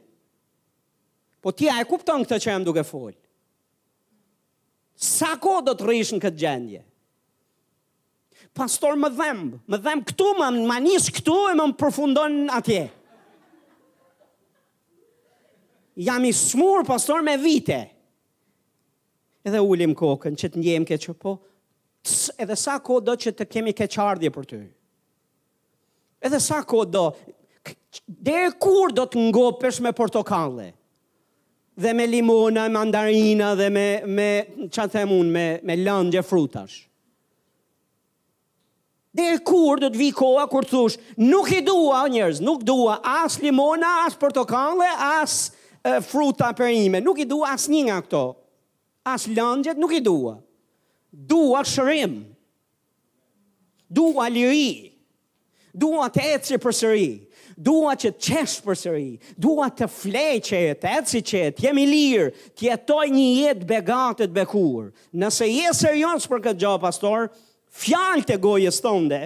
Po 1.44 1.54
ti 1.56 1.70
a 1.72 1.78
e 1.80 1.86
kupton 1.90 2.26
këtë 2.26 2.40
që 2.46 2.52
jam 2.52 2.66
duke 2.68 2.84
folë? 2.88 3.16
Sa 5.04 5.36
ko 5.42 5.60
do 5.66 5.74
të 5.76 5.88
rrishë 5.88 6.18
në 6.18 6.26
këtë 6.26 6.42
gjendje? 6.44 6.82
Pastor, 8.54 8.98
më 9.02 9.10
dhembë, 9.18 9.62
më 9.74 9.80
dhembë 9.88 10.12
këtu, 10.12 10.28
më, 10.40 10.50
më 10.72 10.76
këtu 11.20 11.40
e 11.54 11.56
më 11.58 11.70
më 11.70 11.80
përfundon 11.82 12.36
atje 12.54 12.84
jam 15.98 16.24
i 16.26 16.32
smur, 16.34 16.84
pastor, 16.86 17.22
me 17.22 17.38
vite. 17.38 17.88
Edhe 19.44 19.60
ullim 19.62 19.94
kokën, 19.96 20.38
që 20.40 20.54
të 20.54 20.62
njëmë 20.62 20.94
ke 21.04 21.14
po, 21.20 21.38
edhe 22.40 22.56
sa 22.58 22.78
kohë 22.84 23.06
do 23.08 23.16
që 23.20 23.34
të 23.36 23.48
kemi 23.52 23.74
keqardje 23.76 24.32
për 24.36 24.46
ty. 24.50 24.62
Edhe 26.24 26.40
sa 26.40 26.62
kohë 26.64 26.90
do, 26.92 27.06
dhe 28.24 28.46
kur 28.64 28.94
do 28.96 29.06
të 29.06 29.28
ngopesh 29.28 29.82
me 29.84 29.92
portokalle, 29.92 30.70
dhe 31.76 31.92
me 31.94 32.06
limona, 32.08 32.70
mandarina, 32.72 33.52
dhe 33.60 33.70
me, 33.76 33.86
me 34.08 34.30
që 34.70 34.86
të 34.88 34.92
themun, 34.96 35.30
me, 35.36 35.48
me 35.64 35.76
lëndje 35.78 36.24
frutash. 36.24 36.80
Dhe 39.14 39.28
kur 39.46 39.78
do 39.82 39.92
të 39.94 40.00
vi 40.00 40.08
koha 40.18 40.48
kur 40.50 40.66
thush, 40.66 40.96
nuk 41.22 41.52
i 41.54 41.60
dua 41.62 42.06
njerëz, 42.10 42.40
nuk 42.42 42.64
dua 42.66 43.02
as 43.14 43.36
limona, 43.44 43.92
as 44.08 44.16
portokalle, 44.18 44.88
as 45.20 45.52
fruta 46.04 46.52
për 46.56 46.70
ime, 46.86 47.02
nuk 47.04 47.20
i 47.20 47.26
dua 47.28 47.54
asë 47.56 47.72
një 47.74 47.82
nga 47.90 47.98
këto, 48.06 48.22
asë 49.12 49.34
lëndjet, 49.36 49.80
nuk 49.82 49.92
i 49.98 50.02
dua. 50.06 50.38
Dua 51.12 51.64
shërim, 51.68 52.14
dua 53.92 54.30
liri, 54.32 54.94
dua 55.76 56.08
të 56.10 56.24
eci 56.38 56.58
për 56.64 56.74
sëri, 56.80 57.12
dua 57.56 57.94
që 58.00 58.14
të 58.16 58.24
qesh 58.30 58.56
për 58.66 58.80
sëri, 58.80 59.12
dua 59.38 59.68
të 59.70 59.88
fleqet, 59.92 60.80
të 60.82 60.96
si 61.12 61.22
që 61.22 61.42
të 61.60 61.68
jemi 61.68 61.84
lirë, 61.92 62.32
të 62.58 62.66
jetoj 62.72 63.04
një 63.14 63.28
jetë 63.42 63.68
begatët 63.74 64.34
bekur. 64.34 64.88
Nëse 65.14 65.50
je 65.52 65.76
serios 65.78 66.26
për 66.32 66.46
këtë 66.48 66.64
gjopë, 66.64 66.82
pastor, 66.88 67.28
fjalë 67.84 68.26
të 68.32 68.40
gojës 68.48 68.80
tënde, 68.88 69.22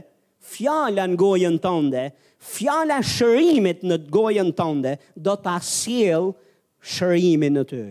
fjallë 0.47 1.05
në 1.13 1.21
gojën 1.21 1.55
tënde, 1.63 2.07
fjala 2.55 2.99
shërimit 3.05 3.85
në 3.87 4.01
gojën 4.13 4.51
tënde, 4.57 4.97
do 5.15 5.37
të 5.39 5.53
asilë 5.55 6.33
shërimin 6.87 7.57
në 7.59 7.63
ty. 7.69 7.81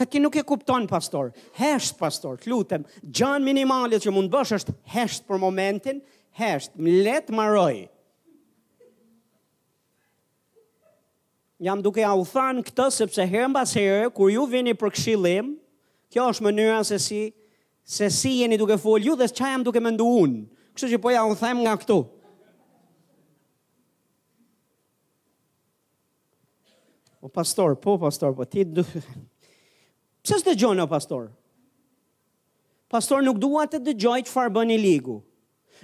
Të 0.00 0.06
ti 0.14 0.22
nuk 0.22 0.36
e 0.40 0.44
kupton, 0.48 0.86
pastor. 0.88 1.30
Hesht, 1.58 1.98
pastor, 2.00 2.38
të 2.40 2.50
lutem. 2.52 2.84
Gjanë 3.04 3.44
minimalit 3.44 4.04
që 4.06 4.12
mund 4.16 4.30
bësh 4.32 4.54
është 4.56 4.74
hesht 4.94 5.26
për 5.28 5.40
momentin, 5.42 6.00
hesht, 6.40 6.72
më 6.80 6.94
letë 7.04 7.36
maroj. 7.36 7.76
Jam 11.60 11.82
duke 11.84 12.00
a 12.08 12.14
u 12.16 12.22
thanë 12.24 12.64
këtë, 12.70 12.86
sepse 13.02 13.26
herë 13.28 13.50
mbas 13.52 13.74
herë, 13.76 14.06
kur 14.16 14.30
ju 14.32 14.46
vini 14.48 14.72
për 14.80 14.94
këshilim, 14.94 15.50
kjo 16.10 16.30
është 16.32 16.46
mënyra 16.46 16.78
se 16.88 16.96
si, 17.04 17.20
se 17.84 18.08
si 18.10 18.38
jeni 18.40 18.56
duke 18.58 18.78
folju 18.80 19.18
dhe 19.20 19.28
që 19.28 19.50
jam 19.52 19.66
duke 19.66 19.82
më 19.84 19.92
ndu 19.98 20.06
unë. 20.22 20.40
Kështu 20.72 20.94
që 20.94 21.00
po 21.04 21.12
ja 21.12 21.26
u 21.28 21.36
thajmë 21.36 21.66
nga 21.66 21.76
këtu. 21.82 21.98
o 27.20 27.28
pastor, 27.28 27.76
po 27.76 27.98
pastor, 27.98 28.32
po 28.34 28.44
ti 28.44 28.64
du... 28.64 28.82
Pse 30.24 30.36
së 30.40 30.50
dëgjon 30.50 30.80
o 30.82 30.86
pastor? 30.88 31.28
Pastor 32.92 33.22
nuk 33.24 33.38
dua 33.40 33.66
të 33.70 33.78
dëgjoj 33.86 34.24
farë 34.28 34.52
bëni 34.52 34.76
ligu. 34.80 35.20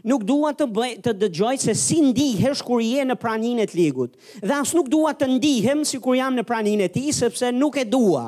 Nuk 0.05 0.27
dua 0.29 0.51
të, 0.53 0.67
bëj, 0.77 0.91
të 1.07 1.13
dëgjoj 1.23 1.55
se 1.63 1.75
si 1.81 1.97
ndihesh 2.05 2.61
kur 2.67 2.83
je 2.85 3.05
në 3.09 3.17
pranin 3.21 3.63
të 3.63 3.79
ligut. 3.79 4.19
Dhe 4.43 4.57
asë 4.59 4.77
nuk 4.77 4.91
dua 4.93 5.15
të 5.17 5.31
ndihem 5.39 5.87
si 5.89 6.01
kur 6.05 6.19
jam 6.19 6.37
në 6.37 6.45
pranin 6.51 6.83
e 6.85 6.91
ti, 6.93 7.07
sepse 7.17 7.49
nuk 7.57 7.79
e 7.81 7.87
dua. 7.89 8.27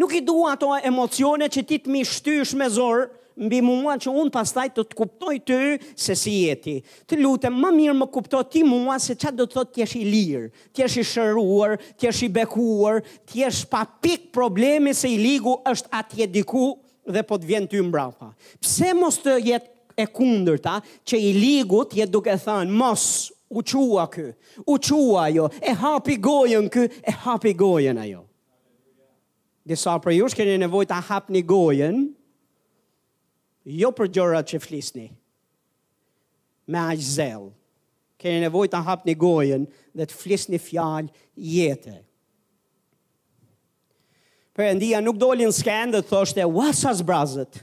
Nuk 0.00 0.16
i 0.18 0.22
dua 0.24 0.54
ato 0.56 0.72
emocione 0.78 1.50
që 1.52 1.64
ti 1.68 1.80
të 1.84 1.92
mi 1.92 2.00
shtysh 2.08 2.56
me 2.58 2.70
zorë, 2.78 3.10
mbi 3.38 3.58
mua 3.64 3.94
që 4.00 4.12
unë 4.14 4.32
pastaj 4.34 4.68
të 4.76 4.84
të 4.90 4.96
kuptoj 4.98 5.34
ty 5.46 5.58
se 5.98 6.14
si 6.18 6.34
jeti. 6.44 6.76
Të 7.08 7.18
lutem, 7.22 7.56
më 7.62 7.70
mirë 7.78 7.96
më 7.98 8.08
kupto 8.14 8.42
ti 8.50 8.62
mua 8.66 8.96
se 9.02 9.16
çfarë 9.18 9.38
do 9.40 9.46
të 9.50 9.64
ti 9.68 9.80
t'jesh 9.80 9.96
i 10.00 10.04
lirë, 10.06 10.48
t'jesh 10.74 10.98
i 11.02 11.06
shëruar, 11.10 11.76
t'jesh 11.98 12.22
i 12.28 12.30
bekuar, 12.36 13.00
t'jesh 13.30 13.64
pa 13.70 13.82
pik 13.86 14.30
problemi 14.34 14.94
se 14.94 15.10
i 15.14 15.18
ligu 15.20 15.56
është 15.72 15.90
atje 16.00 16.28
diku 16.36 16.68
dhe 17.12 17.22
po 17.26 17.38
të 17.38 17.50
vjen 17.50 17.66
ty 17.70 17.82
mbrapa. 17.84 18.30
Pse 18.62 18.94
mos 18.96 19.18
të 19.22 19.38
jetë 19.50 19.72
e 20.04 20.08
kundër 20.10 20.58
ta 20.62 20.78
që 21.06 21.20
i 21.28 21.32
ligu 21.36 21.84
t'jetë 21.90 22.14
duke 22.14 22.34
thënë 22.44 22.72
mos 22.74 23.06
u 23.54 23.62
qua 23.62 24.06
kë, 24.10 24.28
u 24.72 24.78
qua 24.82 25.26
jo, 25.30 25.44
e 25.62 25.72
hapi 25.78 26.16
gojën 26.18 26.66
kë, 26.74 26.84
e 27.02 27.12
hapi 27.22 27.52
gojën 27.54 27.98
ajo. 28.02 28.22
Disa 29.64 29.94
për 30.02 30.12
jush 30.18 30.34
keni 30.36 30.56
nevoj 30.58 30.84
të 30.86 30.98
hapni 31.06 31.42
gojën, 31.46 31.94
jo 33.64 33.90
për 33.96 34.10
gjërat 34.12 34.50
që 34.52 34.58
flisni. 34.62 35.06
Me 36.68 36.78
aq 36.94 37.00
zell. 37.04 37.50
Keni 38.20 38.42
nevojë 38.46 38.70
ta 38.72 38.80
hapni 38.86 39.14
gojën 39.20 39.64
dhe 39.96 40.06
të 40.08 40.16
flisni 40.16 40.58
fjalë 40.60 41.08
jetë. 41.44 41.98
Për 44.54 44.74
ndija 44.76 45.00
nuk 45.02 45.16
dolin 45.18 45.52
skenë 45.52 45.96
dhe 45.96 46.04
thoshtë 46.06 46.44
e 46.44 46.46
wasa 46.54 46.92
zbrazët, 46.94 47.58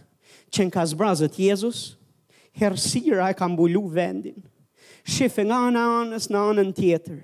që 0.51 0.65
nga 0.67 0.83
zbrazët 0.91 1.37
Jezus, 1.39 1.95
hersira 2.59 3.29
e 3.31 3.37
ka 3.37 3.47
mbulu 3.47 3.85
vendin, 3.95 4.35
shifë 5.07 5.45
nga 5.47 5.61
në 5.71 5.83
anës 6.01 6.27
në 6.27 6.41
anën 6.51 6.73
tjetër. 6.77 7.21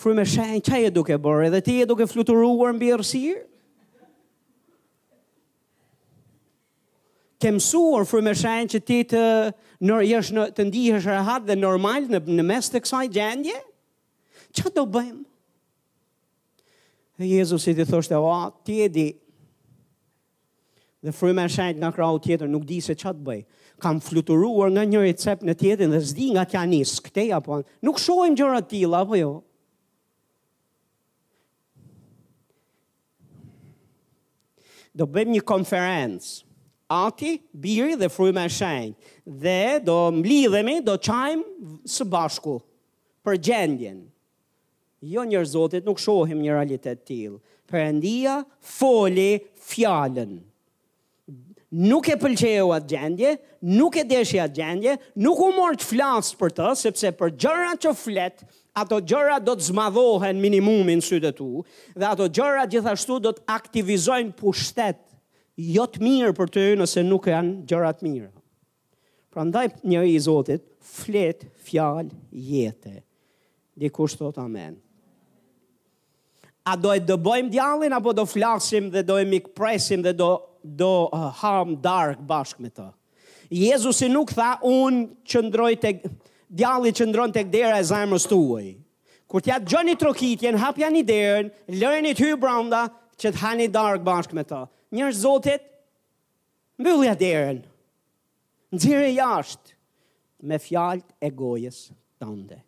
Fru 0.00 0.14
me 0.16 0.24
shenë, 0.26 0.62
që 0.66 0.80
e 0.88 0.94
duke 0.96 1.18
bërë, 1.22 1.50
edhe 1.50 1.60
ti 1.68 1.76
e 1.82 1.86
duke 1.86 2.08
fluturuar 2.10 2.72
në 2.74 2.82
bërësirë? 2.82 3.42
të 7.44 7.50
mësuar 7.58 8.06
frymë 8.08 8.32
shenjë 8.40 8.70
që 8.72 8.78
ti 8.88 8.98
të 9.12 9.20
nër 9.84 10.04
jesh 10.08 10.30
në 10.32 10.44
të 10.56 10.64
ndihesh 10.70 11.04
rehat 11.10 11.44
dhe 11.44 11.56
normal 11.60 12.06
në 12.08 12.22
në 12.38 12.44
mes 12.48 12.70
të 12.72 12.80
kësaj 12.86 13.02
gjendje? 13.12 13.58
Ço 14.56 14.70
do 14.72 14.86
bëjmë? 14.88 15.26
Dhe 17.20 17.26
Jezusi 17.36 17.74
i 17.76 17.84
thoshte, 17.86 18.16
"O, 18.16 18.32
ti 18.64 18.78
e 18.80 18.88
di." 18.96 19.06
Dhe 21.04 21.10
frymë 21.12 21.44
shenjë 21.52 21.76
nga 21.82 21.92
krau 21.92 22.16
tjetër 22.24 22.48
nuk 22.48 22.64
di 22.68 22.78
se 22.80 22.94
ç'a 22.96 23.12
të 23.12 23.22
bëj. 23.26 23.42
Kam 23.82 24.00
fluturuar 24.00 24.70
nga 24.72 24.84
një 24.88 25.14
cep 25.18 25.40
në 25.44 25.54
tjetrin 25.60 25.90
dhe 25.92 26.00
s'di 26.00 26.30
nga 26.32 26.44
t'ja 26.48 26.64
nis 26.66 26.96
këtej 27.04 27.28
apo 27.36 27.60
nuk 27.84 27.96
shohim 28.00 28.34
gjëra 28.38 28.62
të 28.62 28.68
tilla 28.72 29.02
apo 29.04 29.14
jo. 29.20 29.32
Do 34.96 35.06
bëjmë 35.06 35.34
një 35.36 35.42
konferencë 35.42 36.44
Ati, 36.90 37.40
biri 37.54 37.96
dhe 37.98 38.08
fru 38.12 38.30
me 38.32 38.48
shenjë. 38.48 38.94
Dhe 39.26 39.80
do 39.84 40.10
mblidhemi, 40.12 40.82
do 40.84 40.96
qajmë 40.98 41.78
së 41.88 42.04
bashku 42.12 42.58
për 43.24 43.38
gjendjen. 43.46 44.02
Jo 45.04 45.24
njërë 45.24 45.48
zotit 45.54 45.86
nuk 45.88 46.00
shohim 46.00 46.42
një 46.44 46.52
realitet 46.58 47.04
tilë. 47.08 47.38
Për 47.68 47.80
endia, 47.88 48.38
foli, 48.60 49.38
fjallën. 49.70 50.36
Nuk 51.74 52.06
e 52.12 52.18
pëlqeo 52.20 52.68
atë 52.76 52.90
gjendje, 52.92 53.30
nuk 53.74 53.96
e 53.98 54.04
deshi 54.06 54.38
atë 54.38 54.54
gjendje, 54.54 54.92
nuk 55.24 55.40
u 55.42 55.48
mërë 55.56 55.80
të 55.80 55.88
flasë 55.88 56.36
për 56.38 56.52
të, 56.60 56.68
sepse 56.78 57.10
për 57.18 57.32
gjëra 57.42 57.72
që 57.82 57.94
fletë, 57.98 58.46
ato 58.78 59.00
gjëra 59.10 59.40
do 59.42 59.56
të 59.58 59.70
zmadhohen 59.72 60.38
minimumin 60.44 61.02
së 61.02 61.18
të 61.24 61.32
tu, 61.40 61.48
dhe 61.96 62.06
ato 62.12 62.28
gjëra 62.28 62.68
gjithashtu 62.72 63.18
do 63.26 63.32
të 63.34 63.42
aktivizojnë 63.56 64.36
pushtetë 64.38 65.13
jo 65.56 65.84
të 65.86 66.00
mirë 66.02 66.32
për 66.36 66.50
ty 66.50 66.62
nëse 66.78 67.02
nuk 67.06 67.28
janë 67.30 67.62
gjëra 67.70 67.92
të 67.94 68.06
mira. 68.08 68.30
Prandaj 69.34 69.66
njëri 69.82 70.12
i 70.14 70.22
Zotit 70.22 70.64
flet 70.84 71.46
fjalë 71.66 72.10
jete. 72.30 73.00
Dhe 73.76 73.88
thot 73.90 74.38
amen. 74.38 74.76
A 76.64 76.76
do 76.76 76.92
të 76.94 77.04
dobëjmë 77.10 77.50
djallin 77.52 77.92
apo 77.92 78.12
do 78.12 78.24
flasim 78.26 78.90
dhe 78.90 79.02
do 79.02 79.18
e 79.18 79.24
mikpresim 79.24 80.02
dhe 80.02 80.12
do 80.12 80.38
do 80.62 81.10
uh, 81.12 81.28
harm 81.42 81.76
dark 81.82 82.18
bashkë 82.24 82.62
me 82.62 82.70
të. 82.70 82.86
Jezusi 83.50 84.08
nuk 84.08 84.32
tha 84.32 84.54
unë 84.62 85.26
qëndroj 85.28 85.74
tek 85.76 86.00
djalli 86.48 86.88
që 86.94 87.04
ndron 87.10 87.32
tek 87.34 87.50
dera 87.52 87.76
e 87.76 87.84
zemrës 87.84 88.24
tuaj. 88.30 88.70
Kur 89.28 89.42
ti 89.44 89.52
atë 89.52 89.68
gjoni 89.68 89.94
trokitjen, 90.00 90.56
hapja 90.56 90.88
një 90.90 91.02
derën, 91.04 91.50
i 92.08 92.14
ty 92.16 92.30
brenda 92.40 92.86
që 93.20 93.34
të 93.34 93.42
hani 93.42 93.68
dark 93.68 94.00
bashkë 94.06 94.38
me 94.40 94.46
të 94.48 94.62
njërë 94.94 95.16
zotit, 95.18 95.64
mbyllja 96.80 97.14
derën, 97.18 97.60
nëzire 98.74 99.10
jashtë, 99.16 99.74
me 100.44 100.58
fjallët 100.60 101.12
e 101.24 101.30
gojës 101.32 101.82
të 102.20 102.58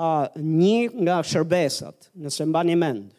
A, 0.00 0.08
një 0.40 0.76
nga 1.04 1.18
shërbesat, 1.28 2.06
nëse 2.24 2.46
mba 2.48 2.62
një 2.66 2.78
mendë, 2.80 3.14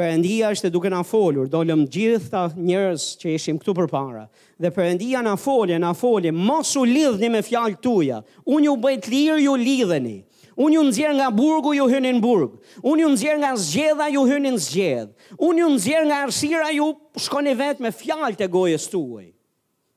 Perëndia 0.00 0.48
është 0.54 0.70
duke 0.72 0.88
na 0.88 1.02
folur, 1.04 1.48
dolëm 1.50 1.82
gjithta 1.92 2.44
njerëz 2.54 3.02
që 3.20 3.32
ishim 3.36 3.58
këtu 3.60 3.72
përpara. 3.76 4.22
Dhe 4.62 4.70
Perëndia 4.72 5.20
na 5.26 5.34
folje, 5.36 5.76
na 5.82 5.90
folje, 5.98 6.30
mos 6.32 6.70
u 6.80 6.86
lidhni 6.88 7.28
me 7.34 7.42
fjalët 7.44 7.82
tuaja. 7.84 8.22
Unë 8.48 8.68
ju 8.70 8.76
bëj 8.80 8.96
të 9.02 9.12
lirë, 9.12 9.40
ju 9.44 9.56
lidheni. 9.60 10.14
Unë 10.60 10.76
ju 10.76 10.80
nëzjerë 10.84 11.14
nga 11.16 11.28
burgu, 11.32 11.70
ju 11.78 11.84
hynin 11.88 12.18
burg. 12.20 12.58
Unë 12.90 13.00
ju 13.04 13.08
nëzjerë 13.14 13.40
nga 13.40 13.50
zgjedha, 13.56 14.08
ju 14.12 14.24
hynin 14.28 14.58
zgjedh. 14.60 15.12
Unë 15.46 15.62
ju 15.62 15.68
nëzjerë 15.74 16.08
nga 16.10 16.18
arsira, 16.26 16.66
ju 16.76 16.88
shkoni 17.24 17.54
vetë 17.56 17.84
me 17.86 17.92
fjalë 17.96 18.36
të 18.38 18.48
gojës 18.52 18.84
tuaj. 18.92 19.30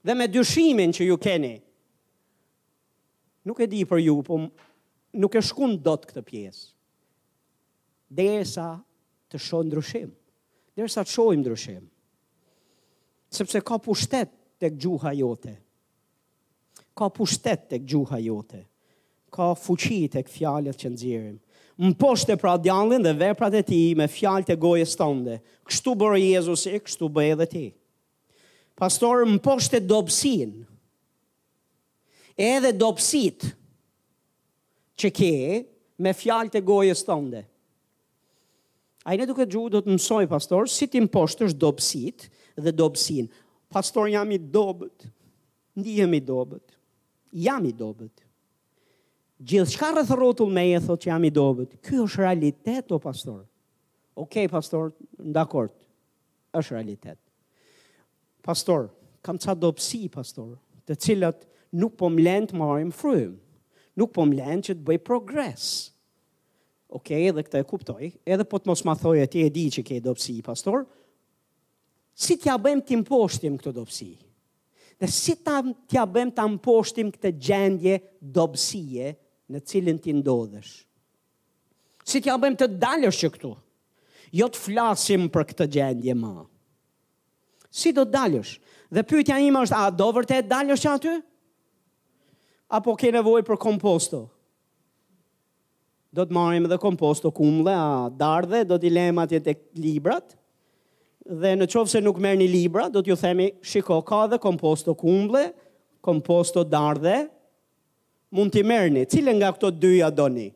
Dhe 0.07 0.15
me 0.15 0.27
dyshimin 0.31 0.93
që 0.95 1.09
ju 1.09 1.17
keni. 1.25 1.53
Nuk 3.47 3.59
e 3.59 3.67
di 3.73 3.81
për 3.89 4.05
ju, 4.05 4.15
po 4.23 4.39
nuk 5.19 5.35
e 5.35 5.43
shkun 5.43 5.75
do 5.83 5.97
të 5.99 6.11
këtë 6.13 6.23
pjesë. 6.31 6.63
Dhe 8.15 8.29
sa 8.53 8.69
të 9.31 9.41
shonë 9.49 9.71
ndryshim. 9.71 10.11
Dhe 10.77 10.87
sa 10.89 11.03
të 11.03 11.11
shonë 11.17 11.39
ndryshim. 11.43 11.83
Sepse 13.35 13.59
ka 13.65 13.81
pushtet 13.83 14.31
të 14.63 14.71
gjuha 14.79 15.11
jote. 15.19 15.57
Ka 16.95 17.09
pushtet 17.11 17.67
të 17.73 17.83
gjuha 17.89 18.21
jote 18.29 18.63
ka 19.35 19.53
fuqi 19.57 20.03
të 20.13 20.21
këtë 20.27 20.33
fjallet 20.37 20.77
që 20.79 20.91
nëzirim. 20.93 21.37
Më 21.81 21.91
poshtë 21.97 22.35
e 22.35 22.39
pra 22.43 22.53
djallin 22.61 23.01
dhe 23.01 23.15
veprat 23.17 23.55
e 23.57 23.63
ti 23.65 23.79
me 23.97 24.05
fjallet 24.13 24.51
e 24.53 24.59
gojës 24.63 24.93
tënde. 24.99 25.39
Kështu 25.67 25.95
bërë 25.97 26.19
Jezus 26.21 26.67
e 26.69 26.77
kështu 26.85 27.09
bërë 27.15 27.31
edhe 27.37 27.47
ti. 27.53 27.65
Pastor, 28.77 29.23
më 29.29 29.41
poshtë 29.45 29.79
e 29.79 29.85
dopsin. 29.89 30.53
Edhe 32.53 32.71
dopsit 32.77 33.47
që 35.01 35.09
ke 35.17 35.31
me 36.03 36.13
fjallet 36.17 36.59
e 36.59 36.63
gojës 36.69 37.03
tënde. 37.09 37.43
A 39.03 39.15
i 39.15 39.19
në 39.19 39.25
duke 39.27 39.47
gjuhë 39.51 39.73
do 39.73 39.81
të 39.83 39.97
mësoj, 39.97 40.25
pastor, 40.31 40.69
si 40.71 40.85
ti 40.87 41.01
më 41.03 41.09
poshtë 41.11 41.49
është 41.49 41.59
dopsit 41.65 42.29
dhe 42.63 42.71
dopsin. 42.71 43.25
Pastor, 43.73 44.07
jam 44.13 44.29
i 44.31 44.37
dobet. 44.37 45.09
Ndihem 45.81 46.13
i 46.15 46.21
dobet. 46.23 46.63
Jam 47.43 47.65
i 47.67 47.73
dobet 47.75 48.22
gjithë 49.41 49.71
shka 49.73 49.87
rrëth 49.93 50.13
rotull 50.17 50.51
me 50.53 50.63
e 50.75 50.79
thot 50.81 51.01
që 51.03 51.09
jam 51.11 51.23
i 51.25 51.31
dobet, 51.33 51.77
kjo 51.83 52.05
është 52.07 52.21
realitet, 52.21 52.91
o 52.93 52.99
pastor. 53.01 53.41
Okej, 54.21 54.49
pastor, 54.51 54.91
ndakort, 55.17 55.73
është 56.53 56.75
realitet. 56.75 57.17
Pastor, 58.45 58.89
kam 59.25 59.39
ca 59.41 59.55
dobësi, 59.57 60.03
pastor, 60.13 60.57
të 60.87 60.97
cilat 60.99 61.47
nuk 61.79 61.95
po 61.97 62.09
mlen 62.13 62.45
të 62.51 62.59
marim 62.59 62.91
frym, 62.93 63.37
nuk 63.97 64.11
po 64.13 64.25
mlen 64.29 64.61
që 64.65 64.75
të 64.77 64.85
bëj 64.85 64.99
progres. 65.07 65.65
Okej, 66.93 67.29
edhe 67.31 67.41
këta 67.47 67.63
e 67.63 67.65
kuptoj, 67.65 68.11
edhe 68.21 68.45
po 68.45 68.59
të 68.61 68.69
mos 68.69 68.83
ma 68.85 68.93
thoi 68.99 69.23
e 69.23 69.29
ti 69.33 69.41
e 69.41 69.49
di 69.49 69.65
që 69.73 69.85
ke 69.87 69.97
dobsi, 70.05 70.37
pastor, 70.45 70.85
si 72.13 72.35
t'ja 72.37 72.53
bëjmë 72.61 72.85
t'im 72.85 73.01
poshtim 73.07 73.55
këtë 73.57 73.73
dobsi? 73.73 74.11
Dhe 75.01 75.07
si 75.09 75.33
t'ja 75.41 76.03
bëjmë 76.05 76.35
t'am 76.37 76.59
poshtim 76.61 77.09
këtë 77.15 77.31
gjendje 77.41 77.95
dobësie, 78.21 79.07
në 79.53 79.61
cilin 79.69 79.99
ti 80.01 80.13
ndodhesh. 80.17 80.73
Si 82.03 82.19
t'ja 82.19 82.35
bëjmë 82.41 82.59
të 82.63 82.67
dalësh 82.81 83.19
që 83.23 83.29
këtu, 83.37 83.51
jo 84.39 84.47
të 84.49 84.59
flasim 84.65 85.29
për 85.31 85.45
këtë 85.51 85.67
gjendje 85.77 86.15
ma. 86.19 86.33
Si 87.73 87.93
do 87.93 88.03
t'dalësh 88.07 88.13
dalësh? 88.57 88.79
Dhe 88.93 89.01
pyetja 89.09 89.39
ima 89.41 89.63
është, 89.65 89.77
a 89.81 89.87
do 89.97 90.07
vërtet 90.13 90.45
dalësh 90.49 90.83
që 90.83 90.89
aty? 90.97 91.13
Apo 92.77 92.93
ke 92.97 93.09
nevoj 93.15 93.41
për 93.47 93.57
komposto? 93.61 94.19
Do 96.13 96.27
të 96.29 96.35
dhe 96.35 96.59
edhe 96.67 96.77
komposto 96.81 97.31
kumble 97.33 97.73
a 97.73 97.87
dardhe, 98.19 98.59
do 98.69 98.77
t'i 98.77 98.91
lejmë 98.93 99.23
atje 99.25 99.39
të 99.47 99.55
librat? 99.81 100.35
Dhe 101.41 101.55
në 101.57 101.67
qovë 101.73 101.89
se 101.95 102.01
nuk 102.05 102.19
merë 102.21 102.43
një 102.43 102.49
libra, 102.53 102.85
do 102.93 103.01
t'ju 103.01 103.17
themi, 103.23 103.49
shiko, 103.65 103.97
ka 104.05 104.27
dhe 104.29 104.37
komposto 104.43 104.93
kumble, 104.99 105.47
komposto 106.05 106.61
dardhe, 106.67 107.23
mund 108.33 108.51
t'i 108.53 108.63
merni, 108.65 109.05
cilën 109.09 109.37
nga 109.41 109.51
këto 109.53 109.69
dyja 109.81 110.09
do 110.13 110.25
një. 110.35 110.49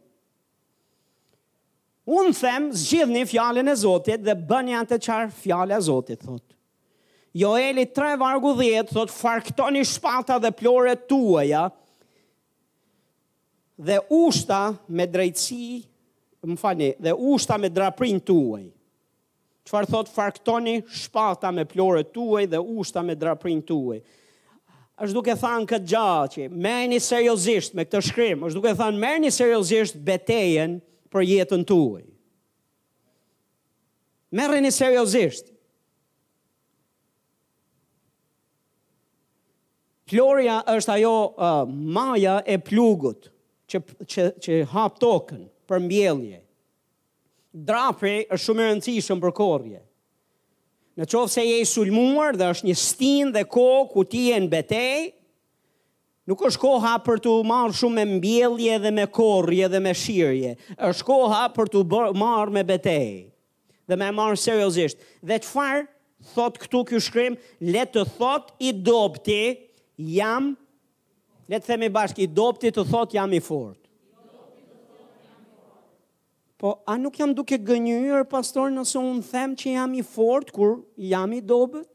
Unë 2.08 2.36
them, 2.40 2.70
zgjidhni 2.72 3.26
fjallin 3.28 3.68
e 3.70 3.76
Zotit 3.76 4.24
dhe 4.24 4.34
bëni 4.50 4.78
të 4.88 4.98
qarë 5.06 5.32
fjallin 5.44 5.78
e 5.78 5.82
Zotit, 5.84 6.22
thot. 6.24 6.44
Joeli 7.38 7.84
3 7.94 8.16
vargu 8.18 8.54
10, 8.58 8.88
thot, 8.96 9.12
farktoni 9.14 9.84
shpata 9.86 10.40
dhe 10.42 10.52
plore 10.58 10.96
tuaja, 11.10 11.66
dhe 13.78 14.00
ushta 14.18 14.62
me 14.90 15.06
drejtësi, 15.06 15.84
më 16.48 16.58
fani, 16.62 16.90
dhe 17.04 17.14
ushta 17.34 17.60
me 17.60 17.70
draprin 17.76 18.22
tuaj. 18.26 18.64
Qëfar 19.68 19.90
thot, 19.92 20.10
farktoni 20.16 20.80
shpata 21.02 21.52
me 21.54 21.68
plore 21.70 22.06
tuaj 22.16 22.48
dhe 22.56 22.64
ushta 22.80 23.04
me 23.04 23.20
draprin 23.20 23.62
tuaj 23.70 24.00
është 25.06 25.14
duke 25.14 25.34
thënë 25.38 25.68
këtë 25.72 25.90
gjatë 25.92 26.32
që 26.36 26.46
merrni 26.64 26.98
seriozisht 27.08 27.76
me 27.78 27.84
këtë 27.86 28.02
shkrim, 28.08 28.46
është 28.48 28.58
duke 28.58 28.72
thënë 28.80 29.02
merrni 29.02 29.30
seriozisht 29.36 30.00
betejën 30.08 30.78
për 31.14 31.28
jetën 31.30 31.66
tuaj. 31.70 32.04
Merrni 34.36 34.72
seriozisht. 34.74 35.52
Gloria 40.08 40.58
është 40.72 40.94
ajo 40.98 41.14
uh, 41.30 41.56
maja 41.98 42.40
e 42.48 42.58
plugut 42.64 43.30
që 43.68 43.82
që 44.08 44.26
që 44.46 44.60
hap 44.74 44.98
tokën 45.04 45.46
për 45.68 45.82
mbjellje. 45.84 46.38
Drapri 47.68 48.18
është 48.28 48.44
shumë 48.46 48.64
e 48.66 48.70
rëndësishëm 48.72 49.22
për 49.24 49.34
korrje 49.36 49.82
në 50.98 51.06
qovë 51.14 51.30
se 51.30 51.44
je 51.46 51.58
i 51.62 51.68
sulmuar 51.70 52.38
dhe 52.40 52.48
është 52.56 52.68
një 52.72 52.76
stin 52.82 53.30
dhe 53.36 53.44
ko 53.54 53.66
ku 53.92 54.02
ti 54.10 54.24
e 54.34 54.40
në 54.42 54.50
betej, 54.50 55.04
nuk 56.28 56.42
është 56.50 56.62
koha 56.64 56.96
për 57.06 57.22
të 57.24 57.36
marrë 57.48 57.78
shumë 57.78 57.96
me 58.00 58.18
mbjellje 58.18 58.80
dhe 58.88 58.92
me 58.98 59.06
korje 59.16 59.70
dhe 59.72 59.82
me 59.86 59.94
shirje, 59.96 60.56
është 60.90 61.08
koha 61.12 61.44
për 61.56 61.70
të 61.76 61.84
marrë 62.22 62.56
me 62.58 62.66
betej 62.72 63.10
dhe 63.88 63.96
me 63.96 64.10
marrë 64.12 64.40
seriosisht. 64.42 64.98
Dhe 65.24 65.38
të 65.40 65.48
farë, 65.48 65.86
thot 66.34 66.58
këtu 66.60 66.82
kjo 66.90 67.00
shkrim, 67.06 67.36
le 67.64 67.84
të 67.88 68.04
thot 68.18 68.50
i 68.68 68.74
dopti 68.84 69.42
jam, 70.18 70.56
le 71.48 71.60
të 71.62 71.70
themi 71.70 71.94
bashkë, 71.96 72.26
i 72.26 72.28
dopti 72.36 72.74
të 72.74 72.84
thot 72.90 73.14
jam 73.16 73.32
i 73.38 73.40
fort. 73.40 73.80
Po, 76.58 76.80
a 76.90 76.96
nuk 76.98 77.14
jam 77.22 77.34
duke 77.38 77.58
gënyër, 77.62 78.24
pastor, 78.26 78.72
nëse 78.74 78.98
unë 78.98 79.22
them 79.30 79.52
që 79.62 79.76
jam 79.76 79.92
i 79.94 80.02
fort, 80.06 80.50
kur 80.56 80.80
jam 81.06 81.36
i 81.38 81.42
dobet? 81.46 81.86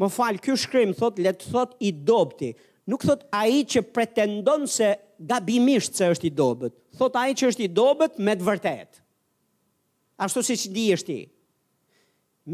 Më 0.00 0.08
falë, 0.14 0.40
kjo 0.44 0.54
shkrim, 0.62 0.94
thot, 0.96 1.20
letë 1.24 1.50
thot 1.52 1.74
i 1.84 1.90
dobti. 1.92 2.54
Nuk 2.88 3.04
thot 3.04 3.26
a 3.36 3.42
i 3.50 3.60
që 3.68 3.82
pretendon 3.96 4.64
se 4.70 4.94
gabimisht 5.28 5.96
se 5.98 6.08
është 6.14 6.28
i 6.28 6.32
dobet. 6.36 6.72
Thot 6.96 7.16
a 7.20 7.26
i 7.32 7.36
që 7.36 7.50
është 7.52 7.64
i 7.66 7.70
dobet 7.76 8.16
me 8.28 8.32
të 8.40 8.46
vërtet. 8.48 9.02
Ashtu 10.24 10.44
si 10.48 10.56
që 10.64 10.72
di 10.72 10.86
është 10.96 11.08
ti. 11.10 11.18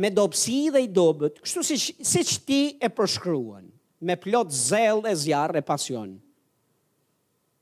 Me 0.03 0.11
dobsi 0.11 0.64
dhe 0.75 0.81
i 0.83 0.89
dobet, 0.89 1.39
kështu 1.45 1.62
si 1.68 2.25
që 2.33 2.39
ti 2.49 2.61
e 2.83 2.91
përshkruan. 2.99 3.68
Me 4.03 4.18
plot 4.18 4.51
zel 4.55 5.05
e 5.07 5.14
zjarë 5.23 5.61
e 5.61 5.66
pasionë. 5.68 6.18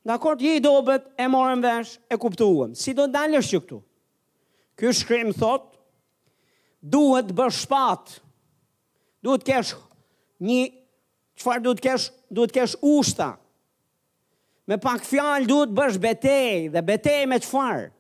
Dhe 0.04 0.12
akord, 0.14 0.40
je 0.40 0.56
i 0.56 0.60
dobet, 0.64 1.04
e 1.20 1.26
morën 1.28 1.60
vesh, 1.64 1.98
e 2.12 2.16
kuptuëm. 2.16 2.72
Si 2.78 2.94
do 2.96 3.04
të 3.04 3.14
dalësh 3.18 3.50
që 3.52 3.60
këtu? 3.66 3.78
Ky 4.80 4.92
shkrim 4.96 5.32
thot, 5.36 5.66
duhet 6.80 7.34
bësh 7.36 7.58
shpat, 7.66 8.14
duhet 9.22 9.44
kesh 9.44 9.74
një, 10.40 10.62
qëfar 11.36 11.60
duhet 11.66 11.82
kesh, 11.84 12.06
duhet 12.32 12.54
kesh 12.56 12.78
ushta, 12.80 13.34
me 14.70 14.78
pak 14.80 15.04
fjalë 15.04 15.48
duhet 15.50 15.74
bësh 15.76 15.98
betej, 16.00 16.70
dhe 16.72 16.84
betej 16.86 17.26
me 17.28 17.36
qëfar, 17.44 17.90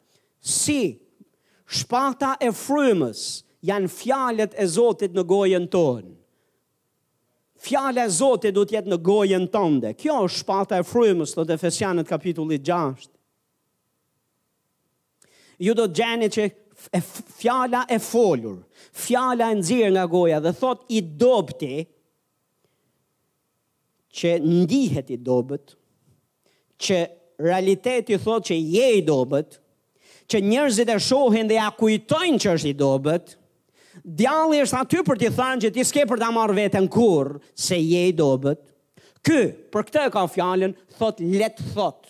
si, 0.40 0.96
shpata 1.80 2.32
e 2.40 2.48
frymës, 2.54 3.26
janë 3.68 3.92
fjalët 3.92 4.56
e 4.56 4.64
Zotit 4.72 5.12
në 5.12 5.26
gojën 5.28 5.66
tonë. 5.72 6.08
Fjala 7.60 8.02
e 8.08 8.08
Zotit 8.08 8.54
do 8.56 8.62
të 8.64 8.78
jetë 8.78 8.88
në 8.88 8.96
gojën 9.04 9.44
tënde. 9.52 9.90
Kjo 10.00 10.14
është 10.24 10.38
shpata 10.40 10.78
e 10.80 10.84
frymës 10.88 11.34
të 11.36 11.44
Efesianët 11.58 12.08
kapitulli 12.08 12.56
6. 12.64 13.08
Ju 15.60 15.74
do 15.76 15.84
të 15.84 15.98
gjeni 16.00 16.28
që 16.32 16.46
e 16.96 17.00
fjala 17.36 17.82
e 17.92 17.98
folur, 18.00 18.54
fjala 19.04 19.50
e 19.52 19.58
nëzirë 19.58 19.90
nga 19.92 20.06
goja 20.08 20.38
dhe 20.40 20.52
thot 20.56 20.86
i 20.96 21.02
dobti 21.20 21.72
që 24.16 24.32
ndihet 24.62 25.12
i 25.12 25.18
dobët, 25.20 25.74
që 26.80 26.98
realiteti 27.44 28.16
thot 28.24 28.48
që 28.48 28.56
je 28.56 28.88
i 28.96 29.04
dobët, 29.06 29.60
që 30.32 30.40
njerëzit 30.48 30.88
e 30.88 30.96
shohin 31.10 31.52
dhe 31.52 31.60
akujtojnë 31.60 31.76
kujtojnë 31.76 32.42
që 32.46 32.56
është 32.56 32.72
i 32.72 32.78
dobët, 32.80 33.36
Djalë 34.04 34.60
është 34.64 34.76
aty 34.84 35.00
për 35.06 35.18
t'i 35.18 35.28
thënë 35.34 35.62
që 35.64 35.70
t'i 35.74 35.84
s'ke 35.86 36.04
për 36.10 36.20
t'a 36.22 36.28
marrë 36.34 36.54
vetën 36.58 36.84
kur, 36.94 37.32
se 37.58 37.78
je 37.82 38.02
i 38.06 38.12
dobet. 38.14 38.60
Ky, 39.26 39.40
për 39.74 39.86
këtë 39.88 40.04
e 40.08 40.12
ka 40.14 40.22
fjalën 40.30 40.76
thot, 40.98 41.18
let 41.38 41.58
thot, 41.74 42.06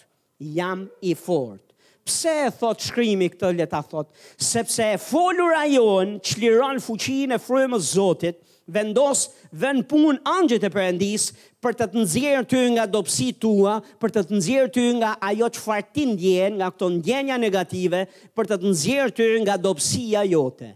jam 0.55 0.85
i 1.05 1.15
fort. 1.19 1.63
Pse 2.07 2.35
e 2.45 2.51
thot 2.59 2.85
shkrimi 2.85 3.31
këtë 3.33 3.53
let 3.57 3.73
a 3.77 3.81
thot? 3.87 4.09
Sepse 4.41 4.93
e 4.93 4.99
folur 5.01 5.57
a 5.57 5.65
jonë, 5.71 6.21
që 6.21 6.79
fuqin 6.85 7.33
e 7.33 7.39
frëmë 7.45 7.79
zotit, 7.93 8.37
vendos 8.71 9.25
dhe 9.51 9.71
në 9.79 9.83
punë 9.91 10.21
angjët 10.37 10.65
e 10.69 10.71
përëndis 10.71 11.25
për 11.65 11.73
të 11.81 11.85
të 11.91 11.99
nëzirë 12.01 12.45
ty 12.53 12.61
nga 12.77 12.85
dopsi 12.87 13.33
tua, 13.43 13.81
për 14.01 14.11
të 14.15 14.21
të 14.29 14.33
nëzirë 14.37 14.73
ty 14.77 14.87
nga 15.01 15.17
ajo 15.33 15.49
që 15.57 15.61
fartin 15.65 16.13
djenë, 16.21 16.57
nga 16.61 16.69
këto 16.77 16.91
ndjenja 16.99 17.41
negative, 17.43 18.05
për 18.37 18.45
të 18.53 18.57
të 18.61 18.67
nëzirë 18.71 19.17
ty 19.19 19.31
nga 19.43 19.57
dopsia 19.67 20.23
jote 20.31 20.75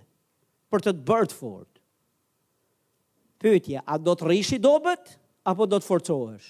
për 0.74 0.88
të 0.88 0.92
të 0.96 1.02
bërë 1.06 1.26
të 1.30 1.36
fort. 1.38 1.70
Pytje, 3.44 3.82
a 3.86 3.98
do 4.02 4.14
të 4.18 4.28
rishi 4.32 4.56
i 4.58 4.62
dobet, 4.64 5.12
apo 5.46 5.66
do 5.70 5.78
të 5.78 5.86
forcohesh? 5.86 6.48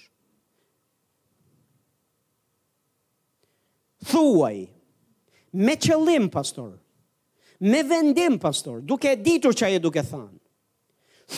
Thuaj, 4.08 4.56
me 5.64 5.74
qëllim, 5.80 6.30
pastor, 6.34 6.72
me 7.64 7.80
vendim, 7.88 8.38
pastor, 8.42 8.80
duke 8.84 9.14
ditur 9.24 9.52
që 9.56 9.68
aje 9.70 9.80
duke 9.84 10.04
thanë. 10.04 10.38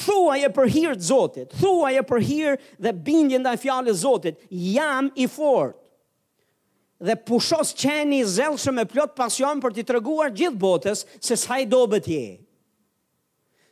Thuaj 0.03 0.41
e 0.43 0.49
për 0.51 0.71
hirë 0.75 0.97
të 0.99 1.07
zotit, 1.09 1.53
Thuaj 1.61 1.93
e 2.01 2.03
për 2.09 2.23
hirë 2.27 2.55
dhe 2.83 2.93
bindin 3.07 3.45
dhe 3.47 3.53
e 3.55 3.59
të 3.59 3.93
zotit, 3.95 4.39
jam 4.51 5.11
i 5.15 5.27
fort 5.31 5.83
dhe 6.99 7.13
pushos 7.29 7.75
qeni 7.77 8.23
zelëshë 8.25 8.73
me 8.73 8.87
plot 8.89 9.13
pasion 9.17 9.61
për 9.61 9.71
të 9.77 9.83
të 9.85 9.95
reguar 9.99 10.31
gjithë 10.33 10.59
botës 10.59 11.05
se 11.21 11.37
saj 11.37 11.67
dobet 11.69 12.09
je 12.09 12.27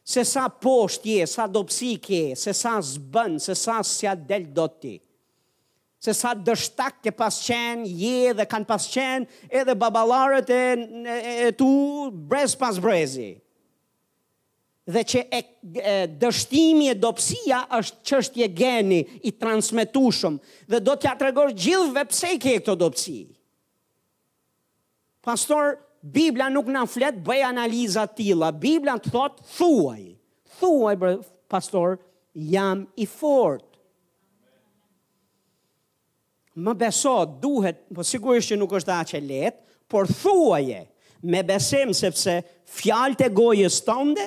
se 0.05 0.23
sa 0.29 0.47
poshtë 0.49 1.17
je, 1.17 1.27
sa 1.33 1.47
dopsi 1.49 1.95
ke, 2.03 2.21
se 2.37 2.53
sa 2.57 2.77
zbën, 2.85 3.39
se 3.41 3.57
sa 3.57 3.79
s'ja 3.83 4.13
del 4.15 4.47
do 4.55 4.67
ti. 4.69 4.99
Se 6.05 6.13
sa 6.13 6.35
dështak 6.37 6.99
ke 7.07 7.13
pas 7.17 7.39
qenë, 7.41 7.89
je 7.97 8.35
dhe 8.37 8.45
kanë 8.51 8.69
pas 8.69 8.85
qenë, 8.93 9.25
edhe 9.49 9.73
babalarët 9.81 10.51
e, 10.53 10.59
e, 10.61 11.15
e 11.47 11.49
tu 11.57 11.71
brez 12.13 12.53
pas 12.61 12.77
brezi. 12.85 13.31
Dhe 14.85 15.01
që 15.09 15.23
e, 15.33 15.41
e 15.81 15.95
dështimi 16.21 16.91
e 16.93 16.99
dopsia 17.01 17.63
është 17.73 18.05
qështje 18.05 18.49
geni 18.53 19.01
i 19.25 19.33
transmitushëm 19.41 20.37
dhe 20.69 20.83
do 20.85 20.99
t'ja 21.01 21.15
regorë 21.23 21.57
gjithve 21.57 22.05
pse 22.11 22.35
i 22.37 22.43
ke 22.45 22.59
këto 22.61 22.77
dopsi. 22.85 23.23
pastor, 25.25 25.73
Biblia 26.05 26.51
nuk 26.53 26.67
në 26.69 26.83
flet, 26.93 27.21
bëj 27.25 27.39
analiza 27.49 28.03
tila. 28.13 28.51
Biblia 28.53 28.93
në 28.99 29.07
të 29.07 29.13
thot, 29.15 29.39
thuaj. 29.57 30.01
Thuaj, 30.59 30.99
pastor, 31.51 31.97
jam 32.37 32.83
i 33.01 33.07
fort. 33.09 33.65
Më 36.55 36.75
besot, 36.85 37.39
duhet, 37.43 37.81
po 37.91 38.05
sigurisht 38.07 38.53
që 38.53 38.59
nuk 38.61 38.77
është 38.77 38.93
da 38.93 38.99
që 39.11 39.21
letë, 39.25 39.65
por 39.91 40.07
thuaje, 40.13 40.83
me 41.25 41.41
besim, 41.49 41.95
sepse 41.97 42.37
fjalët 42.69 43.25
e 43.25 43.31
gojës 43.35 43.79
tënde, 43.89 44.27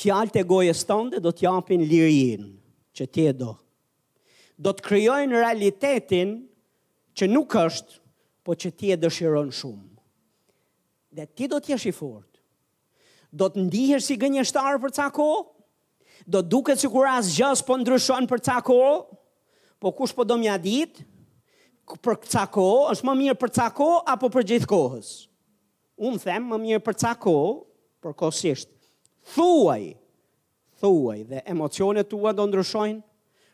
fjalët 0.00 0.38
e 0.40 0.44
gojës 0.48 0.84
tënde 0.88 1.20
do 1.26 1.34
të 1.34 1.48
japin 1.48 1.82
lirinë 1.90 2.48
që 2.96 3.08
ti 3.12 3.26
e 3.26 3.34
do. 3.42 3.56
Do 4.60 4.76
të 4.78 4.86
krijojnë 4.86 5.40
realitetin 5.42 6.38
që 7.20 7.26
nuk 7.28 7.52
është, 7.60 7.98
po 8.46 8.56
që 8.56 8.68
ti 8.80 8.90
e 8.94 8.96
dëshiron 8.96 9.50
shumë. 9.52 9.88
Dhe 11.18 11.24
ti 11.36 11.48
do 11.52 11.58
t'jesh 11.60 11.88
i 11.90 11.92
fort. 11.92 12.26
Do 13.30 13.46
të 13.52 13.62
ndihesh 13.68 14.06
si 14.08 14.16
gënjeshtar 14.18 14.78
për 14.82 14.92
ca 14.96 15.04
kohë? 15.14 15.42
Do 16.26 16.40
duket 16.52 16.80
si 16.82 16.88
kur 16.90 17.06
asë 17.08 17.34
gjës 17.36 17.60
po 17.66 17.76
ndryshon 17.78 18.26
për 18.30 18.40
ca 18.46 18.56
kohë? 18.66 18.96
Po 19.80 19.92
kush 19.96 20.14
po 20.16 20.24
do 20.26 20.34
më 20.40 20.56
dit? 20.64 20.98
Për 22.02 22.16
ca 22.26 22.44
kohë? 22.54 22.88
është 22.94 23.06
më 23.08 23.14
mirë 23.20 23.38
për 23.42 23.52
ca 23.58 23.68
kohë 23.78 24.00
apo 24.14 24.32
për 24.34 24.48
gjithë 24.52 24.70
kohës? 24.72 25.12
Unë 26.00 26.22
them 26.24 26.48
më 26.54 26.58
mirë 26.64 26.82
për 26.88 26.98
ca 27.04 27.12
kohë, 27.22 27.54
për 28.02 28.16
kosisht. 28.18 28.70
Thuaj, 29.34 29.84
thuaj 30.80 31.20
dhe 31.30 31.42
emocionet 31.52 32.08
tua 32.10 32.32
do 32.34 32.46
ndryshojnë, 32.50 33.02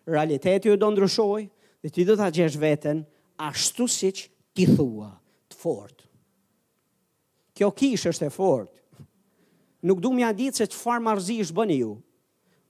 realiteti 0.08 0.70
ju 0.72 0.78
do 0.78 0.88
ndryshojnë, 0.94 1.50
dhe 1.82 1.90
ti 1.92 2.06
do 2.08 2.14
t'a 2.16 2.30
gjesh 2.32 2.54
veten 2.62 3.02
ashtu 3.38 3.88
si 3.88 4.10
që 4.14 4.28
ti 4.56 4.64
thua, 4.70 5.10
të 5.52 5.58
fort. 5.60 6.02
Kjo 7.56 7.70
kish 7.76 8.06
është 8.10 8.28
e 8.28 8.32
fort. 8.32 8.72
Nuk 9.86 10.00
du 10.02 10.10
mja 10.12 10.30
ditë 10.36 10.58
se 10.62 10.66
që 10.72 10.76
farë 10.80 11.04
marzi 11.04 11.38
është 11.44 11.56
bëni 11.56 11.76
ju. 11.82 11.90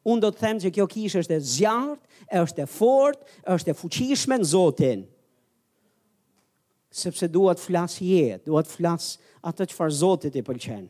Unë 0.06 0.22
do 0.22 0.28
të 0.30 0.42
them 0.42 0.58
që 0.62 0.70
kjo 0.74 0.86
kish 0.90 1.16
është 1.22 1.34
e 1.36 1.42
zjartë, 1.54 2.02
është 2.42 2.62
e 2.62 2.66
fort, 2.70 3.22
është 3.54 3.72
e 3.72 3.76
fuqishme 3.80 4.38
në 4.40 4.48
Zotin. 4.54 5.04
Sepse 6.96 7.28
duat 7.30 7.60
flas 7.60 7.98
jetë, 8.00 8.46
duat 8.46 8.68
flas 8.70 9.12
atë 9.46 9.66
që 9.72 9.76
farë 9.76 9.96
Zotit 10.00 10.38
i 10.38 10.44
pëlqen 10.46 10.86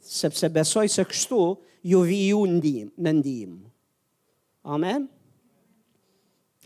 Sepse 0.00 0.48
besoj 0.50 0.86
se 0.90 1.04
kështu 1.06 1.42
ju 1.90 2.00
vi 2.08 2.22
ju 2.30 2.40
në 2.48 2.72
në 3.04 3.12
ndim. 3.18 3.58
Amen? 4.64 5.04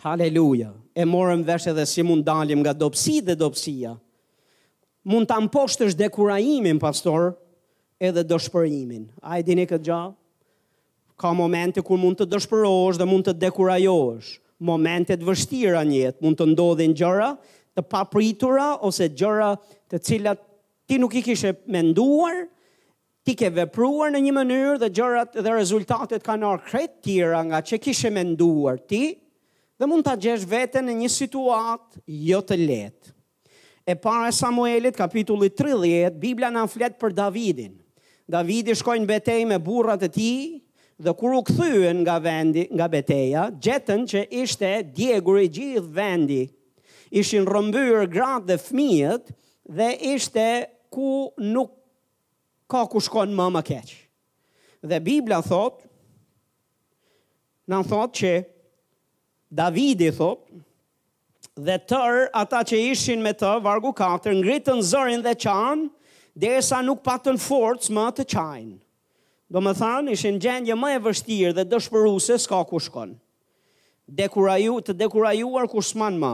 Hallelujah 0.05 0.72
e 0.95 1.05
morëm 1.05 1.40
vesh 1.42 1.66
edhe 1.72 1.84
si 1.90 2.03
mund 2.07 2.24
dalim 2.24 2.61
nga 2.62 2.72
dopsi 2.72 3.16
dhe 3.26 3.34
dopsia, 3.34 3.97
mund 5.11 5.26
të 5.30 5.36
amposht 5.42 5.82
është 5.82 6.05
dekuraimin, 6.07 6.78
pastor, 6.78 7.32
edhe 7.99 8.22
dëshpërimin. 8.30 9.09
A 9.22 9.40
e 9.40 9.47
dini 9.47 9.66
këtë 9.66 9.86
gjahë? 9.90 10.12
Ka 11.18 11.32
momente 11.34 11.82
kur 11.86 11.99
mund 11.99 12.18
të 12.18 12.28
dëshpërosh 12.32 12.99
dhe 13.01 13.07
mund 13.11 13.26
të 13.28 13.34
dekurajosh, 13.42 14.30
momente 14.66 15.18
të 15.18 15.26
vështira 15.28 15.82
njetë, 15.86 16.22
mund 16.24 16.38
të 16.38 16.49
ndodhin 16.55 16.95
gjëra 16.99 17.32
të 17.74 17.82
papritura 17.90 18.70
ose 18.86 19.09
gjëra 19.18 19.53
të 19.90 19.99
cilat 20.07 20.40
ti 20.86 20.99
nuk 21.03 21.14
i 21.18 21.22
kishe 21.26 21.53
menduar, 21.74 22.45
ti 23.26 23.34
ke 23.38 23.49
vepruar 23.57 24.11
në 24.14 24.20
një 24.26 24.34
mënyrë 24.36 24.74
dhe 24.82 24.90
gjërat 24.95 25.38
dhe 25.47 25.55
rezultatet 25.57 26.22
ka 26.26 26.34
nërë 26.38 26.68
kretë 26.68 27.01
tjera 27.07 27.40
nga 27.49 27.62
që 27.66 27.78
kishe 27.82 28.11
menduar 28.14 28.76
ti, 28.78 29.07
dhe 29.79 29.87
mund 29.91 30.05
të 30.07 30.12
gjesh 30.25 30.45
vete 30.49 30.83
në 30.85 30.95
një 31.03 31.11
situat 31.11 31.99
jo 32.07 32.41
të 32.47 32.59
letë. 32.61 33.12
E 33.85 33.95
para 34.01 34.31
Samuelit, 34.33 34.95
kapitulli 34.97 35.51
30, 35.53 36.14
Biblia 36.22 36.49
në 36.55 36.62
fletë 36.72 37.01
për 37.03 37.14
Davidin. 37.18 37.75
Davidi 38.33 38.72
shkojnë 38.81 39.09
betej 39.11 39.43
me 39.51 39.59
burrat 39.61 40.07
e 40.07 40.09
ti, 40.14 40.31
dhe 41.05 41.12
kur 41.18 41.35
u 41.37 41.43
këthyën 41.45 41.99
nga, 42.05 42.14
vendi, 42.25 42.64
nga 42.72 42.87
beteja, 42.93 43.49
gjetën 43.53 44.07
që 44.09 44.22
ishte 44.45 44.70
djegur 44.97 45.43
i 45.43 45.51
gjithë 45.53 45.93
vendi. 45.99 46.45
Ishin 47.20 47.45
rëmbyr 47.47 48.07
gratë 48.14 48.49
dhe 48.55 48.59
fmijët, 48.62 49.35
dhe 49.79 49.91
ishte 50.14 50.47
ku 50.95 51.11
nuk 51.45 51.75
ka 52.72 52.87
ku 52.91 53.03
shkon 53.05 53.35
më 53.37 53.51
më 53.59 53.62
keqë. 53.68 54.01
Dhe 54.89 54.99
Biblia 55.05 55.43
thotë, 55.45 55.91
në 57.72 57.85
thot 57.89 58.16
që 58.20 58.33
Davidi 59.55 60.11
thot, 60.11 60.40
dhe 61.55 61.76
tër 61.86 62.16
ata 62.34 62.64
që 62.66 62.78
ishin 62.90 63.20
me 63.22 63.30
të, 63.38 63.52
vargu 63.62 63.92
4, 64.00 64.32
ngritën 64.40 64.80
zërin 64.82 65.22
dhe 65.22 65.34
qanë, 65.38 65.86
derisa 66.42 66.80
nuk 66.82 67.05
patën 67.07 67.38
forcë 67.38 67.92
më 67.94 68.07
të 68.16 68.24
qajnë. 68.34 68.78
Do 69.55 69.61
më 69.62 69.76
thanë, 69.78 70.14
ishin 70.16 70.40
gjendje 70.42 70.74
më 70.74 70.96
e 70.96 71.02
vështirë 71.05 71.52
dhe 71.61 71.66
dëshpëruse 71.70 72.40
s'ka 72.42 72.64
ku 72.66 72.80
shkon. 72.82 73.12
Dekuraju, 74.11 74.80
të 74.88 74.96
dekurajuar 75.05 75.68
kush 75.70 75.92
s'man 75.92 76.18
ma. 76.18 76.32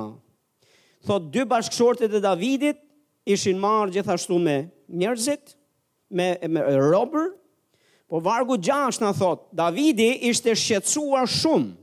Thot, 1.07 1.29
dy 1.35 1.45
bashkëshortet 1.51 2.17
e 2.17 2.23
Davidit 2.25 2.81
ishin 3.29 3.61
marë 3.63 3.99
gjithashtu 3.99 4.39
me 4.43 4.57
njerëzit, 5.01 5.53
me, 6.09 6.33
me 6.49 6.65
robër, 6.89 7.29
po 8.09 8.23
vargu 8.25 8.57
6 8.57 9.03
në 9.05 9.13
thot, 9.21 9.45
Davidi 9.59 10.09
ishte 10.33 10.57
shqetsuar 10.59 11.29
shumë, 11.31 11.75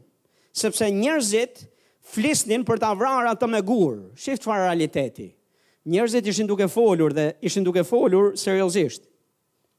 sepse 0.58 0.88
njerëzit 0.92 1.66
flisnin 2.08 2.64
për 2.66 2.80
ta 2.82 2.94
vrarë 2.98 3.34
atë 3.36 3.50
me 3.52 3.60
gur. 3.66 3.98
Shift 4.20 4.46
çfarë 4.46 4.66
realiteti. 4.66 5.30
Njerëzit 5.88 6.28
ishin 6.30 6.50
duke 6.50 6.68
folur 6.72 7.14
dhe 7.16 7.30
ishin 7.48 7.66
duke 7.68 7.84
folur 7.88 8.34
seriozisht. 8.40 9.06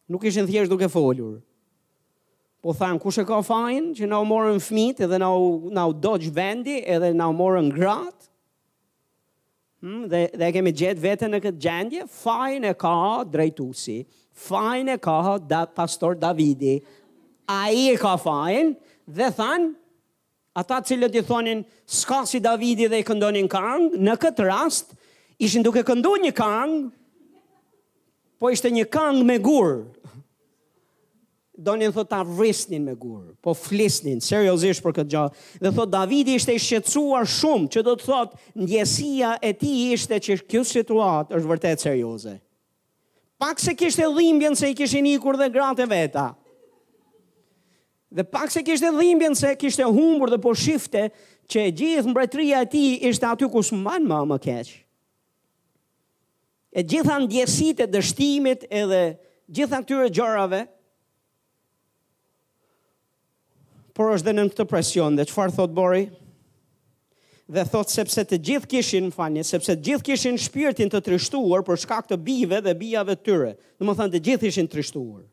Nuk 0.09 0.25
ishin 0.31 0.47
thjesht 0.49 0.73
duke 0.73 0.89
folur. 0.91 1.39
Po 2.65 2.73
than 2.75 2.99
kush 2.99 3.21
e 3.21 3.25
ka 3.29 3.41
fajin 3.47 3.91
që 3.95 4.09
na 4.11 4.19
u 4.23 4.27
morën 4.27 4.59
fëmitë 4.65 5.07
dhe 5.13 5.19
na 5.23 5.29
u 5.31 5.71
na 5.77 5.85
u 5.89 5.95
vendi 6.39 6.79
edhe 6.95 7.13
na 7.15 7.29
u 7.31 7.35
morën 7.41 7.69
gratë. 7.75 8.25
Hm, 9.81 10.05
dhe 10.11 10.21
dhe 10.41 10.49
kemi 10.57 10.73
gjet 10.75 10.99
veten 10.99 11.31
në 11.31 11.41
këtë 11.45 11.61
gjendje, 11.63 12.07
fajin 12.23 12.65
e 12.65 12.73
ka 12.75 13.25
drejtusi. 13.31 13.99
Fajin 14.49 14.89
e 14.89 14.99
ka 14.99 15.39
da, 15.39 15.67
pastor 15.67 16.17
Davidi. 16.19 16.81
Ai 17.47 17.91
e 17.93 17.97
ka 17.97 18.17
fajin 18.17 18.75
dhe 19.07 19.31
than 19.39 19.75
ata 20.59 20.81
cilët 20.83 21.15
i 21.19 21.23
thonin, 21.27 21.63
s'ka 21.87 22.25
si 22.27 22.41
Davidi 22.43 22.89
dhe 22.91 22.99
i 23.03 23.07
këndonin 23.07 23.47
kang, 23.51 23.93
në 23.95 24.17
këtë 24.21 24.47
rast, 24.49 24.91
ishin 25.39 25.63
duke 25.63 25.85
këndu 25.87 26.17
një 26.27 26.33
kang, 26.37 26.73
po 28.39 28.51
ishte 28.55 28.73
një 28.75 28.89
kang 28.91 29.23
me 29.27 29.37
gurë. 29.43 29.95
Donin 31.59 31.91
thot 31.91 32.07
ta 32.11 32.21
vrisnin 32.23 32.85
me 32.87 32.93
gurë, 32.95 33.33
po 33.43 33.51
flisnin, 33.59 34.21
seriosisht 34.23 34.83
për 34.83 34.97
këtë 35.01 35.13
gjë. 35.15 35.23
Dhe 35.65 35.73
thot, 35.75 35.91
Davidi 35.91 36.37
ishte 36.39 36.55
i 36.55 36.61
shqetsuar 36.63 37.27
shumë, 37.37 37.67
që 37.75 37.83
do 37.87 37.97
të 37.99 38.07
thot, 38.09 38.37
ndjesia 38.59 39.33
e 39.43 39.51
ti 39.59 39.73
ishte 39.97 40.19
që 40.23 40.37
kjo 40.51 40.63
situatë 40.71 41.35
është 41.39 41.51
vërtet 41.53 41.83
seriose. 41.87 42.37
Pak 43.43 43.59
se 43.63 43.75
kishte 43.79 44.07
dhimbjen 44.15 44.55
se 44.59 44.71
i 44.73 44.79
kishin 44.79 45.07
ikur 45.15 45.39
dhe 45.39 45.51
gratë 45.55 45.87
e 45.87 45.91
veta. 45.95 46.29
Dhe 48.11 48.25
pak 48.25 48.51
se 48.51 48.63
kishte 48.63 48.89
dhimbjen 48.91 49.35
se 49.37 49.55
kishte 49.55 49.85
humbur 49.85 50.31
dhe 50.33 50.41
po 50.41 50.55
shifte 50.57 51.11
që 51.53 51.65
gjithë 51.77 52.09
mbretëria 52.13 52.63
e 52.65 52.69
tij 52.69 53.05
ishte 53.11 53.27
aty 53.29 53.49
ku 53.53 53.61
s'mban 53.69 54.05
më 54.09 54.19
më 54.33 54.39
keq. 54.45 54.69
E 56.73 56.81
gjitha 56.89 57.17
ndjesitë 57.25 57.83
e 57.85 57.91
dështimit 57.95 58.65
edhe 58.81 59.03
gjitha 59.55 59.81
këtyre 59.85 60.09
gjërave 60.13 60.63
por 63.97 64.13
është 64.17 64.27
dhe 64.31 64.37
në 64.39 64.45
këtë 64.57 64.69
presion 64.73 65.13
dhe 65.17 65.29
qëfar 65.29 65.53
thot 65.57 65.73
Bori? 65.77 66.07
Dhe 67.49 67.65
thot 67.73 67.89
sepse 67.89 68.23
të 68.29 68.37
gjithë 68.45 68.69
kishin, 68.73 69.09
më 69.17 69.43
sepse 69.49 69.73
të 69.77 69.85
gjithë 69.89 70.05
kishin 70.11 70.37
shpirtin 70.39 70.89
të 70.93 71.01
trishtuar 71.09 71.65
për 71.65 71.81
shkak 71.85 72.09
të 72.11 72.17
bive 72.29 72.61
dhe 72.65 72.77
bijave 72.83 73.17
të 73.17 73.25
tyre. 73.29 73.55
Dhe 73.79 73.85
më 73.89 73.95
thënë 74.01 74.13
të 74.17 74.21
gjithë 74.29 74.49
ishin 74.51 74.69
trishtuar 74.69 75.25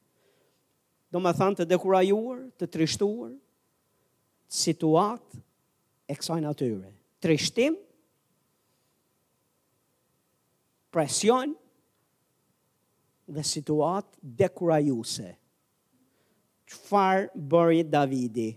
do 1.16 1.22
më 1.24 1.32
thanë 1.32 1.62
të 1.62 1.64
dekurajuar, 1.72 2.40
të 2.60 2.68
trishtuar, 2.76 3.30
situat 4.52 5.36
e 6.12 6.16
kësaj 6.20 6.42
natyre. 6.44 6.90
Trishtim, 7.24 7.78
presion 10.92 11.54
dhe 13.32 13.46
situat 13.48 14.10
dekurajuse. 14.44 15.30
Qëfar 16.68 17.30
bëri 17.52 17.86
Davidi? 17.96 18.50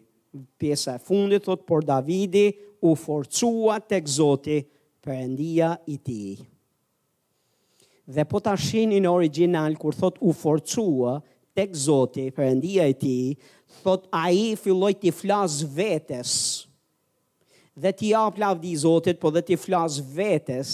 Pjesa 0.61 0.96
e 0.98 0.98
fundit 1.06 1.46
thot, 1.46 1.62
por 1.68 1.86
Davidi 1.86 2.48
u 2.84 2.96
forcua 2.98 3.78
tek 3.80 4.11
Zoti 4.18 4.59
perëndia 5.04 5.76
i 5.86 5.96
tij. 6.02 6.42
Dhe 8.14 8.26
po 8.30 8.42
ta 8.44 8.56
shihni 8.59 8.98
në 9.04 9.14
original 9.14 9.78
kur 9.80 9.94
thot 9.98 10.18
u 10.26 10.34
forcua, 10.34 11.20
tek 11.59 11.74
Zoti, 11.74 12.28
përëndia 12.34 12.84
e 12.88 12.94
ti, 12.94 13.14
thot 13.82 14.04
a 14.14 14.28
i 14.34 14.52
filloj 14.61 14.92
t'i 15.00 15.11
flas 15.14 15.56
vetes, 15.74 16.30
dhe 17.78 17.90
t'i 17.98 18.12
ap 18.16 18.38
lavdi 18.38 18.74
Zotit, 18.78 19.18
po 19.22 19.32
dhe 19.34 19.42
t'i 19.48 19.56
flas 19.59 19.96
vetes, 20.14 20.70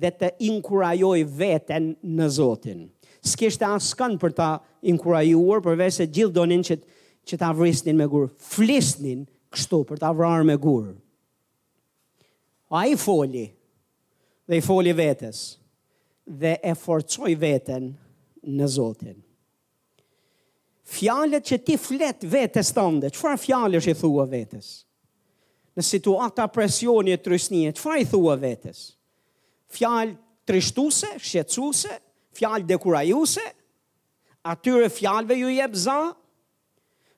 dhe 0.00 0.10
të 0.18 0.30
inkurajoj 0.48 1.18
veten 1.36 1.90
në 2.16 2.28
Zotin. 2.38 2.86
S'kishtë 3.22 3.68
askan 3.76 4.16
për 4.22 4.32
ta 4.38 4.48
inkurajuar, 4.90 5.60
përve 5.66 5.86
se 5.94 6.08
gjithë 6.08 6.34
donin 6.40 6.64
që, 6.66 6.78
që 7.28 7.38
ta 7.42 7.52
vrisnin 7.54 7.98
me 8.00 8.08
gurë, 8.10 8.32
flisnin 8.54 9.26
kështu 9.52 9.82
për 9.92 10.00
ta 10.06 10.10
vrarë 10.16 10.48
me 10.48 10.56
gurë. 10.58 10.96
A 12.72 12.86
i 12.88 12.96
foli, 12.98 13.44
dhe 14.48 14.58
i 14.58 14.64
foli 14.64 14.94
vetes, 15.04 15.44
dhe 16.32 16.56
e 16.56 16.72
forcoj 16.80 17.34
veten 17.44 17.92
në 18.56 18.70
Zotin 18.78 19.20
fjalët 20.92 21.46
që 21.48 21.58
ti 21.64 21.76
flet 21.80 22.24
vetes 22.28 22.68
tënde. 22.76 23.08
Çfarë 23.14 23.40
fjalësh 23.40 23.88
i 23.92 23.98
thua 23.98 24.26
vetes? 24.28 24.68
Në 25.76 25.84
situata 25.88 26.44
presioni 26.52 27.14
e 27.16 27.20
trysnie, 27.24 27.72
çfarë 27.76 28.02
i 28.04 28.08
thua 28.12 28.34
vetes? 28.42 28.82
Fjalë 29.72 30.16
trishtuese, 30.50 31.14
shqetësuese, 31.22 31.94
fjalë 32.36 32.68
dekurajuese, 32.68 33.44
atyre 34.50 34.90
fjalëve 34.92 35.38
ju 35.40 35.54
jep 35.56 35.78
za. 35.86 35.98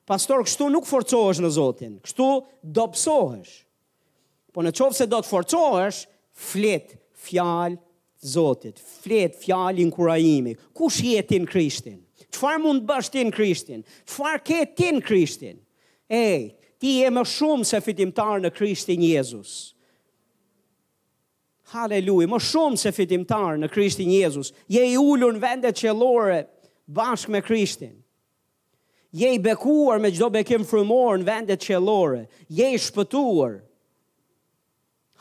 Pastor, 0.07 0.45
kështu 0.47 0.69
nuk 0.71 0.85
forcohesh 0.87 1.41
në 1.43 1.51
Zotin, 1.57 1.97
kështu 2.05 2.27
dobësohesh. 2.77 3.57
Po 4.55 4.63
në 4.63 4.71
qovë 4.77 4.95
se 5.01 5.07
do 5.11 5.17
të 5.19 5.31
forcohesh, 5.33 6.05
flet 6.31 6.93
fjalë 7.27 7.81
Zotit, 8.25 8.79
flet 9.03 9.35
fjalë 9.37 9.83
inkurajimi. 9.83 10.55
Kush 10.73 11.01
jetin 11.05 11.43
krishtin? 11.49 11.99
Qëfar 12.35 12.59
mund 12.59 12.83
bësh 12.87 13.09
ti 13.13 13.21
në 13.23 13.33
Krishtin? 13.35 13.83
Qëfar 14.09 14.41
ke 14.45 14.61
ti 14.77 14.89
në 14.91 15.03
Krishtin? 15.07 15.57
Ej, 16.13 16.49
ti 16.81 16.97
e 17.07 17.11
më 17.13 17.23
shumë 17.31 17.65
se 17.71 17.79
fitimtar 17.83 18.41
në 18.43 18.51
Krishtin 18.55 19.03
Jezus. 19.05 19.55
Haleluja, 21.71 22.27
më 22.29 22.39
shumë 22.51 22.77
se 22.81 22.91
fitimtar 22.93 23.55
në 23.61 23.69
Krishtin 23.73 24.11
Jezus. 24.13 24.51
Je 24.69 24.83
i 24.91 24.97
ullur 25.01 25.33
në 25.33 25.41
vendet 25.43 25.79
qëllore 25.79 26.43
bashkë 26.93 27.33
me 27.35 27.41
Krishtin. 27.45 27.95
Je 29.15 29.29
i 29.33 29.39
bekuar 29.39 30.01
me 30.03 30.11
gjdo 30.11 30.27
bekim 30.35 30.65
frumor 30.67 31.15
në 31.21 31.29
vendet 31.31 31.63
qëllore. 31.65 32.25
Je 32.51 32.67
i 32.67 32.75
shpëtuar. 32.75 32.75
Je 32.75 32.75
i 32.75 32.83
shpëtuar 32.89 33.61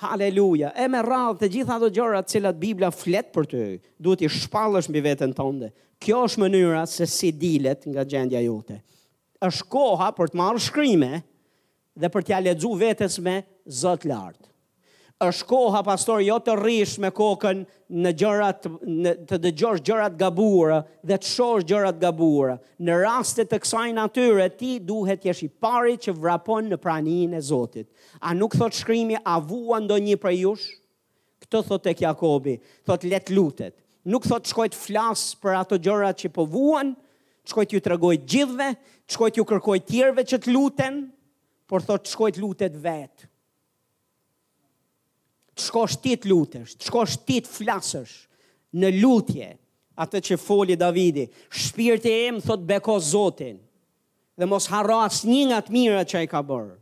Haleluja. 0.03 0.73
E 0.75 0.87
me 0.91 1.01
radhë 1.05 1.37
të 1.45 1.49
gjitha 1.55 1.77
ato 1.79 1.89
gjëra 1.95 2.23
të 2.25 2.33
cilat 2.35 2.59
Bibla 2.59 2.89
flet 2.93 3.29
për 3.35 3.47
ty, 3.51 3.61
duhet 4.03 4.25
i 4.27 4.31
shpallësh 4.35 4.89
mbi 4.91 5.03
veten 5.05 5.35
tënde. 5.37 5.69
Kjo 6.03 6.25
është 6.29 6.43
mënyra 6.45 6.83
se 6.91 7.07
si 7.09 7.31
dilet 7.41 7.87
nga 7.93 8.03
gjendja 8.11 8.41
jote. 8.45 8.81
Është 9.45 9.69
koha 9.71 10.09
për 10.19 10.33
të 10.35 10.41
marrë 10.41 10.65
shkrime 10.67 11.13
dhe 12.03 12.11
për 12.11 12.27
t'ja 12.27 12.43
lexuar 12.43 12.81
vetes 12.83 13.21
me 13.23 13.39
Zot 13.83 14.03
lart 14.11 14.51
është 15.23 15.45
koha 15.47 15.81
pastor 15.87 16.19
jo 16.25 16.41
të 16.43 16.55
rrish 16.59 16.97
me 16.99 17.11
kokën 17.15 17.61
në 18.03 18.11
gjërat 18.19 18.65
në 18.67 19.11
të 19.31 19.39
dëgjosh 19.45 19.81
gjërat 19.87 20.17
gabuara 20.19 20.79
dhe 21.07 21.19
të 21.23 21.29
shohësh 21.31 21.67
gjërat 21.71 22.01
gabuara. 22.03 22.57
Në 22.83 22.97
rastet 23.05 23.51
të 23.53 23.61
kësaj 23.63 23.93
natyre 23.95 24.49
ti 24.59 24.73
duhet 24.83 25.23
të 25.23 25.29
jesh 25.31 25.45
i 25.47 25.49
pari 25.63 25.95
që 26.03 26.15
vrapon 26.19 26.67
në 26.73 26.77
praninë 26.83 27.37
e 27.37 27.41
Zotit. 27.47 27.87
A 28.21 28.35
nuk 28.35 28.57
thot 28.59 28.75
shkrimi 28.75 29.17
a 29.23 29.37
vua 29.39 29.79
ndonjë 29.85 30.17
prej 30.25 30.41
jush? 30.41 30.67
Këtë 31.45 31.63
thot 31.69 31.83
tek 31.87 32.01
Jakobi, 32.03 32.59
thot 32.89 33.07
let 33.07 33.31
lutet. 33.31 33.77
Nuk 34.05 34.27
thot 34.29 34.49
shkoj 34.51 34.67
të 34.75 34.79
flas 34.83 35.29
për 35.41 35.55
ato 35.63 35.79
gjërat 35.81 36.25
që 36.25 36.33
po 36.35 36.45
vuan, 36.53 36.93
shkoj 37.49 37.69
t'ju 37.71 37.85
tregoj 37.87 38.17
gjithve, 38.27 38.73
shkoj 39.07 39.31
t'ju 39.37 39.47
kërkoj 39.53 39.81
tjerëve 39.89 40.25
që 40.33 40.41
të 40.45 40.53
luten, 40.57 40.99
por 41.71 41.85
thot 41.87 42.05
shkoj 42.11 42.35
të 42.37 42.43
lutet 42.45 42.77
vetë 42.85 43.31
të 45.55 45.63
shkosh 45.63 45.97
ti 46.03 46.15
të 46.19 46.31
lutesh, 46.31 46.75
të 46.79 46.89
shkosh 46.89 47.15
ti 47.27 47.37
të 47.45 47.51
flasësh 47.55 48.15
në 48.75 48.91
lutje, 49.01 49.51
atë 50.03 50.21
që 50.27 50.39
foli 50.43 50.75
Davidi, 50.81 51.29
shpirti 51.55 52.11
em 52.27 52.41
thot 52.43 52.65
beko 52.67 52.97
Zotin, 52.99 53.61
dhe 54.35 54.49
mos 54.51 54.67
harro 54.73 54.99
as 55.05 55.21
një 55.27 55.43
nga 55.53 55.61
të 55.63 55.75
mira 55.75 56.01
që 56.03 56.25
ai 56.25 56.31
ka 56.31 56.41
bërë. 56.43 56.75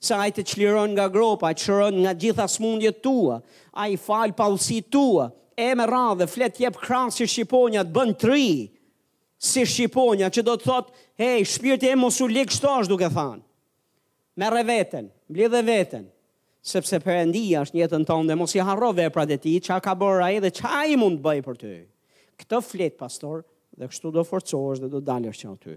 Sa 0.00 0.18
ai 0.22 0.30
të 0.30 0.44
çliron 0.46 0.92
nga 0.94 1.08
gropa, 1.10 1.48
të 1.56 1.62
çron 1.64 1.96
nga 2.04 2.12
gjitha 2.14 2.44
smundjet 2.48 3.00
tua, 3.02 3.40
ai 3.72 3.96
fal 3.98 4.34
paullsi 4.36 4.82
tua, 4.92 5.30
e 5.58 5.72
me 5.74 5.88
radhë 5.90 6.28
flet 6.30 6.60
jep 6.62 6.76
krahas 6.78 7.16
si 7.18 7.26
shqiponja 7.26 7.82
të 7.88 7.94
bën 7.96 8.12
tri 8.20 8.44
si 9.42 9.64
shqiponja 9.66 10.28
që 10.34 10.44
do 10.46 10.54
të 10.58 10.68
thot, 10.68 10.92
hej, 11.18 11.40
shpirti 11.54 11.88
em 11.90 12.04
mos 12.04 12.20
u 12.22 12.28
lik 12.30 12.52
shtosh 12.54 12.90
duke 12.92 13.08
thënë. 13.10 13.40
Merre 14.38 14.62
veten, 14.68 15.08
mbledh 15.32 15.64
veten, 15.66 16.04
sepse 16.70 16.98
përëndia 17.02 17.62
është 17.64 17.78
njëtën 17.80 18.04
tonë 18.08 18.30
dhe 18.32 18.36
mos 18.38 18.54
i 18.58 18.62
harro 18.68 18.92
vepra 18.96 19.24
dhe 19.30 19.38
ti, 19.40 19.56
qa 19.64 19.78
ka 19.82 19.94
bërë 19.98 20.28
e 20.36 20.40
dhe 20.44 20.50
qa 20.58 20.82
i 20.92 20.96
mund 21.00 21.20
të 21.20 21.24
bëjë 21.26 21.44
për 21.46 21.58
ty. 21.62 21.72
Këtë 22.42 22.60
flet, 22.68 22.96
pastor, 23.00 23.42
dhe 23.78 23.88
kështu 23.90 24.12
do 24.18 24.24
forcohesh 24.28 24.82
dhe 24.84 24.90
do 24.92 25.00
dalësh 25.08 25.40
që 25.42 25.54
ty. 25.64 25.76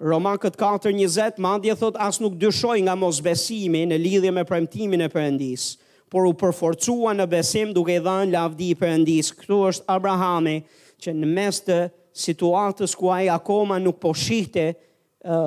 Roman 0.00 0.38
këtë 0.38 0.60
4.20, 0.62 1.40
madje 1.42 1.74
thot, 1.80 1.96
as 1.98 2.20
nuk 2.22 2.36
dyshoj 2.38 2.76
nga 2.86 2.94
mos 2.94 3.18
besimi 3.26 3.82
në 3.90 3.98
lidhje 3.98 4.34
me 4.36 4.44
premtimin 4.46 5.02
e 5.02 5.08
përëndis, 5.10 5.72
por 6.08 6.28
u 6.28 6.34
përforcua 6.38 7.12
në 7.18 7.26
besim 7.32 7.72
duke 7.76 7.96
i 7.98 8.02
dhanë 8.04 8.32
lavdi 8.36 8.68
i 8.70 8.76
përëndis. 8.78 9.32
Këtu 9.40 9.58
është 9.72 9.88
Abrahami 9.96 10.58
që 11.02 11.14
në 11.18 11.32
mes 11.34 11.58
të 11.66 11.80
situatës 12.18 12.94
ku 12.98 13.10
ai 13.12 13.26
akoma 13.32 13.80
nuk 13.82 13.98
po 14.02 14.14
shihte, 14.16 14.68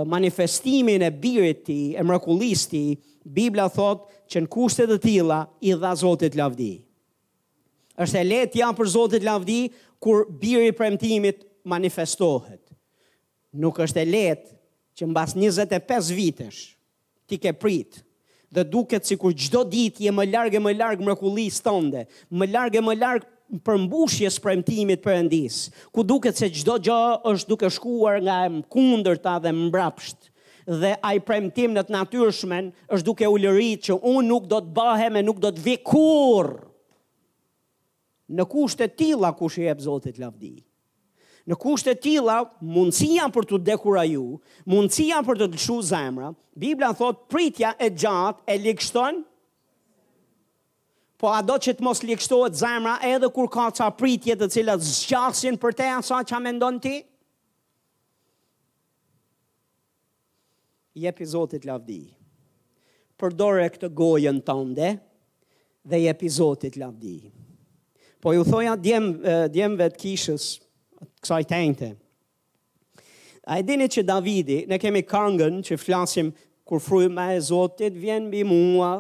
manifestimin 0.06 1.02
e 1.02 1.10
birit 1.24 1.64
ti, 1.66 1.94
e 1.96 2.02
mrakulisti, 2.04 2.84
Biblia 3.26 3.68
thot 3.70 4.06
që 4.32 4.42
në 4.44 4.50
kushtet 4.54 4.90
të 4.90 4.98
tila 5.04 5.42
i 5.62 5.74
dha 5.78 5.92
Zotit 6.00 6.36
lavdi. 6.40 6.72
Êshtë 8.02 8.22
e 8.22 8.28
letë 8.28 8.60
janë 8.62 8.78
për 8.78 8.90
Zotit 8.94 9.26
lavdi 9.26 9.58
kur 10.02 10.24
biri 10.42 10.72
premtimit 10.78 11.44
manifestohet. 11.70 12.62
Nuk 13.62 13.82
është 13.84 14.02
e 14.04 14.08
letë 14.10 14.56
që 14.98 15.10
në 15.10 15.16
bas 15.18 15.34
25 15.38 16.12
vitesh 16.18 16.62
ti 17.30 17.38
ke 17.42 17.54
pritë 17.58 18.02
dhe 18.52 18.64
duket 18.68 19.06
si 19.08 19.18
kur 19.20 19.34
gjdo 19.38 19.62
dit 19.72 20.02
je 20.06 20.12
më 20.12 20.26
largë 20.32 20.60
e 20.60 20.62
më 20.70 20.74
largë 20.80 21.06
mrakulis 21.08 21.62
tënde, 21.64 22.04
më 22.32 22.50
largë 22.54 22.80
e 22.80 22.82
më 22.90 22.96
largë 23.02 23.30
përmbushjes 23.66 24.38
premtimit 24.40 25.04
endis, 25.12 25.66
ku 25.92 26.06
duket 26.08 26.38
se 26.40 26.48
gjdo 26.54 26.76
gjo 26.86 27.00
është 27.34 27.50
duke 27.50 27.70
shkuar 27.76 28.22
nga 28.24 28.36
e 28.48 28.52
mkundër 28.62 29.18
ta 29.20 29.34
dhe 29.44 29.52
mbrapsht, 29.52 30.30
dhe 30.82 30.94
a 31.04 31.12
i 31.18 31.20
premtim 31.20 31.74
në 31.76 31.84
të 31.90 31.96
natyrshmen 31.98 32.70
është 32.96 33.06
duke 33.10 33.28
u 33.34 33.38
lërit 33.44 33.90
që 33.90 33.98
unë 34.12 34.28
nuk 34.30 34.48
do 34.52 34.62
të 34.64 34.72
bëhem 34.78 35.18
e 35.20 35.24
nuk 35.28 35.42
do 35.44 35.52
të 35.52 35.66
vikur 35.66 36.52
në 38.32 38.46
kushte 38.48 38.88
tila 38.88 39.34
kush 39.36 39.58
e 39.60 39.68
e 39.68 39.76
bëzotit 39.76 40.20
lavdi. 40.22 40.54
Në 41.50 41.58
kushte 41.58 41.96
tila, 41.98 42.40
mundësia 42.62 43.26
për 43.34 43.48
të 43.50 43.58
dekura 43.66 44.04
ju, 44.08 44.38
mundësia 44.70 45.18
për 45.26 45.42
të 45.42 45.48
të 45.56 45.60
shu 45.60 45.80
zemra, 45.82 46.30
Biblia 46.56 46.94
thot 46.96 47.26
pritja 47.32 47.74
e 47.82 47.90
gjatë 47.92 48.46
e 48.54 48.60
likështonë, 48.62 49.26
po 51.22 51.30
a 51.38 51.42
do 51.46 51.54
që 51.62 51.76
të 51.78 51.86
mos 51.86 52.00
likështohet 52.02 52.58
zemra 52.58 52.96
edhe 53.06 53.28
kur 53.34 53.46
ka 53.54 53.68
ca 53.78 53.92
pritje 53.94 54.34
të 54.40 54.48
cilat 54.56 54.82
zgjasin 54.82 55.60
për 55.62 55.76
te 55.78 55.86
asa 56.00 56.24
që 56.26 56.34
a 56.34 56.42
mendon 56.42 56.80
ti? 56.82 56.96
Jep 61.02 61.22
i 61.24 61.28
Zotit 61.30 61.64
lavdi, 61.70 62.02
përdore 63.22 63.68
këtë 63.76 63.88
gojën 63.96 64.42
tënde 64.50 64.90
dhe 65.92 66.00
jep 66.04 66.26
i 66.28 66.32
Zotit 66.40 66.76
lavdi. 66.82 67.14
Po 68.22 68.34
ju 68.36 68.42
thoja 68.46 68.74
djem, 68.78 69.08
djemve 69.54 69.88
kishës, 70.02 70.50
kësaj 71.22 71.42
tente, 71.54 71.94
a 73.50 73.58
e 73.58 73.64
dini 73.66 73.88
që 73.90 74.04
Davidi, 74.06 74.60
ne 74.70 74.78
kemi 74.80 75.02
kangën 75.10 75.64
që 75.66 75.78
flasim 75.82 76.28
kur 76.70 76.84
me 77.10 77.30
e 77.38 77.42
Zotit, 77.42 77.96
vjen 77.98 78.28
bi 78.32 78.44
mua, 78.46 78.92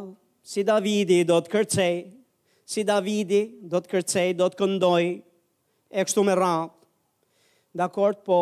si 0.43 0.63
Davidi 0.65 1.21
do 1.27 1.37
të 1.41 1.51
kërcej, 1.53 1.93
si 2.65 2.85
Davidi 2.87 3.41
do 3.69 3.81
të 3.83 3.91
kërcej, 3.93 4.29
do 4.39 4.49
të 4.49 4.59
këndoj, 4.61 5.03
e 5.91 6.07
kështu 6.07 6.23
me 6.25 6.35
ratë. 6.37 6.73
Dakor, 7.77 8.17
po, 8.25 8.39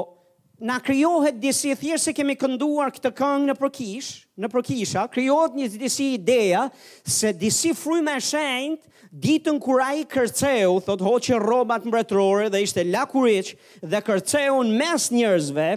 na 0.64 0.78
kryohet 0.84 1.38
disi 1.42 1.74
thjesht 1.80 2.10
se 2.10 2.14
kemi 2.18 2.36
kënduar 2.40 2.92
këtë 2.96 3.12
këngë 3.18 3.50
në 3.52 3.58
përkish, 3.60 4.10
në 4.40 4.50
përkisha, 4.54 5.04
kryohet 5.14 5.56
një 5.58 5.68
disi 5.80 6.12
ideja 6.18 6.68
se 7.06 7.34
disi 7.34 7.74
me 8.04 8.16
shendë, 8.22 8.82
ditën 9.12 9.58
kura 9.60 9.88
i 9.98 10.04
kërceu, 10.06 10.78
thot 10.86 11.02
hoqë 11.02 11.40
robat 11.42 11.86
mbretrore 11.90 12.50
dhe 12.54 12.60
ishte 12.62 12.84
lakuric 12.86 13.56
dhe 13.82 14.02
kërceu 14.06 14.60
në 14.68 14.76
mes 14.78 15.08
njërzve, 15.18 15.70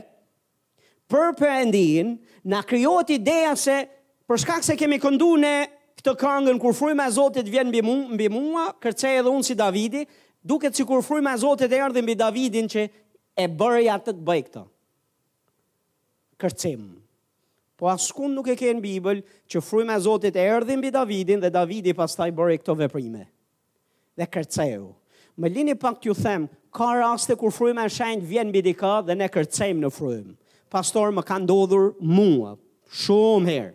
për 1.08 1.30
përëndin, 1.40 2.18
na 2.44 2.60
kryohet 2.66 3.10
ideja 3.16 3.54
se 3.56 3.78
përshkak 4.28 4.62
se 4.64 4.76
kemi 4.80 4.98
këndu 5.00 5.30
në 5.44 5.54
këtë 6.02 6.18
këngën 6.18 6.56
kur 6.58 6.74
fryma 6.74 7.04
e 7.06 7.12
Zotit 7.14 7.46
vjen 7.46 7.68
mbi 7.70 7.78
mua, 7.78 8.08
mbi 8.10 8.26
mua, 8.30 8.62
kërcej 8.82 9.20
edhe 9.20 9.30
unë 9.30 9.46
si 9.46 9.54
Davidi, 9.54 10.00
duket 10.42 10.74
sikur 10.74 10.98
fryma 11.06 11.36
e 11.36 11.38
Zotit 11.38 11.72
erdhi 11.76 12.02
mbi 12.02 12.16
Davidin 12.18 12.66
që 12.66 12.82
e 13.38 13.44
bëri 13.46 13.86
atë 13.94 14.10
të 14.10 14.24
bëj 14.26 14.40
këtë. 14.48 14.62
Kërcim. 16.42 16.88
Po 17.78 17.86
askund 17.90 18.34
nuk 18.34 18.50
e 18.50 18.56
ke 18.58 18.72
në 18.74 18.82
Bibël 18.82 19.20
që 19.50 19.62
fryma 19.62 19.94
e 19.94 20.02
Zotit 20.04 20.36
erdhi 20.42 20.76
mbi 20.80 20.90
Davidin 20.94 21.40
dhe 21.44 21.52
Davidi 21.54 21.94
pastaj 21.98 22.32
bëri 22.34 22.58
këto 22.58 22.74
veprime. 22.82 23.22
Dhe 24.18 24.26
kërceu. 24.26 24.88
Më 25.40 25.52
lini 25.54 25.76
pak 25.80 26.00
t'ju 26.02 26.12
them, 26.18 26.48
ka 26.76 26.96
raste 26.98 27.36
kur 27.40 27.54
fryma 27.54 27.86
e 27.86 27.92
shenjtë 27.94 28.26
vjen 28.28 28.50
mbi 28.50 28.64
dikë 28.66 28.92
dhe 29.06 29.14
ne 29.22 29.30
kërcejmë 29.32 29.86
në 29.86 29.92
frymë. 29.94 30.34
Pastor 30.72 31.14
më 31.14 31.22
ka 31.30 31.38
ndodhur 31.44 31.92
mua 32.02 32.56
shumë 33.04 33.50
herë 33.54 33.72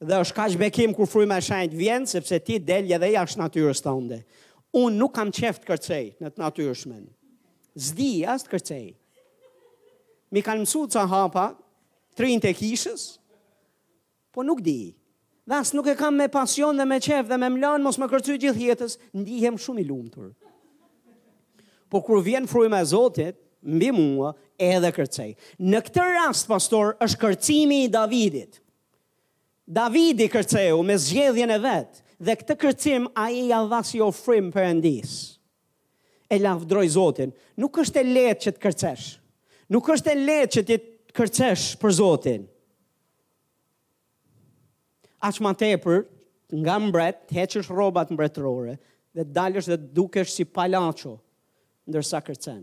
dhe 0.00 0.18
është 0.22 0.36
kaq 0.36 0.56
bekim 0.60 0.92
kur 0.94 1.08
fryma 1.10 1.40
e 1.40 1.44
shenjtë 1.44 1.76
vjen 1.78 2.04
sepse 2.06 2.38
ti 2.46 2.58
del 2.62 2.90
edhe 2.94 3.08
jashtë 3.16 3.40
natyrës 3.40 3.80
tënde. 3.82 4.20
Unë 4.78 4.98
nuk 4.98 5.14
kam 5.16 5.30
qeft 5.34 5.64
kërcej 5.66 6.12
në 6.22 6.30
të 6.30 6.42
natyrshmen. 6.42 7.06
Zdi 7.78 8.20
as 8.28 8.44
të 8.44 8.52
kërcej. 8.54 8.86
Mi 10.34 10.42
kanë 10.44 10.62
mësu 10.64 10.84
ca 10.92 11.06
hapa, 11.08 11.46
trinë 12.18 12.42
të 12.44 12.50
kishës, 12.58 13.04
po 14.34 14.44
nuk 14.46 14.62
di. 14.66 14.94
Dhe 15.48 15.60
nuk 15.74 15.86
e 15.88 15.94
kam 15.96 16.18
me 16.20 16.26
pasion 16.28 16.76
dhe 16.76 16.84
me 16.86 16.98
qef 17.00 17.26
dhe 17.30 17.38
me 17.40 17.48
mlanë, 17.56 17.82
mos 17.86 17.98
me 17.98 18.08
kërcu 18.12 18.36
gjithë 18.42 18.64
jetës, 18.66 18.98
ndihem 19.16 19.56
shumë 19.58 19.82
i 19.82 19.88
lumëtur. 19.88 20.30
Po 21.88 22.02
kur 22.04 22.20
vjen 22.20 22.46
frujme 22.46 22.76
e 22.76 22.84
Zotit, 22.90 23.38
mbi 23.64 23.88
mua, 23.96 24.34
edhe 24.60 24.90
kërcej. 24.92 25.32
Në 25.58 25.80
këtë 25.86 26.08
rast, 26.18 26.44
pastor, 26.50 26.94
është 27.06 27.22
kërcimi 27.24 27.86
i 27.86 27.90
Davidit. 27.90 28.60
Davidi 29.68 30.26
kërceu 30.32 30.80
me 30.86 30.94
zgjedhjen 30.96 31.50
e 31.52 31.58
vet 31.60 31.98
dhe 32.16 32.34
këtë 32.40 32.54
kërcim 32.62 33.08
ai 33.20 33.34
i 33.36 33.42
dha 33.52 33.80
si 33.84 34.00
ofrim 34.02 34.48
për 34.54 34.64
Andis. 34.70 35.10
E 36.32 36.38
lavdroi 36.40 36.88
Zotin. 36.92 37.34
Nuk 37.60 37.76
është 37.84 38.00
e 38.02 38.06
lehtë 38.08 38.42
që 38.46 38.54
të 38.56 38.62
kërcesh. 38.64 39.04
Nuk 39.72 39.84
është 39.92 40.12
e 40.14 40.22
lehtë 40.22 40.56
që 40.56 40.64
të 40.70 40.78
kërcesh 41.18 41.66
për 41.84 41.94
Zotin. 42.00 42.46
Aq 45.28 45.36
më 45.42 45.52
tepër 45.60 46.02
nga 46.64 46.78
mbret, 46.80 47.22
të 47.28 47.34
heqësh 47.42 47.68
rrobat 47.72 48.08
mbretërore 48.14 48.78
dhe 49.16 49.22
të 49.24 49.32
dalësh 49.36 49.68
dhe 49.68 49.78
të 49.82 49.92
dukesh 50.00 50.32
si 50.38 50.44
palaço 50.48 51.16
ndërsa 51.88 52.22
kërcen. 52.24 52.62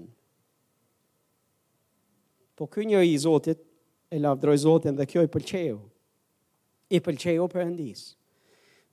Po 2.58 2.66
ky 2.72 2.88
i 2.98 3.18
Zotit 3.28 3.62
e 4.10 4.18
lavdroi 4.18 4.58
Zotin 4.58 4.98
dhe 4.98 5.06
kjo 5.06 5.22
i 5.22 5.30
pëlqeu 5.36 5.78
i 6.94 7.00
pëlqej 7.02 7.38
o 7.42 7.48
përëndis. 7.50 8.02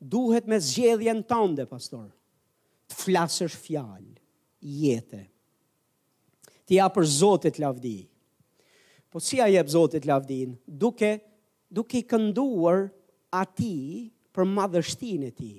Duhet 0.00 0.46
me 0.50 0.58
zgjedhjen 0.64 1.20
tënde, 1.30 1.66
pastor, 1.70 2.08
të 2.90 2.96
flasësh 3.02 3.58
fjalë, 3.66 4.16
jetë. 4.66 5.20
Ti 6.66 6.78
ja 6.78 6.86
për 6.94 7.06
Zotit 7.10 7.60
lavdi. 7.62 7.98
Po 9.12 9.20
si 9.20 9.40
a 9.44 9.48
jep 9.50 9.68
Zotit 9.70 10.06
lavdin? 10.08 10.54
Duke, 10.66 11.14
duke 11.68 12.00
i 12.00 12.06
kënduar 12.08 12.86
ati 13.36 13.74
për 14.34 14.48
madhështin 14.48 15.26
e 15.28 15.32
ti. 15.36 15.52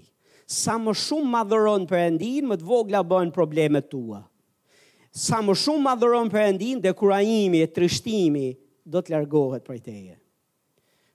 Sa 0.49 0.75
më 0.81 0.91
shumë 1.05 1.29
madhëron 1.37 1.85
për 1.87 2.01
endin, 2.09 2.49
më 2.49 2.57
të 2.59 2.67
vogla 2.67 3.03
bën 3.07 3.31
problemet 3.35 3.87
tua. 3.93 4.19
Sa 5.13 5.39
më 5.45 5.55
shumë 5.63 5.85
madhëron 5.85 6.33
për 6.33 6.41
endin, 6.49 6.81
dhe 6.81 6.91
kura 6.97 7.21
e 7.21 7.67
trishtimi, 7.75 8.49
do 8.83 8.99
të 8.99 9.13
largohet 9.13 9.63
për 9.63 9.79
teje. 9.85 10.17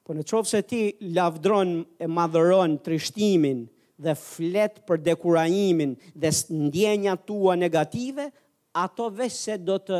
Po 0.09 0.15
në 0.17 0.23
qovë 0.25 0.49
se 0.49 0.61
ti 0.65 0.79
lavdron 1.13 1.75
e 2.01 2.07
madhëron 2.09 2.79
trishtimin 2.81 3.59
dhe 4.01 4.15
flet 4.17 4.79
për 4.89 5.03
dekurajimin 5.05 5.91
dhe 6.17 6.29
ndjenja 6.69 7.13
tua 7.29 7.53
negative, 7.61 8.25
ato 8.73 9.11
vesh 9.19 9.35
se 9.45 9.57
do 9.69 9.75
të, 9.85 9.99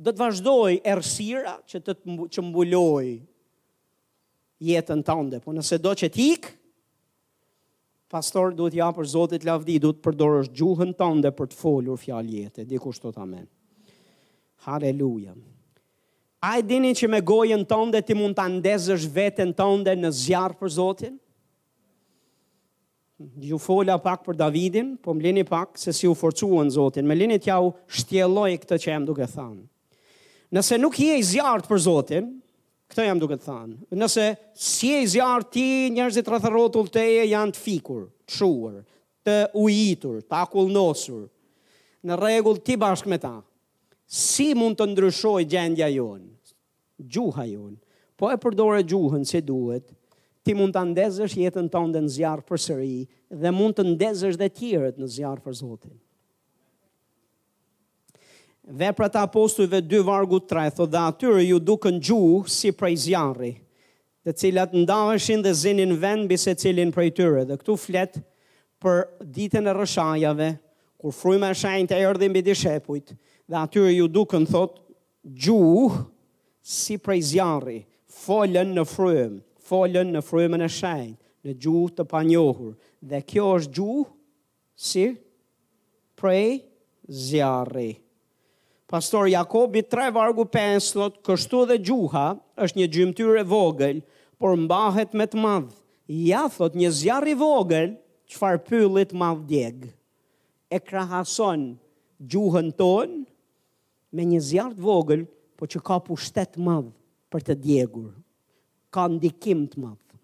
do 0.00 0.14
të 0.16 0.22
vazhdoj 0.22 0.78
ersira 0.94 1.58
që 1.68 1.80
të 1.84 1.94
të 2.06 2.16
që 2.38 2.44
mbuloj 2.46 3.10
jetën 4.70 5.04
tënde. 5.10 5.42
Po 5.44 5.52
nëse 5.52 5.76
do 5.84 5.92
që 6.00 6.10
t'ik, 6.16 6.48
pastor 8.08 8.56
duhet 8.56 8.78
ja 8.80 8.86
për 8.96 9.10
Zotit 9.12 9.44
lavdi, 9.44 9.76
duhet 9.84 10.00
përdorësh 10.08 10.48
gjuhën 10.56 10.96
tënde 11.02 11.34
për 11.36 11.52
të 11.52 11.60
folur 11.60 12.00
fjalë 12.00 12.32
jetë. 12.46 12.64
Dikush 12.72 13.04
thot 13.04 13.20
amen. 13.26 13.44
Hallelujah. 14.64 15.36
A 16.46 16.58
e 16.60 16.62
dini 16.62 16.92
që 16.94 17.08
me 17.10 17.18
gojën 17.26 17.64
tënde 17.66 18.00
ti 18.06 18.14
mund 18.14 18.36
të 18.38 18.44
ndezësh 18.60 19.06
vetën 19.10 19.50
tënde 19.58 19.96
në 19.98 20.10
zjarë 20.14 20.54
për 20.60 20.70
Zotin? 20.76 21.14
Ju 23.42 23.56
fola 23.58 23.96
pak 23.98 24.22
për 24.26 24.36
Davidin, 24.38 24.92
po 25.02 25.14
më 25.16 25.24
lini 25.30 25.44
pak 25.48 25.78
se 25.80 25.90
si 25.96 26.06
u 26.06 26.14
forcuën 26.14 26.68
Zotin. 26.70 27.06
Me 27.08 27.16
lini 27.18 27.38
t'ja 27.42 27.56
u 27.64 27.72
shtjeloj 27.96 28.54
këtë 28.62 28.78
që 28.84 28.90
jam 28.92 29.06
duke 29.08 29.26
thanë. 29.26 29.62
Nëse 30.54 30.78
nuk 30.78 31.00
je 31.00 31.16
i 31.18 31.24
zjarë 31.26 31.66
për 31.66 31.80
Zotin, 31.88 32.28
këtë 32.92 33.08
jam 33.08 33.18
duke 33.24 33.40
thanë. 33.42 33.80
Nëse 33.98 34.28
si 34.68 34.92
e 34.92 35.02
i 35.02 35.10
zjarë 35.16 35.48
ti, 35.50 35.66
njerëzit 35.96 36.30
rëtharot 36.30 36.78
u 36.78 36.86
teje 36.98 37.24
janë 37.32 37.56
të 37.56 37.62
fikur, 37.64 38.04
të 38.28 38.36
shuar, 38.38 38.76
të 39.26 39.36
ujitur, 39.64 40.22
të 40.22 40.42
akullnosur. 40.44 41.24
Në 42.06 42.20
regull 42.22 42.62
ti 42.62 42.78
bashkë 42.78 43.16
me 43.16 43.20
ta, 43.24 43.34
si 44.06 44.52
mund 44.54 44.78
të 44.78 44.92
ndryshoj 44.92 45.42
gjendja 45.50 45.90
jonë? 45.96 46.35
gjuha 47.04 47.44
jonë, 47.50 47.76
po 48.16 48.30
e 48.32 48.38
përdore 48.40 48.80
gjuhën 48.88 49.24
si 49.28 49.40
duhet, 49.44 49.84
ti 50.46 50.54
mund 50.56 50.74
të 50.76 50.82
ndezësh 50.92 51.34
jetën 51.42 51.66
tonë 51.68 51.92
dhe 51.96 52.02
në 52.06 52.12
zjarë 52.16 52.46
për 52.48 52.60
sëri, 52.62 52.94
dhe 53.36 53.52
mund 53.52 53.76
të 53.76 53.84
ndezësh 53.92 54.38
dhe 54.40 54.48
tjërët 54.56 55.00
në 55.02 55.08
zjarë 55.18 55.42
për 55.44 55.56
Zotin. 55.60 55.96
Veprat 58.66 59.14
e 59.14 59.22
apostujve 59.26 59.80
2 59.86 60.00
vargu 60.08 60.40
3 60.42 60.72
thotë 60.74 60.92
dhe 60.96 61.02
atyre 61.12 61.42
ju 61.44 61.58
në 61.62 62.00
gjuhë 62.08 62.48
si 62.50 62.72
prej 62.74 62.96
zjarri, 63.04 63.52
të 64.26 64.32
cilat 64.42 64.72
ndaveshin 64.74 65.42
dhe 65.44 65.52
zinin 65.54 65.92
vend 66.02 66.24
mbi 66.24 66.36
secilin 66.38 66.90
prej 66.90 67.10
tyre. 67.14 67.44
Dhe 67.46 67.54
këtu 67.60 67.76
flet 67.78 68.16
për 68.82 69.04
ditën 69.22 69.62
e 69.70 69.74
rëshajave, 69.78 70.48
kur 70.98 71.12
fryma 71.14 71.52
e 71.52 71.54
shenjtë 71.60 71.94
erdhi 72.02 72.28
mbi 72.32 72.42
dishepujt, 72.42 73.12
dhe 73.46 73.56
atyre 73.60 73.92
ju 73.94 74.08
duken 74.08 74.46
thotë 74.50 74.82
gjuhë 75.22 76.15
si 76.66 76.98
prej 76.98 77.22
zjarri, 77.30 77.80
folën 78.26 78.72
në 78.74 78.82
frym, 78.90 79.36
folën 79.70 80.08
në 80.16 80.22
frymën 80.26 80.64
e 80.66 80.68
shenjtë, 80.78 81.22
në 81.46 81.52
gjuhë 81.62 81.92
të 81.98 82.06
panjohur. 82.10 82.72
Dhe 83.06 83.20
kjo 83.30 83.52
është 83.54 83.76
gjuhë 83.78 84.06
si 84.82 85.04
prej 86.18 86.56
zjarri. 87.28 87.92
Pastor 88.90 89.28
Jakobi 89.30 89.84
tre 89.86 90.08
vargu 90.14 90.42
pensë 90.50 90.98
thot, 90.98 91.20
kështu 91.26 91.62
dhe 91.70 91.78
gjuha 91.86 92.26
është 92.66 92.80
një 92.80 92.88
gjymtyre 92.96 93.46
vogël, 93.50 94.02
por 94.38 94.58
mbahet 94.58 95.14
me 95.16 95.26
të 95.30 95.38
madhë. 95.42 95.70
Ja 96.26 96.46
thot, 96.50 96.74
një 96.74 96.90
zjarri 96.98 97.34
vogël, 97.38 97.94
qëfar 98.30 98.58
pëllit 98.66 99.14
madhë 99.22 99.46
djegë. 99.52 99.92
E 100.74 100.82
krahason 100.82 101.68
gjuhën 102.18 102.74
tonë 102.78 103.22
me 104.16 104.26
një 104.34 104.42
zjarë 104.50 104.82
vogël, 104.82 105.26
po 105.56 105.66
që 105.72 105.80
ka 105.84 105.96
pushtet 106.04 106.54
të 106.56 106.62
madh 106.64 106.90
për 107.32 107.46
të 107.48 107.56
djegur. 107.64 108.10
Ka 108.94 109.06
ndikim 109.10 109.64
të 109.72 109.82
madh. 109.82 110.18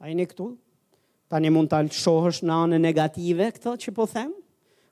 A 0.00 0.12
në 0.16 0.28
këtu? 0.30 0.50
Tani 1.30 1.50
mund 1.52 1.70
të 1.70 1.78
alëshohësh 1.82 2.42
në 2.48 2.56
anën 2.66 2.82
negative 2.82 3.50
këto 3.56 3.74
që 3.84 3.92
po 3.94 4.06
them, 4.08 4.30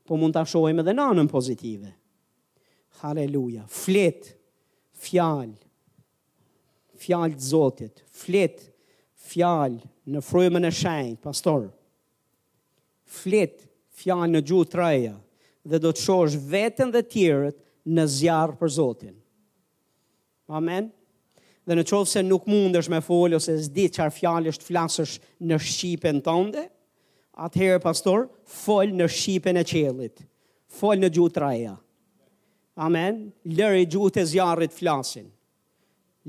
po 0.07 0.19
mund 0.21 0.37
të 0.37 0.43
alëshohëm 0.43 0.83
edhe 0.85 0.95
në 0.95 1.07
anën 1.15 1.31
pozitive. 1.33 1.91
Haleluja. 3.01 3.65
Flet, 3.73 4.29
fjal, 5.03 5.49
fjal 7.01 7.35
të 7.39 7.43
zotit, 7.49 8.05
flet, 8.23 8.61
fjal, 9.31 9.79
në 10.09 10.23
frujme 10.25 10.61
në 10.63 10.71
shenjë, 10.77 11.19
pastor, 11.25 11.67
flet, 13.21 13.65
fjal 14.03 14.29
në 14.33 14.45
gjuhë 14.49 14.71
të 14.71 15.15
dhe 15.69 15.79
do 15.85 15.91
të 15.93 16.05
shohësh 16.05 16.39
vetën 16.49 16.93
dhe 16.95 17.03
tjërët 17.13 17.59
në 17.89 18.05
zjarë 18.13 18.57
për 18.61 18.73
Zotin. 18.77 19.15
Amen. 20.49 20.91
Dhe 21.69 21.77
në 21.77 21.85
qovë 21.89 22.09
se 22.11 22.23
nuk 22.25 22.47
mund 22.49 22.77
është 22.81 22.95
me 22.95 23.03
folë 23.05 23.37
ose 23.37 23.57
zdi 23.67 23.89
qarë 23.93 24.15
fjallë 24.17 24.53
është 24.55 24.69
flasësh 24.71 25.15
në 25.51 25.59
shqipën 25.61 26.23
tënde, 26.25 26.65
atëherë 27.45 27.83
pastor, 27.85 28.29
folë 28.65 28.97
në 29.03 29.09
shqipën 29.13 29.61
e 29.61 29.65
qelit, 29.69 30.23
folë 30.81 31.05
në 31.05 31.11
gjutë 31.19 31.43
raja. 31.45 31.75
Amen. 32.79 33.25
Lëri 33.59 33.85
gjutë 33.91 34.23
e 34.23 34.29
zjarët 34.31 34.75
flasin. 34.77 35.29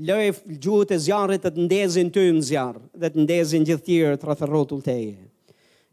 Lëri 0.00 0.32
gjutë 0.64 0.96
e 0.96 1.02
zjarët 1.06 1.44
të 1.46 1.50
të 1.56 1.64
ndezin 1.66 2.10
ty 2.14 2.28
në 2.32 2.44
zjarë 2.50 2.82
dhe 3.02 3.10
të 3.14 3.24
ndezin 3.26 3.66
gjithë 3.68 3.86
tjërë 3.86 4.18
të 4.22 4.28
rëthërotu 4.28 4.78
të 4.84 4.94
eje. 4.96 5.20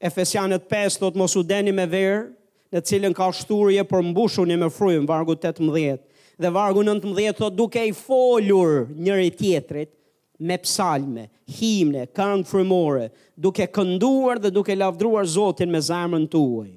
Efesianët 0.09 0.67
5, 0.69 0.99
të 1.01 1.17
mos 1.21 1.33
u 1.37 1.41
deni 1.49 1.71
me 1.73 1.87
verë, 1.89 2.25
në 2.73 2.81
cilën 2.83 3.15
ka 3.15 3.27
shturje 3.31 3.83
për 3.87 4.03
mbushu 4.11 4.43
një 4.49 4.57
me 4.59 4.67
frujnë, 4.73 5.07
vargu 5.07 5.35
18, 5.35 6.01
dhe 6.43 6.49
vargu 6.53 6.83
19, 6.85 7.35
të 7.39 7.49
duke 7.55 7.83
i 7.89 7.93
folur 7.95 8.87
njëri 8.91 9.29
tjetrit, 9.39 9.93
me 10.37 10.57
psalme, 10.61 11.27
himne, 11.49 12.03
këngë 12.13 12.45
frymore, 12.45 13.07
duke 13.35 13.65
kënduar 13.73 14.41
dhe 14.43 14.51
duke 14.53 14.75
lavdruar 14.77 15.25
Zotin 15.25 15.71
me 15.73 15.79
zemrën 15.81 16.27
tuaj. 16.29 16.73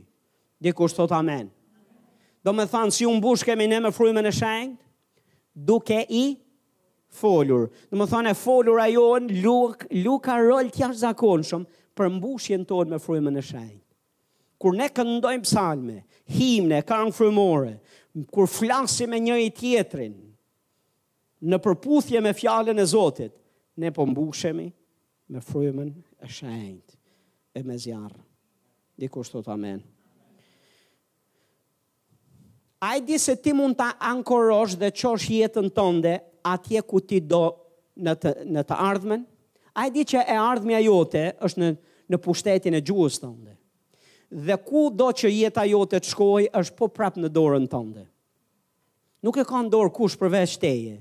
Dikush 0.64 0.94
thot 0.96 1.12
amen. 1.12 1.50
Do 2.44 2.54
me 2.56 2.64
thanë, 2.64 2.92
si 2.96 3.04
unë 3.08 3.18
mbush 3.20 3.44
kemi 3.44 3.66
ne 3.68 3.82
me 3.84 3.90
frymën 3.92 4.28
e 4.28 4.32
shengë, 4.32 4.78
duke 5.52 5.98
i 6.08 6.22
folur. 7.20 7.66
Do 7.92 8.00
më 8.00 8.06
thanë, 8.14 8.32
e 8.32 8.38
folur 8.40 8.80
a 8.80 8.86
jonë, 8.88 9.42
lu, 9.44 9.58
lu 10.06 10.16
ka 10.24 10.38
rol 10.40 10.72
tja 10.72 10.88
zakonshëm 11.02 11.66
për 11.96 12.12
mbushjen 12.16 12.64
tonë 12.68 12.94
me 12.96 13.02
frymën 13.02 13.36
e 13.36 13.44
shenjë 13.44 13.76
kur 14.60 14.76
ne 14.76 14.86
këndojmë 14.92 15.46
psalme, 15.46 16.00
himne, 16.36 16.82
kangë 16.86 17.14
frumore, 17.16 17.78
kur 18.34 18.50
flasim 18.50 19.10
me 19.14 19.20
një 19.22 19.38
i 19.46 19.52
tjetrin, 19.56 20.16
në 21.40 21.60
përputhje 21.64 22.20
me 22.20 22.34
fjallën 22.36 22.76
e 22.76 22.84
Zotit, 22.90 23.32
ne 23.80 23.88
po 23.96 24.04
mbushemi 24.04 24.66
me 25.32 25.40
frumën 25.40 25.92
e 26.20 26.28
shenjt 26.28 26.98
e 27.56 27.62
me 27.64 27.78
zjarë. 27.80 28.18
Dikur 29.00 29.24
shtot 29.24 29.48
amen. 29.48 29.78
A 32.84 32.92
i 32.98 33.02
di 33.04 33.16
se 33.20 33.38
ti 33.44 33.54
mund 33.56 33.78
të 33.80 33.86
ankorosh 34.10 34.74
dhe 34.80 34.90
qosh 34.96 35.30
jetën 35.38 35.70
tënde 35.76 36.18
atje 36.48 36.82
ku 36.88 37.00
ti 37.00 37.22
do 37.28 37.40
në 38.00 38.14
të, 38.20 38.34
në 38.52 38.66
të 38.68 38.76
ardhmen? 38.80 39.24
A 39.80 39.86
i 39.88 39.94
di 39.94 40.04
që 40.08 40.26
e 40.28 40.36
ardhmja 40.40 40.80
jote 40.84 41.24
është 41.46 41.62
në, 41.62 41.72
në 42.12 42.20
pushtetin 42.24 42.76
e 42.80 42.84
gjuës 42.84 43.16
tënde? 43.22 43.56
dhe 44.30 44.56
ku 44.64 44.88
do 44.94 45.10
që 45.10 45.28
jeta 45.28 45.64
jote 45.66 45.98
të 45.98 46.10
shkoj 46.12 46.42
është 46.54 46.76
po 46.78 46.88
prapë 46.94 47.20
në 47.24 47.30
dorën 47.34 47.64
tënde. 47.72 48.04
Nuk 49.26 49.36
e 49.36 49.44
ka 49.44 49.58
në 49.60 49.72
dorë 49.74 49.92
kush 49.92 50.14
përveç 50.16 50.54
teje. 50.62 50.94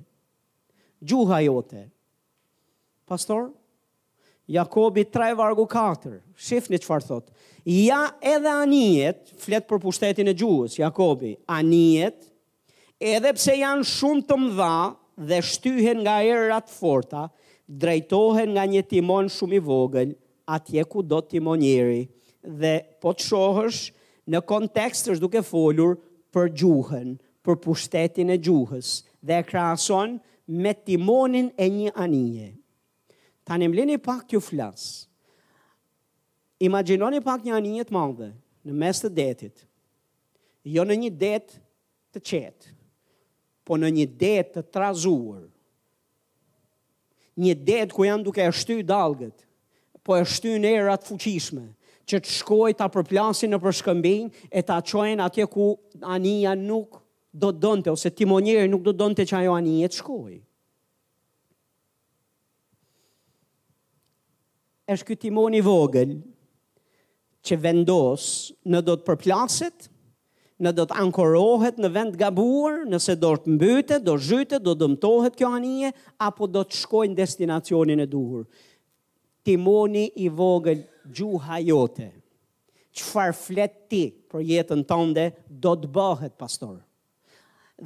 Gjuha 1.08 1.38
jote. 1.46 1.84
Pastor, 3.08 3.52
Jakobi 4.50 5.04
3 5.14 5.36
vargu 5.38 5.68
4, 5.70 6.18
shifni 6.36 6.80
që 6.82 6.90
farë 6.90 7.06
thotë, 7.06 7.34
ja 7.86 8.02
edhe 8.26 8.50
anijet, 8.50 9.30
fletë 9.44 9.70
për 9.70 9.82
pushtetin 9.84 10.30
e 10.30 10.34
gjuhës, 10.38 10.80
Jakobi, 10.82 11.36
anijet, 11.54 12.26
edhe 12.98 13.34
pse 13.38 13.56
janë 13.62 13.86
shumë 13.86 14.26
të 14.30 14.38
mdha 14.44 14.76
dhe 15.30 15.40
shtyhen 15.44 16.02
nga 16.06 16.18
erat 16.26 16.70
forta, 16.74 17.28
drejtohen 17.70 18.56
nga 18.56 18.66
një 18.66 18.84
timon 18.90 19.30
shumë 19.30 19.58
i 19.58 19.62
vogël, 19.70 20.16
atje 20.50 20.82
ku 20.90 21.06
do 21.06 21.22
timonjeri, 21.30 22.08
dhe 22.44 22.80
po 23.02 23.11
të 23.18 23.26
shohësh 23.30 23.82
në 24.30 24.41
kontekst 24.48 25.07
është 25.11 25.22
duke 25.24 25.41
folur 25.44 25.95
për 26.34 26.52
gjuhën, 26.60 27.14
për 27.44 27.57
pushtetin 27.64 28.30
e 28.36 28.40
gjuhës 28.45 28.99
dhe 29.26 29.40
e 29.40 29.44
krason 29.48 30.18
me 30.61 30.74
timonin 30.86 31.49
e 31.57 31.70
një 31.72 31.91
anije. 32.03 32.52
Ta 33.45 33.57
në 33.57 33.70
mleni 33.72 33.98
pak 34.06 34.28
kjo 34.30 34.40
flasë. 34.44 35.07
Imaginoni 36.68 37.22
pak 37.24 37.45
një 37.48 37.56
anije 37.56 37.84
të 37.88 37.95
madhe 37.95 38.32
në 38.68 38.74
mes 38.76 38.99
të 39.02 39.10
detit. 39.18 39.64
Jo 40.68 40.84
në 40.84 40.98
një 41.03 41.11
det 41.22 41.56
të 42.14 42.20
qetë, 42.20 42.74
po 43.66 43.78
në 43.80 43.90
një 43.95 44.06
det 44.22 44.38
të 44.53 44.64
trazuar. 44.74 45.45
Një 47.40 47.53
det 47.64 47.88
ku 47.95 48.03
janë 48.03 48.26
duke 48.28 48.44
e 48.44 48.52
shty 48.52 48.82
dalgët, 48.84 49.45
po 50.03 50.18
e 50.20 50.26
shty 50.28 50.57
në 50.60 50.76
erat 50.82 51.07
fuqishme 51.07 51.70
që 52.10 52.19
të 52.26 52.34
shkoj 52.41 52.72
të 52.77 52.86
apërplasin 52.90 53.52
në 53.53 53.60
përshkëmbin 53.61 54.30
e 54.60 54.64
të 54.65 54.77
aqojnë 54.81 55.26
atje 55.27 55.45
ku 55.53 55.68
anija 56.15 56.56
nuk 56.57 56.98
do 57.41 57.52
të 57.53 57.61
donëte, 57.61 57.94
ose 57.94 58.10
timonjeri 58.18 58.69
nuk 58.72 58.81
do 58.86 58.94
të 58.95 59.02
donëte 59.03 59.27
që 59.30 59.38
ajo 59.44 59.53
anije 59.60 59.90
të 59.91 59.99
shkoj. 60.02 60.31
Eshtë 64.90 65.06
këtë 65.11 65.23
timoni 65.27 65.61
vogël 65.61 66.15
që 67.45 67.57
vendos 67.64 68.26
në 68.65 68.81
do 68.88 68.95
të 68.98 69.06
përplasit, 69.11 69.86
në 70.60 70.72
do 70.76 70.84
të 70.90 70.98
ankorohet 70.99 71.77
në 71.80 71.91
vend 71.95 72.15
gabuar, 72.19 72.81
nëse 72.91 73.14
do 73.22 73.36
të 73.40 73.53
mbyte, 73.56 73.99
do 74.03 74.18
zhyte, 74.19 74.57
do 74.65 74.73
dëmtohet 74.81 75.38
kjo 75.40 75.53
anije, 75.56 75.94
apo 76.26 76.49
do 76.52 76.65
të 76.65 76.81
shkojnë 76.81 77.15
destinacionin 77.22 78.02
e 78.03 78.10
duhur. 78.11 78.44
Timoni 79.48 80.10
i 80.19 80.27
vogël 80.36 80.81
gjuha 81.14 81.60
jote. 81.65 82.10
Qëfar 82.98 83.34
flet 83.38 83.76
ti 83.91 84.03
për 84.31 84.44
jetën 84.49 84.81
tënde, 84.90 85.27
do 85.61 85.76
të 85.77 85.90
bëhet, 85.94 86.34
pastor. 86.41 86.80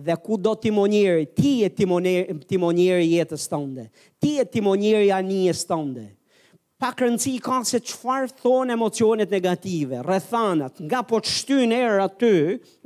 Dhe 0.06 0.16
ku 0.26 0.38
do 0.42 0.56
timonjeri, 0.64 1.26
ti 1.38 1.54
e 1.68 1.70
timonjeri, 1.80 2.38
timonjeri 2.50 3.10
jetës 3.12 3.44
tënde. 3.52 3.88
Ti 4.24 4.36
e 4.42 4.46
timonjeri 4.56 5.12
anijes 5.14 5.66
tënde 5.70 6.08
pak 6.84 7.00
rëndësi 7.00 7.38
ka 7.40 7.62
se 7.64 7.80
qëfar 7.80 8.26
thonë 8.44 8.74
emocionet 8.76 9.32
negative, 9.32 10.02
rëthanat, 10.04 10.82
nga 10.84 11.00
po 11.08 11.22
të 11.24 11.32
shtynë 11.32 11.78
erë 11.80 12.02
aty 12.04 12.32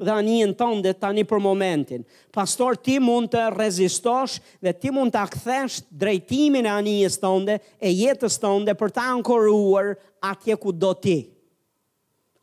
dhe 0.05 0.11
anje 0.13 0.49
në 0.51 0.53
tënde 0.59 0.91
tani 1.01 1.23
për 1.25 1.41
momentin. 1.41 2.03
Pastor, 2.33 2.77
ti 2.77 2.99
mund 3.01 3.31
të 3.33 3.47
rezistosh 3.55 4.35
dhe 4.61 4.75
ti 4.77 4.91
mund 4.93 5.15
të 5.15 5.23
akthesh 5.23 5.79
drejtimin 5.89 6.69
e 6.69 6.73
anje 6.75 7.09
së 7.15 7.23
tënde 7.23 7.55
e 7.89 7.95
jetës 7.97 8.37
tënde 8.43 8.75
për 8.77 8.93
ta 8.99 9.07
ankoruar 9.15 9.95
atje 10.29 10.59
ku 10.61 10.75
do 10.77 10.93
ti. 10.93 11.17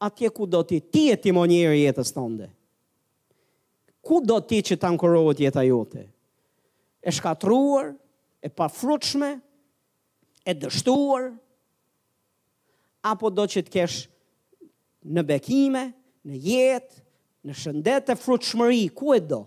Atje 0.03 0.33
ku 0.35 0.51
do 0.51 0.65
ti, 0.67 0.81
ti 0.83 1.05
e 1.15 1.21
timonjeri 1.23 1.85
jetës 1.85 2.11
tënde. 2.19 2.51
Ku 4.05 4.19
do 4.27 4.41
ti 4.43 4.59
që 4.65 4.81
ta 4.83 4.91
ankorohet 4.91 5.45
jetë 5.47 5.69
jote? 5.71 6.03
E 6.99 7.15
shkatruar, 7.15 7.93
e 8.43 8.51
pafrutshme, 8.51 9.31
e 10.45 10.53
dështuar, 10.53 11.31
apo 13.05 13.31
do 13.35 13.45
që 13.49 13.63
të 13.67 13.73
kesh 13.75 13.99
në 15.15 15.25
bekime, 15.29 15.83
në 16.25 16.39
jetë, 16.49 17.01
në 17.45 17.57
shëndet 17.61 18.13
e 18.15 18.17
frutëshmëri, 18.17 18.83
ku 18.97 19.13
e 19.17 19.21
do? 19.29 19.43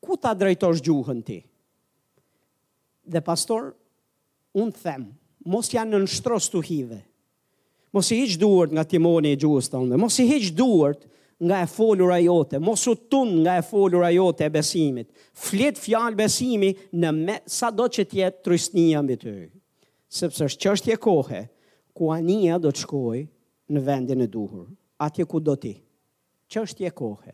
Ku 0.00 0.16
ta 0.16 0.30
drejtosh 0.38 0.80
gjuhën 0.86 1.18
ti? 1.26 1.40
Dhe 3.12 3.20
pastor, 3.24 3.74
unë 4.60 4.80
them, 4.82 5.04
mos 5.52 5.68
janë 5.72 5.94
në 5.94 6.00
nështros 6.06 6.48
të 6.52 6.62
hive, 6.70 6.98
mos 7.96 8.08
i 8.12 8.20
hiq 8.22 8.38
duart 8.40 8.72
nga 8.76 8.84
timoni 8.88 9.34
i 9.34 9.38
gjuhës 9.40 9.68
të 9.72 9.84
ndë, 9.84 10.00
mos 10.00 10.16
i 10.20 10.26
hiq 10.28 10.48
duart 10.58 11.04
nga 11.38 11.60
e 11.64 11.68
folur 11.70 12.10
a 12.14 12.18
jote, 12.22 12.58
mos 12.62 12.84
u 12.90 12.94
tun 13.12 13.36
nga 13.44 13.58
e 13.60 13.64
folur 13.68 14.04
a 14.04 14.10
jote 14.12 14.48
e 14.48 14.52
besimit, 14.56 15.08
flit 15.32 15.78
fjalë 15.80 16.18
besimi 16.18 16.72
në 16.98 17.12
me, 17.16 17.36
sa 17.48 17.70
do 17.72 17.84
që 17.88 18.08
tjetë 18.14 18.44
trysnia 18.48 19.04
mbi 19.04 19.18
të 19.22 19.36
sepse 20.18 20.46
është 20.48 20.64
qështje 20.70 20.98
kohë, 21.04 21.42
ku 21.98 22.12
anija 22.14 22.58
do 22.62 22.70
të 22.70 22.84
shkoj 22.84 23.20
në 23.74 23.82
vendin 23.84 24.22
e 24.22 24.28
duhur, 24.30 24.66
atje 25.02 25.26
ku 25.28 25.40
do 25.42 25.56
ti, 25.58 25.74
që 26.52 26.62
është 26.66 26.84
je 26.86 26.92
kohë. 27.00 27.32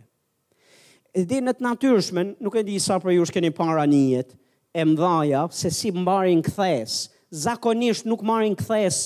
Dhe 1.29 1.43
në 1.45 1.53
të 1.59 1.67
natyrshmen, 1.67 2.33
nuk 2.43 2.57
e 2.59 2.63
di 2.67 2.79
sa 2.83 2.97
për 3.03 3.13
ju 3.19 3.27
shkeni 3.29 3.53
para 3.55 3.85
anijet, 3.85 4.33
e 4.75 4.83
mdhaja 4.89 5.45
se 5.55 5.71
si 5.71 5.93
mbarin 5.95 6.41
këthes, 6.43 6.97
zakonisht 7.45 8.09
nuk 8.11 8.25
marin 8.27 8.57
këthes 8.59 9.03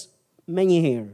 me 0.47 0.65
njëherë. 0.71 1.11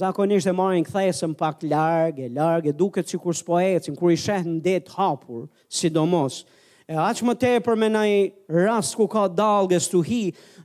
Zakonisht 0.00 0.48
e 0.50 0.54
marin 0.58 0.82
këthes 0.88 1.20
në 1.28 1.36
pak 1.38 1.62
largë, 1.70 2.24
e 2.26 2.32
largë, 2.40 2.74
duket 2.74 3.06
si 3.12 3.20
kur 3.22 3.36
s'po 3.38 3.60
ecin, 3.62 3.94
kur 3.98 4.10
i 4.10 4.18
shetë 4.18 4.48
në 4.56 4.62
detë 4.70 4.96
hapur, 4.98 5.50
sidomos, 5.68 6.44
E 6.88 6.94
aqë 7.02 7.24
më 7.26 7.32
tepër 7.42 7.74
me 7.74 7.88
nëjë 7.90 8.58
rast 8.62 8.92
ku 8.94 9.08
ka 9.10 9.24
dalgës 9.26 9.88
të 9.90 10.02
hi, 10.06 10.18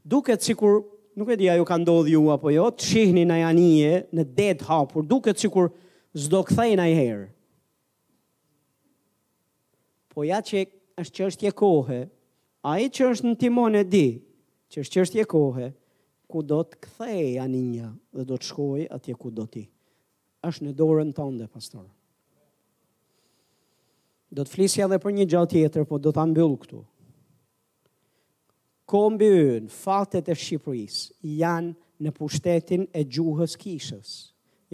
duket 0.06 0.44
si 0.46 0.54
kur 0.54 0.76
nuk 1.16 1.30
e 1.30 1.36
di 1.36 1.50
ajo 1.50 1.66
ka 1.68 1.78
ndodhë 1.78 2.14
ju 2.16 2.24
apo 2.32 2.52
jo, 2.54 2.70
të 2.72 2.86
shihni 2.86 3.26
në 3.28 3.40
janije, 3.44 3.94
në 4.16 4.26
det 4.38 4.62
hapur, 4.68 5.04
duket 5.06 5.40
që 5.42 5.50
kur 5.54 5.72
zdo 6.16 6.44
këthej 6.48 6.76
në 6.80 6.86
herë. 6.98 7.28
Po 10.12 10.26
ja 10.28 10.42
që 10.44 10.66
është 11.02 11.16
që 11.18 11.28
është 11.32 11.52
kohë, 11.56 12.02
a 12.68 12.72
i 12.84 12.90
që 12.94 13.12
është 13.12 13.28
në 13.32 13.40
timon 13.42 13.78
e 13.80 13.84
di, 13.90 14.08
që 14.72 14.84
është 14.84 14.94
që 14.98 15.06
është 15.06 15.26
kohë, 15.32 15.70
ku 16.32 16.42
do 16.48 16.62
të 16.64 16.78
këthej 16.84 17.40
janija 17.40 17.90
dhe 18.16 18.26
do 18.30 18.38
të 18.40 18.48
shkoj 18.52 18.84
atje 18.96 19.16
ku 19.20 19.32
do 19.36 19.46
ti. 19.52 19.68
është 20.48 20.64
në 20.66 20.72
dorën 20.74 21.12
tënde, 21.14 21.46
pastorë. 21.54 21.86
Do 24.34 24.42
të 24.42 24.50
flisja 24.54 24.88
dhe 24.90 24.98
për 25.04 25.12
një 25.14 25.26
gjatë 25.32 25.52
tjetër, 25.60 25.84
po 25.90 26.00
do 26.02 26.10
të 26.12 26.18
ambyllë 26.24 26.58
këtu 26.64 26.80
kombi 28.92 29.28
ynë, 29.32 29.72
fatet 29.72 30.28
e 30.28 30.36
Shqipërisë 30.36 31.24
janë 31.40 31.76
në 32.02 32.10
pushtetin 32.18 32.84
e 32.98 33.02
gjuhës 33.14 33.54
kishës, 33.62 34.10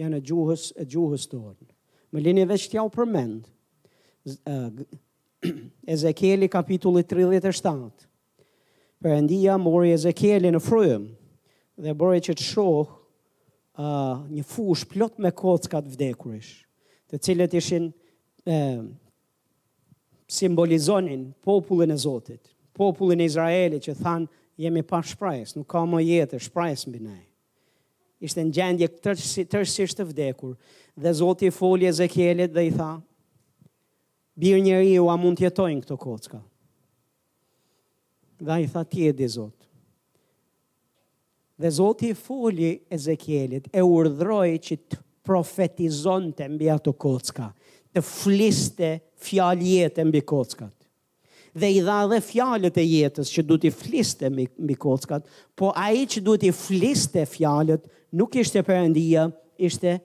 janë 0.00 0.16
e 0.18 0.20
gjuhës, 0.26 0.62
e 0.78 0.84
gjuhës 0.90 1.24
të 1.30 1.38
Më 2.10 2.18
lini 2.24 2.44
veç 2.48 2.62
tja 2.72 2.80
u 2.82 2.88
përmend, 2.92 3.42
Ezekieli 5.94 6.48
kapitulli 6.50 7.02
37, 7.04 7.90
endia 9.12 9.58
mori 9.60 9.92
Ezekieli 9.94 10.48
në 10.54 10.60
frujëm, 10.64 11.04
dhe 11.84 11.92
bërë 12.00 12.20
që 12.26 12.32
të 12.34 12.42
shohë 12.48 12.86
uh, 13.84 14.16
një 14.32 14.42
fush 14.48 14.84
plot 14.90 15.18
me 15.20 15.30
kockat 15.36 15.84
vdekurish, 15.92 16.52
të 17.12 17.18
cilët 17.26 17.54
ishin 17.60 17.90
uh, 17.92 18.82
simbolizonin 20.32 21.28
popullin 21.44 21.90
e 21.90 21.96
Zotit 22.06 22.54
popullin 22.78 23.22
e 23.24 23.28
Izraelit 23.28 23.82
që 23.88 23.96
than 23.98 24.26
jemi 24.60 24.84
pa 24.86 25.00
shprajës, 25.04 25.56
nuk 25.58 25.68
ka 25.70 25.82
më 25.88 26.02
jetë 26.06 26.40
shprajës 26.48 26.86
mbi 26.90 27.00
ne. 27.08 27.16
Ishte 28.26 28.42
në 28.44 28.54
gjendje 28.56 28.88
tërësisht 29.50 30.00
të 30.00 30.06
vdekur 30.12 30.54
dhe 31.02 31.12
Zoti 31.14 31.48
i 31.50 31.54
foli 31.54 31.86
Ezekielit 31.90 32.50
dhe 32.54 32.64
i 32.66 32.72
tha 32.74 32.92
Bir 34.38 34.58
njëri 34.62 34.92
ju 34.92 35.06
a 35.10 35.14
mund 35.18 35.34
të 35.40 35.48
jetojnë 35.48 35.80
këto 35.82 35.96
kocka. 35.98 36.38
Dhe 38.38 38.58
i 38.62 38.66
tha 38.70 38.84
ti 38.86 39.08
e 39.10 39.14
di 39.18 39.26
Zot. 39.34 39.56
Dhe 41.58 41.72
Zoti 41.74 42.10
i 42.12 42.18
foli 42.18 42.68
Ezekielit 42.94 43.66
e 43.74 43.82
urdhroi 43.82 44.60
që 44.62 44.78
të 44.84 45.00
profetizonte 45.26 46.46
mbi 46.54 46.70
ato 46.70 46.92
kocka, 46.94 47.48
të 47.90 48.02
fliste 48.06 48.92
fjalë 49.26 49.72
jetë 49.72 50.06
mbi 50.06 50.22
kockat 50.22 50.77
dhe 51.60 51.70
i 51.78 51.82
dha 51.84 52.02
dhe 52.10 52.20
fjalët 52.24 52.76
e 52.80 52.84
jetës 52.86 53.30
që 53.34 53.44
duhet 53.46 53.66
i 53.68 53.72
fliste 53.74 54.30
mi 54.30 54.76
kockat, 54.80 55.26
po 55.58 55.72
ai 55.78 56.04
që 56.08 56.22
duhet 56.26 56.46
i 56.50 56.54
fliste 56.54 57.24
fjalët 57.28 57.86
nuk 58.16 58.36
ishte 58.40 58.62
Perëndia, 58.64 59.26
ishte 59.56 59.96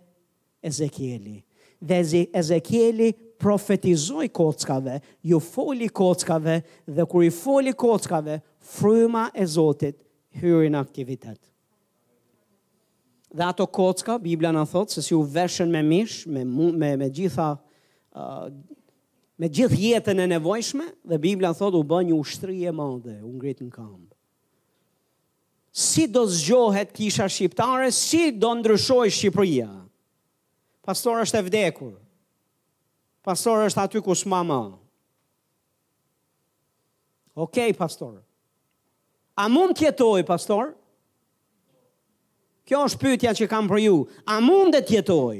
Ezekieli. 0.63 1.39
Dhe 1.83 1.99
Ezekieli 2.39 3.11
profetizoi 3.43 4.29
kockave, 4.31 4.99
ju 5.27 5.39
foli 5.43 5.89
kockave 5.89 6.57
dhe 6.87 7.05
kur 7.11 7.25
i 7.27 7.31
foli 7.35 7.73
kockave, 7.75 8.39
fryma 8.77 9.27
e 9.35 9.43
Zotit 9.45 9.97
hyrin 10.39 10.73
në 10.73 10.79
aktivitet. 10.81 11.39
Dhe 13.33 13.43
ato 13.49 13.65
kocka, 13.73 14.17
Biblia 14.21 14.51
në 14.53 14.63
thotë, 14.71 14.93
se 14.93 15.01
si 15.07 15.15
u 15.17 15.23
veshën 15.33 15.69
me 15.73 15.81
mish, 15.83 16.27
me, 16.29 16.45
me, 16.77 16.91
me 17.01 17.07
gjitha 17.11 17.53
uh, 17.53 18.47
me 19.37 19.49
gjithë 19.49 19.77
jetën 19.81 20.19
e 20.19 20.25
nevojshme 20.35 20.85
dhe 21.09 21.17
Biblia 21.19 21.53
thotë 21.57 21.79
u 21.79 21.85
bë 21.89 22.01
një 22.09 22.17
ushtri 22.21 22.57
e 22.69 22.73
madhe, 22.75 23.15
u 23.25 23.31
ngrit 23.37 23.63
në 23.65 23.71
këmb. 23.73 24.09
Si 25.73 26.03
do 26.07 26.21
zgjohet 26.29 26.91
kisha 26.93 27.25
shqiptare, 27.33 27.87
si 27.91 28.27
do 28.31 28.51
ndryshoj 28.59 29.09
Shqipëria? 29.09 29.69
Pastor 30.85 31.23
është 31.23 31.39
e 31.39 31.47
vdekur. 31.47 31.95
Pastor 33.25 33.63
është 33.65 33.81
aty 33.87 34.03
ku 34.05 34.13
s'ma 34.15 34.43
më. 34.45 34.59
Okej, 37.33 37.71
okay, 37.71 37.73
pastor. 37.73 38.19
A 39.33 39.47
mund 39.49 39.73
tjetoj, 39.79 40.21
pastor? 40.27 40.75
Kjo 42.69 42.83
është 42.85 43.01
pytja 43.01 43.31
që 43.39 43.47
kam 43.49 43.65
për 43.71 43.81
ju. 43.87 43.95
A 44.29 44.37
mund 44.45 44.75
të 44.77 44.83
tjetoj? 44.91 45.39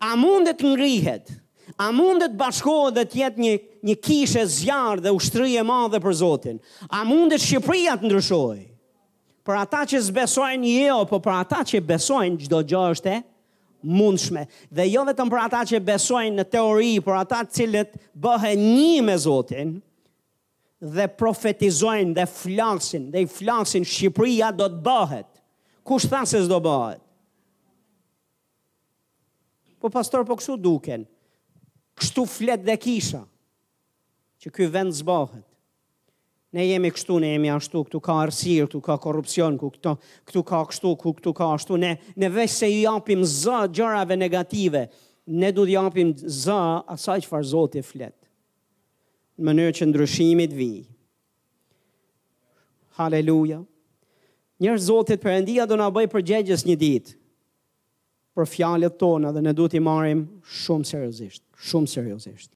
A 0.00 0.14
mund 0.16 0.48
të 0.48 0.56
ngrihet? 0.56 0.56
A 0.56 0.56
mund 0.56 0.56
të 0.62 0.70
ngrihet? 0.72 1.40
A 1.78 1.90
mundet 1.92 2.36
bashkohet 2.38 2.94
dhe 2.96 3.04
tjetë 3.10 3.42
një, 3.42 3.52
një 3.90 3.94
kishe 4.04 4.44
zjarë 4.48 5.02
dhe 5.04 5.12
ushtri 5.16 5.56
e 5.58 5.64
madhe 5.66 5.98
për 6.02 6.14
Zotin? 6.20 6.60
A 6.88 7.00
mundet 7.04 7.42
Shqipëria 7.42 7.96
të 8.00 8.06
ndryshoj? 8.06 8.54
Për 9.46 9.56
ata 9.64 9.80
që 9.90 10.00
zbesojnë 10.08 10.72
jo, 10.76 11.00
po 11.10 11.18
për 11.22 11.34
ata 11.40 11.60
që 11.66 11.80
besojnë 11.86 12.38
gjdo 12.44 12.60
gjështë 12.70 13.12
e 13.16 13.20
mundshme. 13.98 14.46
Dhe 14.74 14.86
jo 14.90 15.02
vetëm 15.06 15.30
për 15.30 15.42
ata 15.42 15.60
që 15.72 15.80
besojnë 15.86 16.38
në 16.40 16.44
teori, 16.54 16.92
për 17.06 17.18
ata 17.20 17.42
cilët 17.58 17.98
bëhe 18.24 18.52
një 18.62 19.02
me 19.06 19.18
Zotin, 19.22 19.74
dhe 20.96 21.06
profetizojnë 21.18 22.14
dhe 22.18 22.28
flasin, 22.30 23.10
dhe 23.14 23.22
i 23.26 23.30
flasin 23.30 23.82
Shqipëria 23.86 24.52
do 24.54 24.70
të 24.70 24.80
bëhet. 24.86 25.28
Kush 25.86 26.06
tha 26.10 26.22
se 26.28 26.40
s'do 26.46 26.58
bëhet? 26.64 27.02
Po 29.82 29.90
pastor, 29.94 30.22
po 30.26 30.38
kështu 30.40 30.56
duken? 30.62 31.06
kështu 32.00 32.26
flet 32.28 32.64
dhe 32.66 32.76
kisha, 32.80 33.22
që 34.44 34.52
këj 34.52 34.66
vend 34.74 34.92
zbohet. 34.98 35.44
Ne 36.54 36.64
jemi 36.68 36.88
kështu, 36.94 37.18
ne 37.20 37.32
jemi 37.34 37.50
ashtu, 37.52 37.82
këtu 37.84 37.98
ka 38.04 38.14
arsirë, 38.24 38.66
këtu 38.68 38.80
ka 38.84 38.94
korupcion, 39.02 39.56
këtu, 39.60 39.92
këtu 40.28 40.42
ka 40.46 40.60
kështu, 40.70 40.92
këtu 41.02 41.32
ka 41.36 41.50
ashtu, 41.56 41.76
ne, 41.80 41.94
ne 42.16 42.28
vesh 42.32 42.54
se 42.62 42.68
i 42.72 42.82
japim 42.84 43.24
zë 43.28 43.64
gjërave 43.76 44.16
negative, 44.16 44.86
ne 45.36 45.50
du 45.56 45.66
të 45.66 45.74
japim 45.76 46.14
zë 46.16 46.60
asaj 46.96 47.18
që 47.24 47.32
farë 47.32 47.50
zotë 47.52 47.80
e 47.82 47.88
flet. 47.90 48.16
Në 49.36 49.48
mënyrë 49.50 49.74
që 49.80 49.88
ndryshimit 49.90 50.54
vijë. 50.56 50.86
Haleluja. 53.00 53.58
Njërë 54.64 54.80
zotët 54.86 55.20
përëndia 55.26 55.66
do 55.68 55.76
në 55.76 55.90
bëjë 55.98 56.12
përgjegjës 56.14 56.62
një 56.70 56.76
ditë, 56.80 57.12
për 58.36 58.50
fjalët 58.52 58.98
tona 59.00 59.30
dhe 59.32 59.42
ne 59.46 59.54
duhet 59.56 59.78
i 59.78 59.80
marrim 59.80 60.26
shumë 60.58 60.90
seriozisht, 60.92 61.42
shumë 61.70 61.94
seriozisht. 61.96 62.42